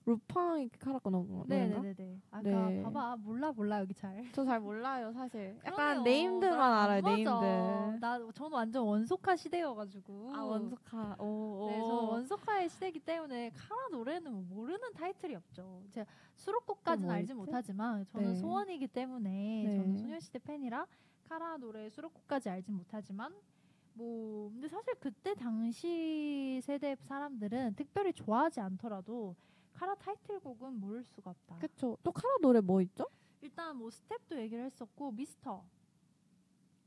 루팡이 0.09 0.71
카라 0.81 0.99
거 1.01 1.11
넣은 1.11 1.29
거 1.29 1.45
네? 1.47 1.67
네, 1.67 1.81
네, 1.83 1.93
네. 1.95 2.19
아까 2.31 2.41
네. 2.71 2.83
봐봐. 2.83 3.17
몰라 3.17 3.53
몰라 3.53 3.81
여기 3.81 3.93
잘. 3.93 4.25
저 4.33 4.43
잘 4.43 4.59
몰라요 4.59 5.13
사실. 5.13 5.55
약간 5.67 6.03
그러네요. 6.03 6.41
나랑 6.41 6.63
안 6.73 6.85
알아요 6.85 7.03
맞아. 7.03 7.15
네임드. 7.15 8.01
나 8.01 8.19
저는 8.33 8.53
완전 8.53 8.85
원소카 8.85 9.37
시대여가지고. 9.37 10.31
아 10.35 10.43
원소카. 10.45 11.17
오. 11.19 11.69
네, 11.71 11.79
오. 11.81 11.87
저는 11.87 12.05
원소카의 12.05 12.69
시대이기 12.71 13.01
때문에 13.01 13.51
카라 13.51 13.89
노래는 13.93 14.33
뭐 14.33 14.45
모르는 14.49 14.93
타이틀이 14.95 15.35
없죠. 15.35 15.83
제가 15.91 16.11
수록곡까지는 16.37 17.07
뭐 17.09 17.15
알지? 17.15 17.35
못하지만 17.35 18.07
저는 18.07 18.33
네. 18.33 18.35
소원이기 18.37 18.87
때문에 18.89 19.65
네. 19.67 19.77
저는 19.77 19.99
소녀시대 19.99 20.39
팬이라 20.39 20.87
카라 21.29 21.59
노래 21.59 21.91
수록곡까지 21.91 22.49
알진 22.49 22.75
못하지만 22.75 23.35
뭐 23.93 24.49
근데 24.53 24.69
사실 24.69 24.95
그때 25.01 25.35
당시 25.35 26.61
세대 26.63 26.95
사람들은 26.95 27.75
특별히 27.75 28.13
좋아하지 28.15 28.61
않더라도 28.61 29.35
카라 29.79 29.95
타이틀곡은 29.95 30.81
모를 30.81 31.05
수가 31.05 31.31
없다. 31.31 31.59
그쵸. 31.59 31.97
또 32.03 32.11
카라 32.11 32.35
노래 32.43 32.61
뭐 32.61 32.81
있죠? 32.83 33.07
일단 33.41 33.77
뭐 33.77 33.91
스텝도 33.91 34.37
얘기를 34.41 34.65
했었고 34.65 35.13
미스터. 35.13 35.65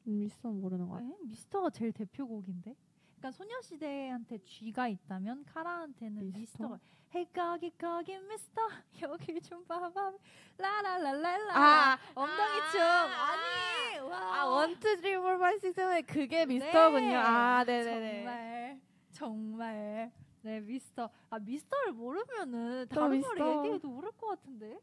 음, 0.08 0.24
있어 0.24 0.50
모르는 0.50 0.88
거 0.89 0.96
같아. 0.96 1.06
에? 1.06 1.16
미스터가 1.24 1.70
제일 1.70 1.94
대표곡인데. 1.94 2.76
그러니까 3.18 3.32
소녀시대한테 3.32 4.39
쥐가 4.39 4.88
있다면 4.89 5.46
카라한테는 5.46 6.34
미스터? 6.34 6.39
미스터가 6.39 6.80
hey 7.14 7.26
거기 7.34 7.70
거기 7.78 8.18
미스터 8.20 8.62
여기 9.04 9.39
좀 9.42 9.64
봐봐 9.66 10.14
라라라라라 10.58 11.54
아, 11.94 11.98
엉덩이 12.16 12.60
아, 12.62 12.72
춤 12.72 12.82
아. 12.82 13.32
아니 13.32 14.00
와 14.00 14.18
아 14.34 14.46
one 14.47 14.72
two 14.72 14.95
three 14.97 15.18
four 15.18 15.38
five 15.38 15.59
six 15.59 16.01
그게 16.08 16.46
네. 16.46 16.46
미스터군요. 16.46 17.18
아 17.18 17.64
네네네. 17.66 18.24
정말 18.24 18.82
정말 19.12 20.12
네 20.44 20.60
미스터 20.60 21.10
아 21.30 21.39
미스터를 21.39 21.94
모르면은 21.94 22.88
또 22.89 22.96
다른 22.96 23.18
미스터. 23.18 23.36
노래 23.36 23.58
얘기해도 23.58 23.88
모를 23.89 24.12
것 24.14 24.28
같은데 24.28 24.80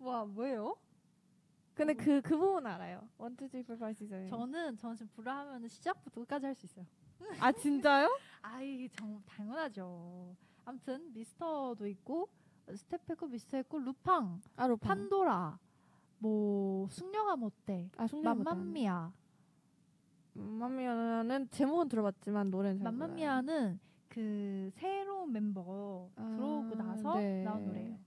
와 0.00 0.24
뭐예요? 0.24 0.76
근데 1.74 1.94
그그 1.94 2.36
부분 2.36 2.66
알아요. 2.66 3.08
one 3.18 3.33
two 3.33 3.48
three 3.48 3.62
four 3.62 3.76
five 3.78 3.94
six 3.94 4.08
seven. 4.10 4.28
저는 4.28 4.76
저는 4.76 4.96
지금 4.96 5.10
불라 5.14 5.38
하면은 5.40 5.68
시작부터 5.68 6.20
끝까지 6.22 6.46
할 6.46 6.54
수 6.54 6.66
있어요. 6.66 6.84
아 7.40 7.52
진짜요? 7.52 8.08
아이 8.42 8.88
정 8.90 9.22
당연하죠. 9.26 10.36
아무튼 10.64 11.12
미스터도 11.12 11.86
있고 11.88 12.28
스테페고 12.74 13.26
미스터 13.28 13.58
있고 13.60 13.78
루팡, 13.78 14.40
아 14.56 14.66
루팡. 14.66 14.78
판도라, 14.88 15.58
뭐 16.18 16.88
숙녀가 16.88 17.36
못돼, 17.36 17.90
아 17.96 18.06
숙녀 18.06 18.34
맘마미아. 18.34 19.12
맘마미아는 20.34 21.50
제목은 21.50 21.88
들어봤지만 21.88 22.50
노래는 22.50 22.78
잘. 22.78 22.92
맘마미아는 22.92 23.80
그 24.12 24.68
새로운 24.74 25.32
멤버 25.32 26.10
아, 26.16 26.34
들어오고 26.36 26.74
나서 26.74 27.14
네. 27.14 27.42
나온 27.42 27.64
노래예요. 27.64 27.98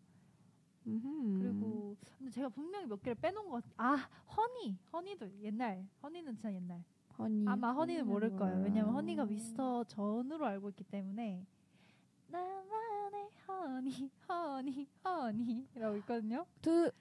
음흠. 0.85 1.39
그리고 1.39 1.97
근데 2.15 2.29
제가 2.29 2.49
분명히 2.49 2.85
몇 2.85 3.01
개를 3.01 3.15
빼놓은 3.15 3.49
것 3.49 3.63
같. 3.63 3.73
아 3.77 3.95
허니, 4.37 4.77
허니도 4.93 5.41
옛날. 5.41 5.83
허니는 6.03 6.35
진짜 6.35 6.53
옛날. 6.53 6.83
허니. 7.17 7.45
아마 7.47 7.71
허니는 7.71 8.05
모를 8.05 8.35
거예요. 8.35 8.61
왜냐면. 8.61 8.93
허니가 8.93 9.25
미스터 9.25 9.83
전으로 9.85 10.45
알고 10.45 10.69
있기 10.69 10.83
때문에 10.83 11.43
나만의 12.27 13.29
허니, 13.47 14.11
허니, 14.29 14.87
허니라고 15.03 15.97
있거든요. 15.97 16.45
두 16.61 16.91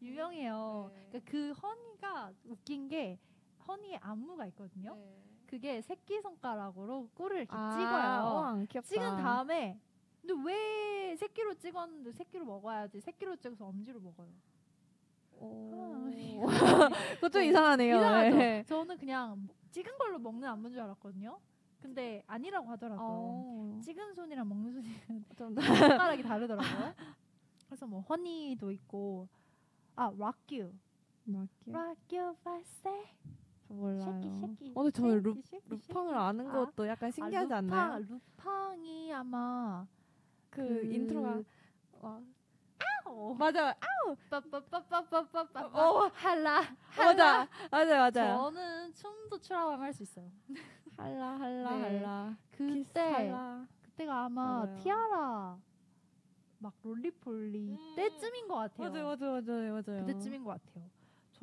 유명해요. 0.00 0.90
네. 0.92 1.06
그러니까 1.10 1.30
그 1.30 1.52
허니가 1.52 2.32
웃긴 2.44 2.88
게 2.88 3.20
허니의 3.68 3.98
안무가 3.98 4.46
있거든요. 4.46 4.98
그게 5.52 5.82
새끼 5.82 6.18
손가락으로 6.22 7.10
꿀을 7.12 7.36
이렇게 7.40 7.54
아, 7.54 7.76
찍어요. 7.76 8.34
와, 8.34 8.64
귀엽다. 8.70 8.88
찍은 8.88 9.16
다음에 9.18 9.78
근데 10.22 10.34
왜 10.46 11.14
새끼로 11.14 11.52
찍었는데 11.52 12.10
새끼로 12.12 12.46
먹어야지 12.46 13.02
새끼로 13.02 13.36
찍어서 13.36 13.66
엄지로 13.66 14.00
먹어요. 14.00 14.28
오. 15.36 16.48
아, 16.48 16.88
그거 17.16 17.28
좀 17.28 17.42
네. 17.42 17.48
이상하네요. 17.48 17.96
이상하죠? 17.98 18.36
네. 18.38 18.64
저는 18.64 18.96
그냥 18.96 19.46
찍은 19.72 19.98
걸로 19.98 20.18
먹는 20.18 20.48
안무인 20.48 20.72
줄 20.72 20.80
알았거든요. 20.80 21.38
근데 21.82 22.24
아니라고 22.26 22.70
하더라고요. 22.70 23.06
어. 23.06 23.80
찍은 23.84 24.14
손이랑 24.14 24.48
먹는 24.48 24.72
손이랑 24.72 25.24
좀 25.36 25.54
더. 25.54 25.60
손가락이 25.60 26.22
다르더라고요. 26.22 26.94
그래서 27.66 27.86
뭐 27.86 28.00
허니도 28.00 28.70
있고 28.70 29.28
아 29.96 30.10
you 30.16 30.72
by 32.42 32.60
say, 32.62 33.04
저 33.22 33.41
몰라요. 33.74 34.20
쉐키. 34.40 34.72
어, 34.74 34.82
근데 34.82 34.90
저 34.92 35.06
루, 35.06 35.36
루팡을. 35.68 36.14
아는 36.16 36.48
아, 36.48 36.52
것도 36.52 36.86
약간 36.88 37.10
신기하지 37.10 37.52
아, 37.52 37.58
않나요? 37.58 37.98
루팡, 37.98 38.20
루팡이 38.36 39.12
아마 39.12 39.86
그, 40.50 40.84
인트로가 40.84 41.42
와. 42.00 42.20
어, 43.04 43.34
맞아. 43.38 43.74
빠빠빠빠빠빠빠 44.30 45.66
어. 45.66 46.10
할라 46.14 46.62
맞아. 46.96 47.48
맞아 47.70 47.98
맞아. 47.98 48.36
저는 48.36 48.92
춤도 48.94 49.38
추라면 49.40 49.82
할수 49.82 50.02
있어요. 50.02 50.30
할라 50.96 51.38
할라 51.38 51.76
네. 51.76 51.82
할라. 51.82 52.36
그때 52.50 53.00
할라. 53.00 53.66
그때가 53.82 54.24
아마 54.26 54.64
맞아요. 54.64 54.78
티아라 54.78 55.58
막 56.58 56.74
롤리폴리 56.82 57.70
음. 57.72 57.94
때쯤인 57.96 58.48
것 58.48 58.54
같아요. 58.54 58.90
맞아요 58.90 59.04
맞아요 59.16 59.42
맞아요 59.42 59.82
맞아요. 59.84 60.06
그때쯤인 60.06 60.44
것 60.44 60.50
같아요. 60.64 60.84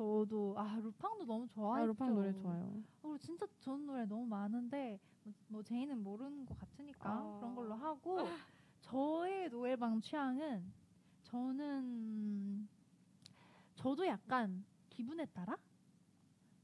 저도 0.00 0.54
아 0.56 0.80
루팡도 0.82 1.26
너무 1.26 1.46
좋아했죠. 1.46 1.82
아, 1.82 1.86
루팡 1.86 2.14
노래 2.14 2.32
좋아요. 2.32 2.82
어, 3.02 3.16
진짜 3.18 3.46
좋은 3.58 3.84
노래 3.84 4.06
너무 4.06 4.24
많은데 4.24 4.98
뭐, 5.22 5.34
뭐 5.48 5.62
제이는 5.62 6.02
모르는 6.02 6.46
것 6.46 6.58
같으니까 6.58 7.10
아. 7.10 7.36
그런 7.36 7.54
걸로 7.54 7.74
하고 7.74 8.20
저의 8.80 9.50
노래방 9.50 10.00
취향은 10.00 10.72
저는 11.24 12.66
저도 13.74 14.06
약간 14.06 14.64
기분에 14.88 15.26
따라 15.26 15.54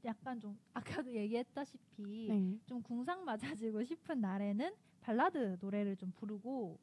약간 0.03 0.39
좀 0.39 0.57
아까도 0.73 1.13
얘기했다시피 1.13 2.29
네. 2.29 2.59
좀 2.65 2.81
궁상 2.81 3.23
맞아지고 3.23 3.83
싶은 3.83 4.19
날에는 4.19 4.73
발라드 5.01 5.57
노래를 5.61 5.95
좀 5.95 6.11
부르고 6.15 6.79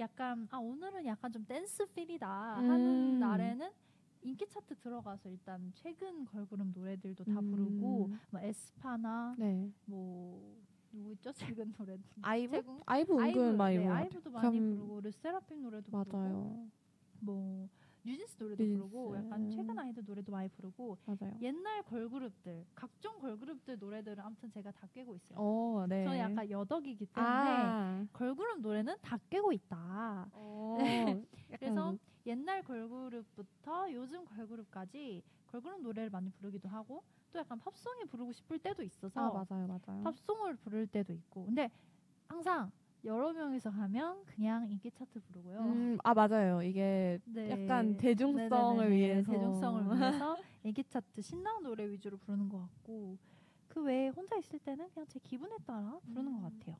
약간 0.00 0.48
아 0.50 0.56
오늘은 0.56 1.06
약간 1.06 1.30
좀 1.30 1.44
댄스 1.44 1.86
필이다 1.86 2.28
하는 2.28 3.14
음. 3.14 3.18
날에는 3.20 3.70
인기 4.22 4.46
차트 4.48 4.76
들어가서 4.76 5.28
일단 5.28 5.72
최근 5.74 6.24
걸그룹 6.26 6.68
노래들도 6.74 7.24
다 7.24 7.40
부르고 7.40 8.06
음. 8.06 8.20
뭐 8.30 8.40
에스파나 8.40 9.34
네. 9.38 9.70
뭐 9.84 10.56
누구 10.92 11.12
있죠 11.12 11.32
최근 11.56 11.72
노래 11.72 11.98
아이브? 12.22 12.56
최근 12.56 12.80
아이브 12.86 13.20
은근 13.20 13.56
많이 13.56 13.78
네, 13.78 13.88
아이브도 13.88 14.30
많이 14.30 14.60
부르고 14.60 15.00
르세라핌 15.00 15.60
노래도 15.62 15.90
부르고 15.90 16.16
맞아요. 16.16 16.66
뭐 17.20 17.68
뉴진스 18.04 18.36
노래도 18.38 18.62
뉴진스. 18.62 18.80
부르고 18.80 19.16
약간 19.16 19.48
최근 19.50 19.78
아이들 19.78 20.04
노래도 20.04 20.32
많이 20.32 20.48
부르고 20.50 20.98
맞아요. 21.06 21.36
옛날 21.40 21.82
걸그룹들 21.84 22.66
각종 22.74 23.18
걸그룹들 23.20 23.78
노래들은 23.78 24.20
아무튼 24.20 24.50
제가 24.50 24.70
다 24.72 24.86
깨고 24.92 25.14
있어요. 25.16 25.38
어, 25.38 25.86
네. 25.88 26.04
저는 26.04 26.18
약간 26.18 26.50
여덕이기 26.50 27.06
때문에 27.06 27.30
아. 27.30 28.06
걸그룹 28.12 28.60
노래는 28.60 28.96
다 29.00 29.18
깨고 29.30 29.52
있다. 29.52 30.28
어. 30.32 30.78
그래서 31.48 31.66
약간 31.66 31.98
옛날 32.26 32.62
걸그룹부터 32.62 33.92
요즘 33.92 34.24
걸그룹까지 34.24 35.22
걸그룹 35.46 35.82
노래를 35.82 36.10
많이 36.10 36.30
부르기도 36.30 36.68
하고 36.68 37.02
또 37.32 37.38
약간 37.38 37.58
팝송이 37.58 38.04
부르고 38.04 38.32
싶을 38.32 38.58
때도 38.58 38.82
있어서 38.82 39.20
아, 39.20 39.44
맞아요. 39.46 39.66
맞아요. 39.66 40.02
팝송을 40.04 40.56
부를 40.56 40.86
때도 40.86 41.12
있고 41.12 41.46
근데 41.46 41.70
항상 42.28 42.70
여러 43.04 43.32
명이서 43.32 43.70
가면 43.70 44.24
그냥 44.26 44.68
인기 44.70 44.90
차트 44.90 45.20
부르고요. 45.20 45.60
음, 45.60 45.98
아, 46.04 46.14
맞아요. 46.14 46.62
이게 46.62 47.18
네. 47.24 47.50
약간 47.50 47.96
대중성을 47.96 48.48
네네네네. 48.48 48.96
위해서 48.96 49.32
대중성을 49.32 49.98
위해서 49.98 50.36
인기 50.62 50.84
차트 50.84 51.20
신나는 51.20 51.64
노래 51.64 51.88
위주로 51.90 52.16
부르는 52.18 52.48
것 52.48 52.60
같고 52.60 53.18
그 53.68 53.82
외에 53.82 54.08
혼자 54.08 54.36
있을 54.36 54.58
때는 54.60 54.88
그냥 54.90 55.06
제 55.08 55.18
기분에 55.18 55.56
따라 55.66 55.98
부르는 56.06 56.32
것 56.40 56.42
음. 56.42 56.60
같아요. 56.60 56.76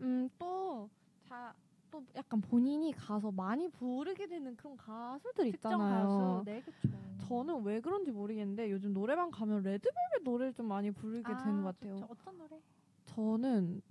음, 0.00 0.28
또 0.38 0.90
자, 1.28 1.54
또 1.92 2.02
약간 2.16 2.40
본인이 2.40 2.90
가서 2.90 3.30
많이 3.30 3.68
부르게 3.68 4.26
되는 4.26 4.56
그런 4.56 4.76
가수들 4.76 5.46
있잖아요. 5.48 6.08
가수, 6.08 6.42
네 6.46 6.62
그쵸. 6.62 6.88
저는 7.18 7.62
왜 7.64 7.80
그런지 7.80 8.10
모르겠는데 8.10 8.70
요즘 8.70 8.94
노래방 8.94 9.30
가면 9.30 9.62
레드벨벳 9.62 10.22
노래를 10.24 10.54
좀 10.54 10.66
많이 10.66 10.90
부르게 10.90 11.22
되는 11.36 11.62
것 11.62 11.78
같아요. 11.78 11.96
좋죠. 11.96 12.06
어떤 12.10 12.38
노래? 12.38 12.60
저는 13.04 13.82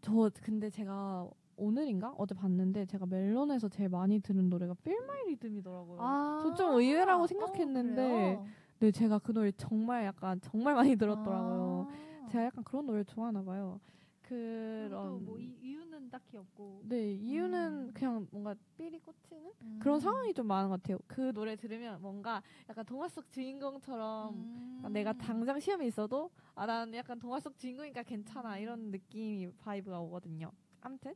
저 0.00 0.30
근데 0.42 0.70
제가 0.70 1.28
오늘인가 1.56 2.14
어제 2.16 2.34
봤는데 2.34 2.86
제가 2.86 3.04
멜론에서 3.04 3.68
제일 3.68 3.90
많이 3.90 4.18
들은 4.20 4.48
노래가 4.48 4.74
Feel 4.80 5.02
My 5.04 5.20
Rhythm이더라고요. 5.24 5.98
아, 6.00 6.40
저좀 6.42 6.76
의외라고 6.78 7.24
어, 7.24 7.26
생각했는데 7.26 8.02
그래요? 8.02 8.46
네 8.78 8.90
제가 8.90 9.18
그 9.18 9.32
노래 9.32 9.52
정말 9.52 10.06
약간 10.06 10.40
정말 10.40 10.74
많이 10.74 10.96
들었더라고요. 10.96 11.86
아. 11.90 12.26
제가 12.28 12.46
약간 12.46 12.64
그런 12.64 12.86
노래 12.86 13.04
좋아하나 13.04 13.42
봐요. 13.42 13.78
그런 14.26 15.24
또뭐 15.24 15.38
이유는 15.38 16.10
딱히 16.10 16.36
없고 16.36 16.82
네 16.84 17.12
이유는 17.12 17.88
음. 17.88 17.90
그냥 17.94 18.26
뭔가 18.32 18.54
삘이 18.76 18.98
꽂히는 18.98 19.52
음. 19.62 19.78
그런 19.80 20.00
상황이 20.00 20.34
좀 20.34 20.46
많은 20.48 20.68
것 20.68 20.82
같아요. 20.82 20.98
그 21.06 21.32
노래 21.32 21.54
들으면 21.54 22.00
뭔가 22.02 22.42
약간 22.68 22.84
동화 22.84 23.08
속 23.08 23.30
주인공처럼 23.30 24.34
음. 24.34 24.92
내가 24.92 25.12
당장 25.12 25.60
시험에 25.60 25.86
있어도 25.86 26.30
아난 26.56 26.92
약간 26.94 27.18
동화 27.20 27.38
속 27.38 27.56
주인공이니까 27.56 28.02
괜찮아 28.02 28.58
이런 28.58 28.90
느낌이 28.90 29.52
vibe가 29.58 30.00
오거든요. 30.00 30.50
아무튼 30.80 31.14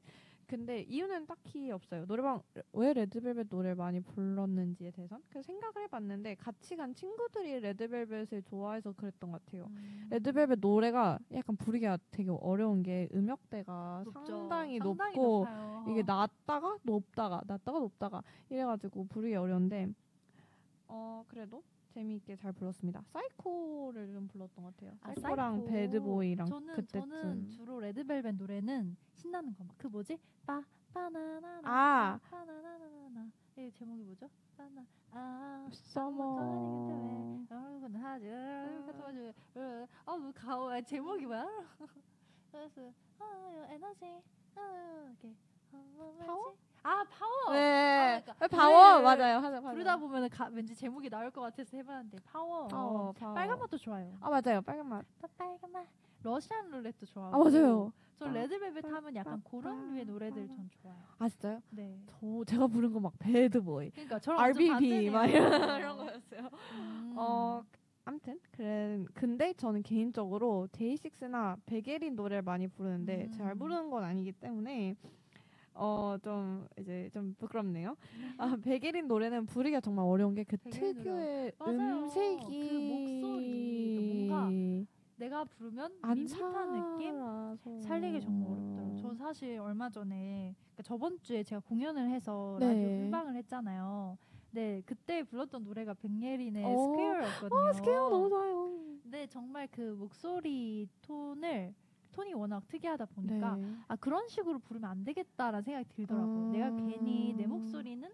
근데 0.50 0.80
이유는 0.80 1.26
딱히 1.26 1.70
없어요. 1.70 2.06
노래방 2.06 2.42
왜 2.72 2.92
레드벨벳 2.92 3.46
노래를 3.48 3.76
많이 3.76 4.00
불렀는지에 4.00 4.90
대해선 4.90 5.22
그 5.28 5.40
생각을 5.40 5.84
해봤는데 5.84 6.34
같이 6.34 6.74
간 6.74 6.92
친구들이 6.92 7.60
레드벨벳을 7.60 8.42
좋아해서 8.42 8.90
그랬던 8.90 9.30
것 9.30 9.44
같아요. 9.44 9.68
음. 9.70 10.08
레드벨벳 10.10 10.58
노래가 10.58 11.20
약간 11.32 11.56
부르기가 11.56 11.98
되게 12.10 12.30
어려운 12.30 12.82
게 12.82 13.08
음역대가. 13.14 14.02
상당히, 14.12 14.78
상당히 14.78 15.12
높고 15.14 15.38
높아요. 15.44 15.84
이게 15.88 16.02
낮다가 16.02 16.78
높다가 16.82 17.42
낮다가 17.46 17.78
높다가 17.78 18.22
이래가지고 18.48 19.06
부르기 19.06 19.36
어려운데 19.36 19.86
어 20.88 21.24
그래도 21.28 21.62
재미있게 21.90 22.36
잘 22.36 22.52
불렀습니다. 22.52 23.02
사이코를 23.12 24.12
좀 24.12 24.28
불렀던 24.28 24.64
것 24.64 24.74
같아요. 24.76 24.96
아, 25.02 25.12
사이코랑 25.14 25.54
사이코. 25.56 25.66
Bad 25.70 25.93
Boy랑 25.93 26.46
저는 26.46 26.74
그때쯤 26.74 27.10
저는 27.10 27.48
주로 27.50 27.80
레드벨벳 27.80 28.34
노래는 28.36 28.96
신나는 29.12 29.54
거 29.54 29.64
막 29.64 29.74
그 29.78 29.86
뭐지 29.88 30.18
빠 30.46 30.62
바나나나 30.94 31.60
아. 31.64 32.18
바나나나나 32.30 33.30
이 33.58 33.70
제목이 33.72 34.02
뭐죠? 34.02 34.28
바나 34.56 34.84
아 35.12 35.68
서머 35.72 37.44
여러분 37.50 37.94
하죠. 37.96 38.26
아뭐 40.06 40.32
가오 40.34 40.70
아, 40.70 40.80
제목이 40.80 41.26
뭐야? 41.26 41.46
그래서 42.52 42.92
아 43.18 43.66
에너지 43.70 44.04
아 44.56 45.04
이렇게 45.08 45.34
파워? 46.26 46.56
아 46.82 47.04
파워. 47.10 47.52
네 47.54 48.22
아, 48.26 48.32
그러니까 48.34 48.46
파워 48.56 49.00
노래를 49.00 49.02
맞아요 49.02 49.62
부르다 49.72 49.96
보면은 49.98 50.28
가, 50.30 50.48
왠지 50.52 50.74
제목이 50.74 51.10
나올 51.10 51.30
것 51.30 51.42
같아서 51.42 51.76
해봤는데 51.76 52.18
파워. 52.24 52.68
파워 52.68 53.12
파워 53.12 53.34
빨간 53.34 53.58
맛도 53.58 53.76
좋아요. 53.76 54.16
아 54.20 54.30
맞아요 54.30 54.62
빨간 54.62 54.88
맛 54.88 55.04
빠- 55.20 55.28
빨간 55.36 55.70
맛. 55.72 55.86
러시안 56.22 56.70
룰렛도 56.70 57.06
좋아하고. 57.06 57.36
아 57.36 57.50
맞아요 57.50 57.92
저 58.16 58.26
빠- 58.26 58.32
레드벨벳 58.32 58.82
빠- 58.82 58.88
하면 58.96 59.14
약간 59.16 59.42
빠- 59.42 59.50
그런 59.50 59.90
류의 59.92 60.04
빠- 60.06 60.12
노래들 60.12 60.46
빠- 60.48 60.54
전 60.54 60.70
좋아요. 60.82 60.96
아 61.18 61.28
진짜요 61.28 61.60
네. 61.70 61.98
저 62.06 62.44
제가 62.46 62.66
부른 62.66 62.92
거 62.92 63.00
막 63.00 63.12
Bad 63.18 63.54
Boy 63.54 63.90
그러니까 63.90 64.18
저랑 64.18 64.40
RBB 64.40 65.10
막 65.10 65.24
이런 65.30 65.96
거였어요 65.98 66.48
음. 66.74 67.14
어 67.16 67.62
아무튼 68.06 68.40
그래 68.52 69.04
근데 69.14 69.52
저는 69.52 69.82
개인적으로 69.82 70.66
데이식스나 70.72 71.56
백예린 71.66 72.16
노래를 72.16 72.42
많이 72.42 72.66
부르는데 72.68 73.24
음. 73.26 73.32
잘 73.32 73.54
부르는 73.54 73.90
건 73.90 74.02
아니기 74.04 74.32
때문에 74.32 74.96
어 75.80 76.18
좀 76.22 76.66
이제 76.78 77.08
좀 77.12 77.34
부끄럽네요. 77.38 77.96
아 78.36 78.56
백예린 78.62 79.06
노래는 79.08 79.46
부르기가 79.46 79.80
정말 79.80 80.04
어려운 80.04 80.34
게 80.34 80.44
그 80.44 80.56
특유의 80.58 81.52
맞아요. 81.58 82.02
음색이 82.04 82.68
그 82.68 82.74
목소리, 82.74 84.26
뭔가 84.28 84.50
내가 85.16 85.44
부르면 85.44 85.98
안 86.02 86.18
밋밋한 86.18 86.72
느낌. 86.72 87.80
살리기 87.82 88.20
정말 88.20 88.50
어렵더라고요. 88.50 88.96
저 89.00 89.14
사실 89.14 89.58
얼마 89.58 89.88
전에 89.88 90.54
그러니까 90.58 90.82
저번 90.82 91.18
주에 91.22 91.42
제가 91.42 91.60
공연을 91.66 92.10
해서 92.10 92.56
네. 92.60 92.66
라디오 92.66 92.88
풀방을 92.96 93.34
했잖아요. 93.36 94.18
네, 94.52 94.82
그때 94.84 95.22
불렀던 95.22 95.62
노래가 95.64 95.94
백예린의 95.94 96.64
어. 96.64 96.76
Square였거든요. 96.76 97.58
어 97.60 97.72
Square 97.72 98.08
너무 98.10 98.28
좋아요. 98.28 98.70
네, 99.04 99.26
정말 99.26 99.68
그 99.70 99.94
목소리 99.98 100.86
톤을 101.02 101.74
톤이 102.12 102.34
워낙 102.34 102.66
특이하다 102.68 103.06
보니까 103.06 103.56
네. 103.56 103.76
아 103.88 103.96
그런 103.96 104.28
식으로 104.28 104.58
부르면 104.58 104.90
안 104.90 105.04
되겠다라는 105.04 105.62
생각이 105.62 105.88
들더라고요. 105.90 106.48
아. 106.48 106.52
내가 106.52 106.70
괜히 106.76 107.34
내 107.34 107.46
목소리는 107.46 108.08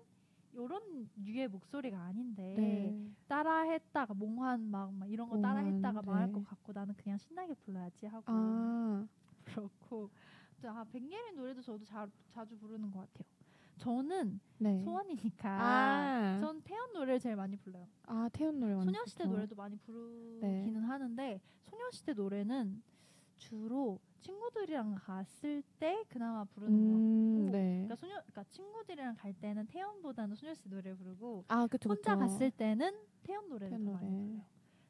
이런 0.52 1.08
류의 1.16 1.48
목소리가 1.48 2.00
아닌데 2.00 2.54
네. 2.56 3.10
따라했다가 3.28 4.14
몽환 4.14 4.70
막, 4.70 4.92
막 4.94 5.10
이런 5.10 5.28
거 5.28 5.40
따라했다가 5.40 6.02
네. 6.26 6.32
것 6.32 6.44
같고 6.44 6.72
나는 6.72 6.94
그냥 6.94 7.18
신나게 7.18 7.54
불러야지 7.54 8.06
하고 8.06 8.24
아 8.26 9.06
그렇고 9.44 10.10
아 10.64 10.84
백예린 10.90 11.36
노래도 11.36 11.60
저도 11.60 11.84
자, 11.84 12.08
자주 12.30 12.56
부르는 12.58 12.90
것 12.90 13.00
같아요. 13.00 13.26
저는 13.76 14.40
네. 14.58 14.82
소원이니까 14.82 15.48
아, 15.50 16.38
전 16.40 16.62
태연 16.62 16.92
노래를 16.94 17.20
제일 17.20 17.36
많이 17.36 17.56
불러요. 17.56 17.86
아 18.04 18.28
태연 18.32 18.58
노래 18.58 18.74
소녀시대 18.74 19.24
좋죠. 19.24 19.34
노래도 19.34 19.54
많이 19.54 19.76
부르기는 19.76 20.72
네. 20.80 20.86
하는데 20.86 21.40
소녀시대 21.64 22.14
노래는 22.14 22.82
주로 23.36 23.98
친구들이랑 24.20 24.96
갔을 24.96 25.62
때 25.78 26.02
그나마 26.08 26.44
부르는 26.44 26.72
것 26.72 26.86
같고 26.86 26.96
음, 26.98 27.50
네. 27.52 27.68
그러니까 27.84 27.96
소녀 27.96 28.14
그러니까 28.14 28.44
친구들이랑 28.44 29.14
갈 29.16 29.32
때는 29.34 29.66
태연보다는 29.66 30.34
소녀시대 30.36 30.68
노래 30.70 30.94
부르고 30.94 31.44
아 31.48 31.66
그쵸 31.66 31.90
혼자 31.90 32.14
그쵸. 32.16 32.26
갔을 32.26 32.50
때는 32.50 32.92
태연 33.22 33.48
노래를 33.48 33.70
태연 33.70 33.84
더 33.84 33.92
많이 33.92 34.10
노래. 34.10 34.22
불러요. 34.26 34.44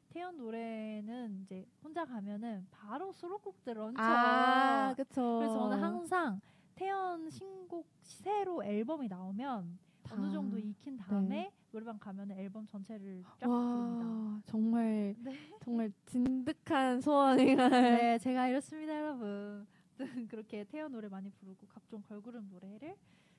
태연 0.09 0.37
노래는 0.37 1.41
이제 1.43 1.65
혼자 1.83 2.05
가면은 2.05 2.65
바로 2.71 3.11
수록곡들 3.11 3.77
얹혀. 3.77 4.01
아 4.01 4.93
그쵸. 4.95 5.37
그래서 5.39 5.53
저는 5.59 5.83
항상 5.83 6.39
태연 6.75 7.29
신곡 7.29 7.85
새로 8.01 8.63
앨범이 8.63 9.07
나오면 9.07 9.77
어느 10.11 10.21
다. 10.25 10.31
정도 10.31 10.57
익힌 10.57 10.97
다음에 10.97 11.51
노래방 11.71 11.99
가면 11.99 12.31
앨범 12.31 12.65
전체를 12.67 13.23
쫙 13.39 13.47
부릅니다. 13.47 14.05
와 14.07 14.41
정말 14.45 15.15
네. 15.19 15.37
정말 15.63 15.91
진득한 16.05 17.01
소원이가 17.01 17.69
네, 17.69 18.17
제가 18.19 18.47
이렇습니다, 18.47 18.97
여러분. 18.97 19.67
그렇게 20.29 20.63
태연 20.65 20.91
노래 20.91 21.07
많이 21.09 21.29
부르고 21.31 21.67
각종 21.67 22.01
걸그룹 22.03 22.43
노래를 22.49 22.95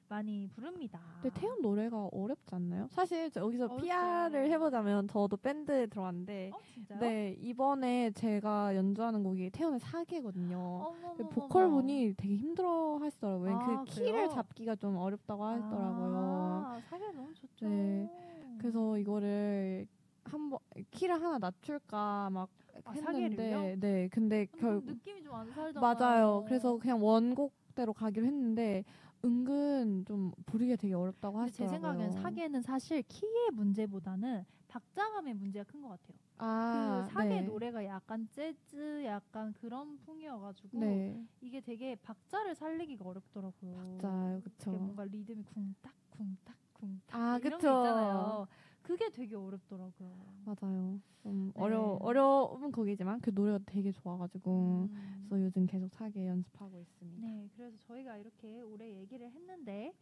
많이 0.09 0.49
부릅니다. 0.49 0.99
근데 1.21 1.39
태연 1.39 1.61
노래가 1.61 2.09
어렵지 2.13 2.55
않나요? 2.55 2.89
사실 2.91 3.31
저 3.31 3.41
여기서 3.41 3.67
어렵죠. 3.67 3.83
PR을 3.85 4.51
해보자면 4.51 5.09
저도 5.09 5.37
밴드에 5.37 5.87
들어왔는데 5.87 6.51
어? 6.55 6.99
네 7.01 7.37
이번에 7.41 8.11
제가 8.13 8.75
연주하는 8.75 9.23
곡이 9.23 9.51
태연의 9.51 9.81
사계거든요. 9.81 10.95
근데 11.17 11.29
보컬 11.35 11.69
분이 11.71 12.15
되게 12.17 12.37
힘들어 12.37 12.99
하시더라고요. 12.99 13.55
아, 13.55 13.85
그 13.85 13.85
키를 13.93 14.13
그래요? 14.13 14.29
잡기가 14.29 14.77
좀 14.77 14.97
어렵다고 14.97 15.45
하더라고요. 15.45 16.63
아, 16.67 16.81
사계 16.89 17.11
너무 17.13 17.33
좋죠. 17.35 17.69
네. 17.69 18.11
그래서 18.59 18.99
이거를 18.99 19.87
한번 20.25 20.59
키를 20.91 21.15
하나 21.15 21.39
낮출까 21.39 22.31
막 22.31 22.49
아, 22.85 22.93
했는데 22.93 23.51
사계를요? 23.51 23.77
네 23.81 24.09
근데 24.11 24.47
결... 24.47 24.81
결 24.81 24.83
느낌이 24.85 25.23
좀 25.23 25.35
안 25.35 25.51
살잖아요. 25.51 25.81
맞아요. 25.81 26.45
그래서 26.47 26.79
그냥 26.79 27.03
원곡대로 27.03 27.93
가기로 27.93 28.27
했는데 28.27 28.85
은근 29.25 30.05
좀 30.07 30.33
부르기가 30.47 30.77
되게 30.77 30.95
어렵다고 30.95 31.39
근데 31.39 31.51
제 31.51 31.67
하시더라고요. 31.69 31.69
생각엔 31.69 32.11
사계는 32.11 32.63
사실 32.63 33.03
키의 33.03 33.51
문제보다는 33.53 34.45
박자감의 34.69 35.35
문제가 35.35 35.65
큰 35.65 35.83
것 35.83 35.89
같아요. 35.89 36.19
아, 36.39 36.45
그 36.65 37.03
사계 37.05 37.43
네. 37.43 37.43
노래가 37.43 37.85
약간 37.85 38.29
재즈 38.31 39.05
약간 39.05 39.53
그런 39.53 39.99
풍이어가지고 39.99 41.01
네. 41.01 41.29
이게 41.41 41.61
되게 41.61 41.95
박자를 41.97 42.55
살리기가 42.55 43.05
어렵더라고요. 43.05 44.13
그게 44.59 44.79
그쵸. 44.79 44.79
뭔가 44.79 45.05
리듬이 45.05 45.45
쿵딱 45.45 45.95
쿵딱 46.11 46.57
쿵딱 46.75 47.21
아, 47.21 47.39
이런 47.41 47.63
게 47.65 47.71
그쵸. 47.71 47.71
있잖아요. 47.73 48.47
그게 48.89 49.11
되게 49.11 49.37
어렵더라고요. 49.37 50.17
맞아요. 50.47 50.99
좀 51.23 51.53
네. 51.55 51.63
어려 51.63 51.99
어려운 52.01 52.73
곡이지만 52.73 53.21
그 53.21 53.31
노래가 53.35 53.59
되게 53.67 53.93
좋아가지고 53.93 54.89
음. 54.91 55.27
그래서 55.29 55.45
요즘 55.45 55.67
계속 55.67 55.91
사계 55.91 56.27
연습하고 56.27 56.81
있습니다. 56.81 57.21
네, 57.21 57.51
그래서 57.55 57.77
저희가 57.81 58.17
이렇게 58.17 58.63
올해 58.63 58.91
얘기를 58.99 59.31
했는데 59.31 59.93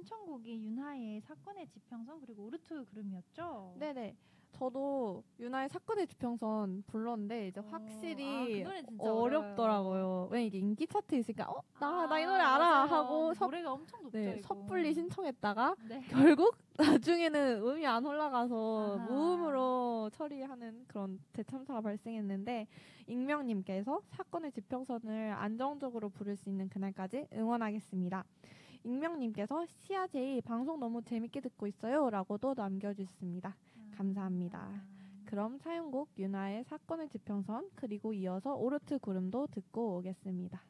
신청곡이 0.00 0.62
윤하의 0.62 1.22
사건의 1.22 1.66
지평선 1.68 2.20
그리고 2.20 2.44
오르트 2.44 2.84
그름이었죠. 2.84 3.76
네네. 3.78 4.14
저도 4.52 5.22
유나의 5.38 5.68
사건의 5.68 6.06
지평선 6.06 6.84
불렀는데 6.86 7.48
이제 7.48 7.60
어, 7.60 7.64
아, 7.66 7.72
확실히 7.72 8.62
그 8.62 8.68
노래 8.68 8.82
진짜 8.82 9.12
어렵더라고요. 9.12 10.28
왜 10.30 10.44
이게 10.46 10.58
인기 10.58 10.86
차트 10.86 11.14
있으니까 11.14 11.50
어 11.50 11.62
나 11.80 12.06
나이 12.06 12.24
아, 12.24 12.26
노래 12.26 12.40
알아 12.40 12.58
맞아요. 12.58 12.86
하고 12.90 13.34
섭, 13.34 13.46
노래가 13.46 13.72
엄청 13.72 14.02
높죠. 14.02 14.18
네. 14.18 14.38
섣불리 14.40 14.94
신청했다가 14.94 15.76
네. 15.88 16.00
결국 16.38 16.56
나중에는 16.78 17.62
음이 17.66 17.86
안 17.86 18.04
올라가서 18.06 18.96
아하. 18.98 19.06
무음으로 19.06 20.10
처리하는 20.12 20.84
그런 20.86 21.18
대참사가 21.32 21.80
발생했는데 21.82 22.66
익명님께서 23.08 24.00
사건의 24.08 24.52
지평선을 24.52 25.32
안정적으로 25.32 26.08
부를 26.10 26.36
수 26.36 26.48
있는 26.48 26.68
그날까지 26.68 27.28
응원하겠습니다. 27.32 28.24
익명님께서 28.86 29.66
시아제이 29.66 30.42
방송 30.42 30.78
너무 30.78 31.02
재밌게 31.02 31.40
듣고 31.40 31.66
있어요라고도 31.66 32.54
남겨주셨습니다. 32.54 33.56
감사합니다. 33.96 34.58
아. 34.60 34.96
그럼 35.24 35.58
사용곡 35.58 36.10
유나의 36.16 36.62
사건의 36.64 37.08
지평선 37.08 37.70
그리고 37.74 38.12
이어서 38.12 38.54
오르트 38.54 39.00
구름도 39.00 39.48
듣고 39.48 39.96
오겠습니다. 39.96 40.62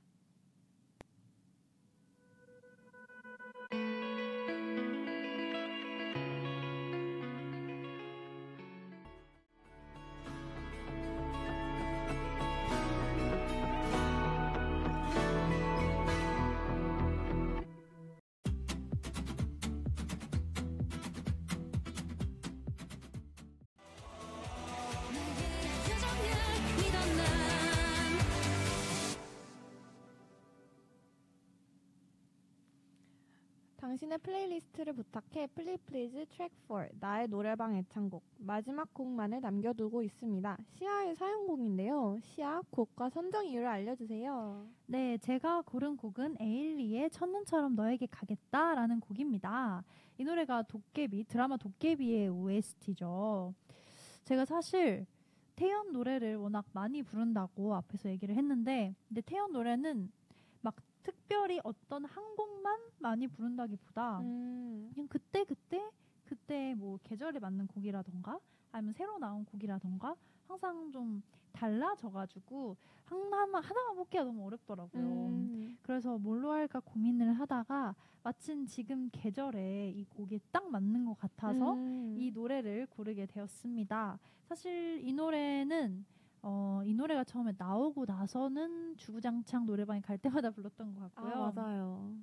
당신의 33.97 34.19
플레이리스트를 34.19 34.93
부탁해 34.93 35.47
플리플리즈 35.55 36.27
트랙 36.27 36.53
4 36.69 36.89
나의 37.01 37.29
노래방 37.29 37.75
애창곡 37.77 38.23
마지막 38.37 38.93
곡만을 38.93 39.41
남겨두고 39.41 40.03
있습니다. 40.03 40.59
시아의 40.75 41.15
사용곡인데요. 41.15 42.19
시아 42.21 42.61
곡과 42.71 43.09
선정 43.09 43.47
이유를 43.47 43.67
알려주세요. 43.67 44.67
네, 44.85 45.17
제가 45.17 45.63
고른 45.63 45.97
곡은 45.97 46.37
에일리의 46.39 47.09
첫눈처럼 47.09 47.75
너에게 47.75 48.07
가겠다라는 48.11 49.01
곡입니다. 49.01 49.83
이 50.19 50.25
노래가 50.25 50.63
도깨비 50.65 51.25
드라마 51.25 51.57
도깨비의 51.57 52.29
OST죠. 52.29 53.55
제가 54.25 54.45
사실 54.45 55.07
태연 55.55 55.93
노래를 55.93 56.37
워낙 56.37 56.67
많이 56.75 57.03
부른다고 57.03 57.75
앞에서 57.75 58.11
얘기를 58.11 58.35
했는데, 58.35 58.95
근데 59.09 59.23
태연 59.23 59.53
노래는 59.53 60.13
막 60.61 60.75
특별히 61.07 61.61
어떤 61.63 62.05
한 62.05 62.35
곡만 62.35 62.81
많이 62.99 63.29
부른다기보다 63.29 64.19
음, 64.19 64.91
그냥 64.93 65.07
그때 65.07 65.45
그때 65.45 65.89
그때 66.25 66.75
뭐 66.75 66.99
계절에 67.05 67.39
맞는 67.39 67.69
곡이라던가 67.69 68.41
아니면 68.73 68.93
새로 68.93 69.17
나온 69.19 69.45
곡이라던가 69.45 70.17
항상 70.49 70.91
좀 70.91 71.23
달라져가지고 71.53 72.77
하나만 73.05 73.63
하나만 73.63 73.97
뽑기가 73.97 74.25
너무 74.25 74.47
어렵더라고요. 74.47 75.01
음, 75.01 75.79
그래서 75.83 76.19
뭘로 76.19 76.51
할까 76.51 76.81
고민을 76.81 77.35
하다가 77.35 77.95
마침 78.25 78.67
지금 78.67 79.09
계절에 79.13 79.91
이 79.91 80.05
곡이 80.07 80.41
딱 80.51 80.69
맞는 80.69 81.05
것 81.05 81.17
같아서 81.17 81.75
음. 81.75 82.17
이 82.19 82.33
노래를 82.33 82.89
고르게 82.91 83.27
되었습니다. 83.27 84.19
사실 84.49 85.01
이 85.05 85.13
노래는 85.13 86.05
어, 86.43 86.81
이 86.85 86.95
노래가 86.95 87.25
처음에 87.25 87.53
나오고 87.57 88.05
나서는 88.07 88.97
주구장창 88.97 89.67
노래방에 89.67 90.01
갈 90.01 90.17
때마다 90.19 90.51
불렀던 90.51 90.95
것 90.95 91.01
같고요. 91.15 91.33
아, 91.45 91.53
맞아요. 91.53 92.15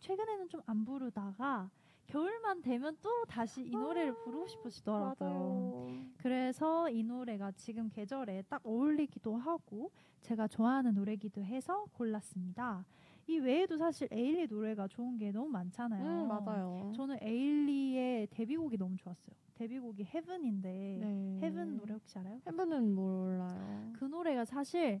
최근에는 0.00 0.48
좀 0.48 0.60
안 0.66 0.84
부르다가 0.84 1.70
겨울만 2.06 2.60
되면 2.62 2.96
또 3.00 3.24
다시 3.26 3.62
이 3.62 3.70
노래를 3.70 4.14
부르고 4.24 4.46
싶어지더라고요. 4.48 5.14
맞아요. 5.30 6.04
그래서 6.18 6.90
이 6.90 7.02
노래가 7.04 7.52
지금 7.52 7.88
계절에 7.88 8.42
딱 8.48 8.60
어울리기도 8.64 9.36
하고 9.36 9.90
제가 10.20 10.48
좋아하는 10.48 10.94
노래기도 10.94 11.42
해서 11.44 11.84
골랐습니다. 11.92 12.84
이 13.30 13.38
외에도 13.38 13.76
사실 13.76 14.08
에일리 14.10 14.48
노래가 14.48 14.88
좋은 14.88 15.16
게 15.16 15.30
너무 15.30 15.48
많잖아요. 15.50 16.24
음, 16.24 16.28
맞아요. 16.28 16.92
저는 16.96 17.18
에일리의 17.22 18.26
데뷔곡이 18.28 18.76
너무 18.76 18.96
좋았어요. 18.96 19.36
데뷔곡이 19.54 20.04
헤븐인데 20.04 20.98
네. 21.00 21.38
헤븐 21.40 21.76
노래 21.76 21.94
혹시 21.94 22.18
알아요? 22.18 22.40
헤븐은 22.44 22.92
몰라요. 22.92 23.92
그 23.92 24.04
노래가 24.04 24.44
사실 24.44 25.00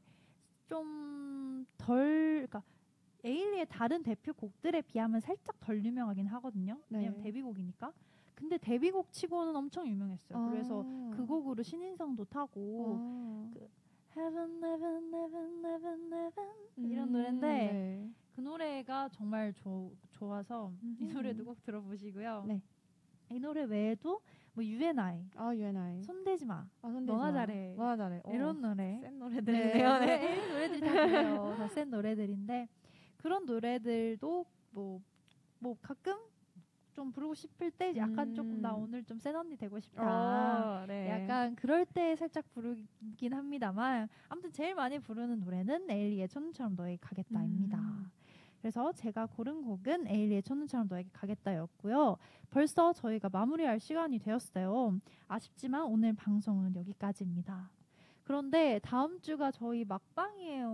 좀 0.66 1.66
덜, 1.76 2.46
그러니까 2.48 2.62
에일리의 3.24 3.66
다른 3.68 4.04
대표 4.04 4.32
곡들에 4.32 4.80
비하면 4.82 5.18
살짝 5.20 5.58
덜 5.58 5.84
유명하긴 5.84 6.26
하거든요. 6.28 6.78
왜냐면 6.88 7.16
네. 7.16 7.24
데뷔곡이니까. 7.24 7.92
근데 8.36 8.56
데뷔곡 8.58 9.10
치고는 9.10 9.56
엄청 9.56 9.88
유명했어요. 9.88 10.50
그래서 10.50 10.84
아. 10.86 11.10
그 11.16 11.26
곡으로 11.26 11.64
신인상도 11.64 12.24
타고 12.26 12.96
아. 12.96 13.50
그 13.52 13.68
Heaven, 14.16 14.62
Heaven, 14.62 15.14
Heaven, 15.14 15.64
Heaven, 15.64 16.12
Heaven 16.12 16.50
이런 16.76 17.08
음, 17.08 17.12
노래인데 17.12 17.46
네. 17.46 18.10
그 18.34 18.40
노래가 18.40 19.08
정말 19.10 19.52
조, 19.54 19.92
좋아서 20.10 20.72
이 20.82 21.04
음흠. 21.04 21.12
노래도 21.12 21.44
꼭 21.44 21.62
들어보시고요. 21.62 22.44
네. 22.46 22.60
이 23.30 23.38
노래 23.38 23.62
외에도 23.64 24.20
뭐 24.54 24.64
UNI, 24.64 25.30
아 25.36 25.54
UNI. 25.54 26.02
손대지 26.02 26.44
마 26.44 26.66
아, 26.82 26.90
손대지 26.90 27.06
너나 27.16 27.26
마. 27.30 27.32
잘해. 27.46 27.74
너나 27.76 27.96
잘해. 27.96 28.20
어, 28.24 28.32
이런 28.34 28.60
노래 28.60 28.98
센 29.00 29.12
네, 29.12 29.18
노래들이네요. 29.18 29.98
네. 30.00 30.06
네, 30.06 30.36
이 30.44 30.48
노래들이 30.48 30.80
다 30.80 30.92
그래요. 30.92 31.54
다센 31.58 31.90
노래들인데 31.90 32.68
그런 33.18 33.46
노래들도 33.46 34.44
뭐뭐 34.72 35.76
가끔 35.80 36.16
좀 36.92 37.12
부르고 37.12 37.34
싶을 37.34 37.70
때 37.70 37.94
약간 37.96 38.34
조금 38.34 38.60
나 38.60 38.74
음. 38.74 38.82
오늘 38.82 39.04
좀 39.04 39.18
센 39.18 39.34
언니 39.36 39.56
되고 39.56 39.78
싶다. 39.78 40.02
어, 40.82 40.86
네. 40.86 41.10
약간 41.10 41.54
그럴 41.54 41.84
때 41.86 42.16
살짝 42.16 42.44
부르긴 42.52 43.32
합니다만 43.32 44.08
아무튼 44.28 44.50
제일 44.52 44.74
많이 44.74 44.98
부르는 44.98 45.40
노래는 45.40 45.90
에일리의 45.90 46.28
첫눈처럼 46.28 46.74
너에게 46.76 46.98
가겠다입니다. 47.00 47.78
음. 47.78 48.10
그래서 48.60 48.92
제가 48.92 49.26
고른 49.26 49.62
곡은 49.62 50.06
에일리의 50.06 50.42
첫눈처럼 50.42 50.86
너에게 50.88 51.08
가겠다였고요. 51.12 52.16
벌써 52.50 52.92
저희가 52.92 53.28
마무리할 53.30 53.80
시간이 53.80 54.18
되었어요. 54.18 54.98
아쉽지만 55.28 55.84
오늘 55.84 56.12
방송은 56.12 56.74
여기까지입니다. 56.76 57.70
그런데 58.24 58.78
다음 58.82 59.20
주가 59.20 59.50
저희 59.50 59.84
막방이에요. 59.84 60.68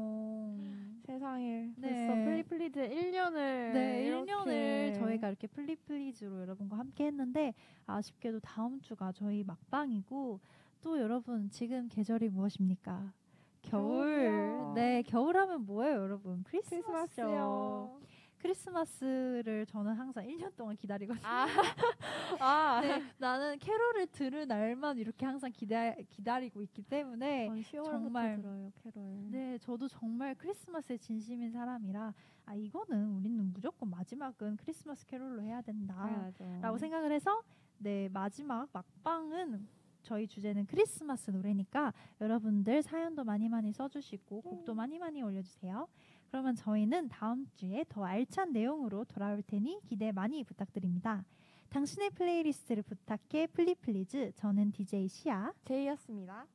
세상에 1.06 1.70
네. 1.76 2.06
벌써 2.06 2.24
플리플리즈 2.24 2.80
1년을 2.80 3.72
네, 3.72 4.10
1년을 4.10 4.94
저희가 4.98 5.28
이렇게 5.28 5.46
플리플리즈로 5.46 6.40
여러분과 6.40 6.78
함께 6.78 7.06
했는데 7.06 7.54
아쉽게도 7.86 8.40
다음 8.40 8.80
주가 8.80 9.12
저희 9.12 9.44
막방이고 9.44 10.40
또 10.82 11.00
여러분 11.00 11.48
지금 11.50 11.88
계절이 11.88 12.28
무엇입니까? 12.30 13.12
겨울. 13.62 14.26
겨울이요. 14.26 14.72
네, 14.74 15.02
겨울 15.02 15.36
하면 15.36 15.64
뭐예요, 15.64 16.02
여러분? 16.02 16.42
크리스마스죠. 16.44 17.22
크리스마스요. 17.22 18.00
크리스마스를 18.38 19.66
저는 19.66 19.94
항상 19.94 20.24
1년 20.26 20.54
동안 20.56 20.76
기다리거든요. 20.76 21.26
아, 21.26 21.46
아, 22.40 22.80
네, 22.80 23.02
나는 23.18 23.58
캐롤을 23.58 24.06
들을 24.08 24.46
날만 24.46 24.98
이렇게 24.98 25.24
항상 25.26 25.50
기다, 25.52 25.92
기다리고 26.10 26.62
있기 26.62 26.82
때문에 26.82 27.46
전 27.46 27.56
10월부터 27.60 27.90
정말- 27.90 28.36
들어요 28.36 28.72
캐롤. 28.82 29.30
네, 29.30 29.58
저도 29.58 29.88
정말 29.88 30.34
크리스마스에 30.34 30.96
진심인 30.98 31.50
사람이라 31.50 32.14
아 32.46 32.54
이거는 32.54 33.10
우리는 33.16 33.52
무조건 33.52 33.90
마지막은 33.90 34.56
크리스마스 34.58 35.04
캐롤로 35.06 35.42
해야 35.42 35.60
된다. 35.62 35.94
당연하죠. 35.96 36.44
라고 36.62 36.78
생각을 36.78 37.10
해서 37.12 37.42
네 37.78 38.08
마지막 38.12 38.68
막방은 38.72 39.66
저희 40.02 40.28
주제는 40.28 40.66
크리스마스 40.66 41.32
노래니까 41.32 41.92
여러분들 42.20 42.80
사연도 42.82 43.24
많이 43.24 43.48
많이 43.48 43.72
써주시고 43.72 44.42
곡도 44.42 44.72
음. 44.72 44.76
많이 44.76 44.98
많이 45.00 45.20
올려주세요. 45.22 45.88
그러면 46.36 46.54
저희는 46.54 47.08
다음 47.08 47.46
주에 47.54 47.82
더 47.88 48.04
알찬 48.04 48.52
내용으로 48.52 49.04
돌아올 49.04 49.40
테니 49.40 49.80
기대 49.86 50.12
많이 50.12 50.44
부탁드립니다. 50.44 51.24
당신의 51.70 52.10
플레이리스트를 52.10 52.82
부탁해 52.82 53.46
플리플리즈 53.46 54.32
저는 54.36 54.70
DJ 54.70 55.08
시아 55.08 55.54
제이였습니다. 55.64 56.46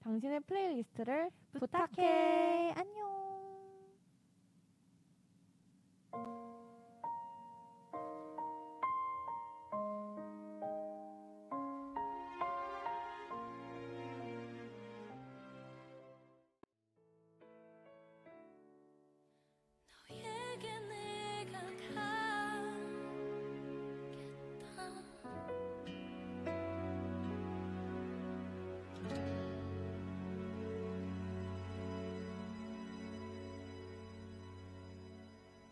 당신의 0.00 0.40
플레이리스트를 0.40 1.30
부탁해 1.54 2.74
안녕. 2.76 3.10
부탁해. 6.10 6.51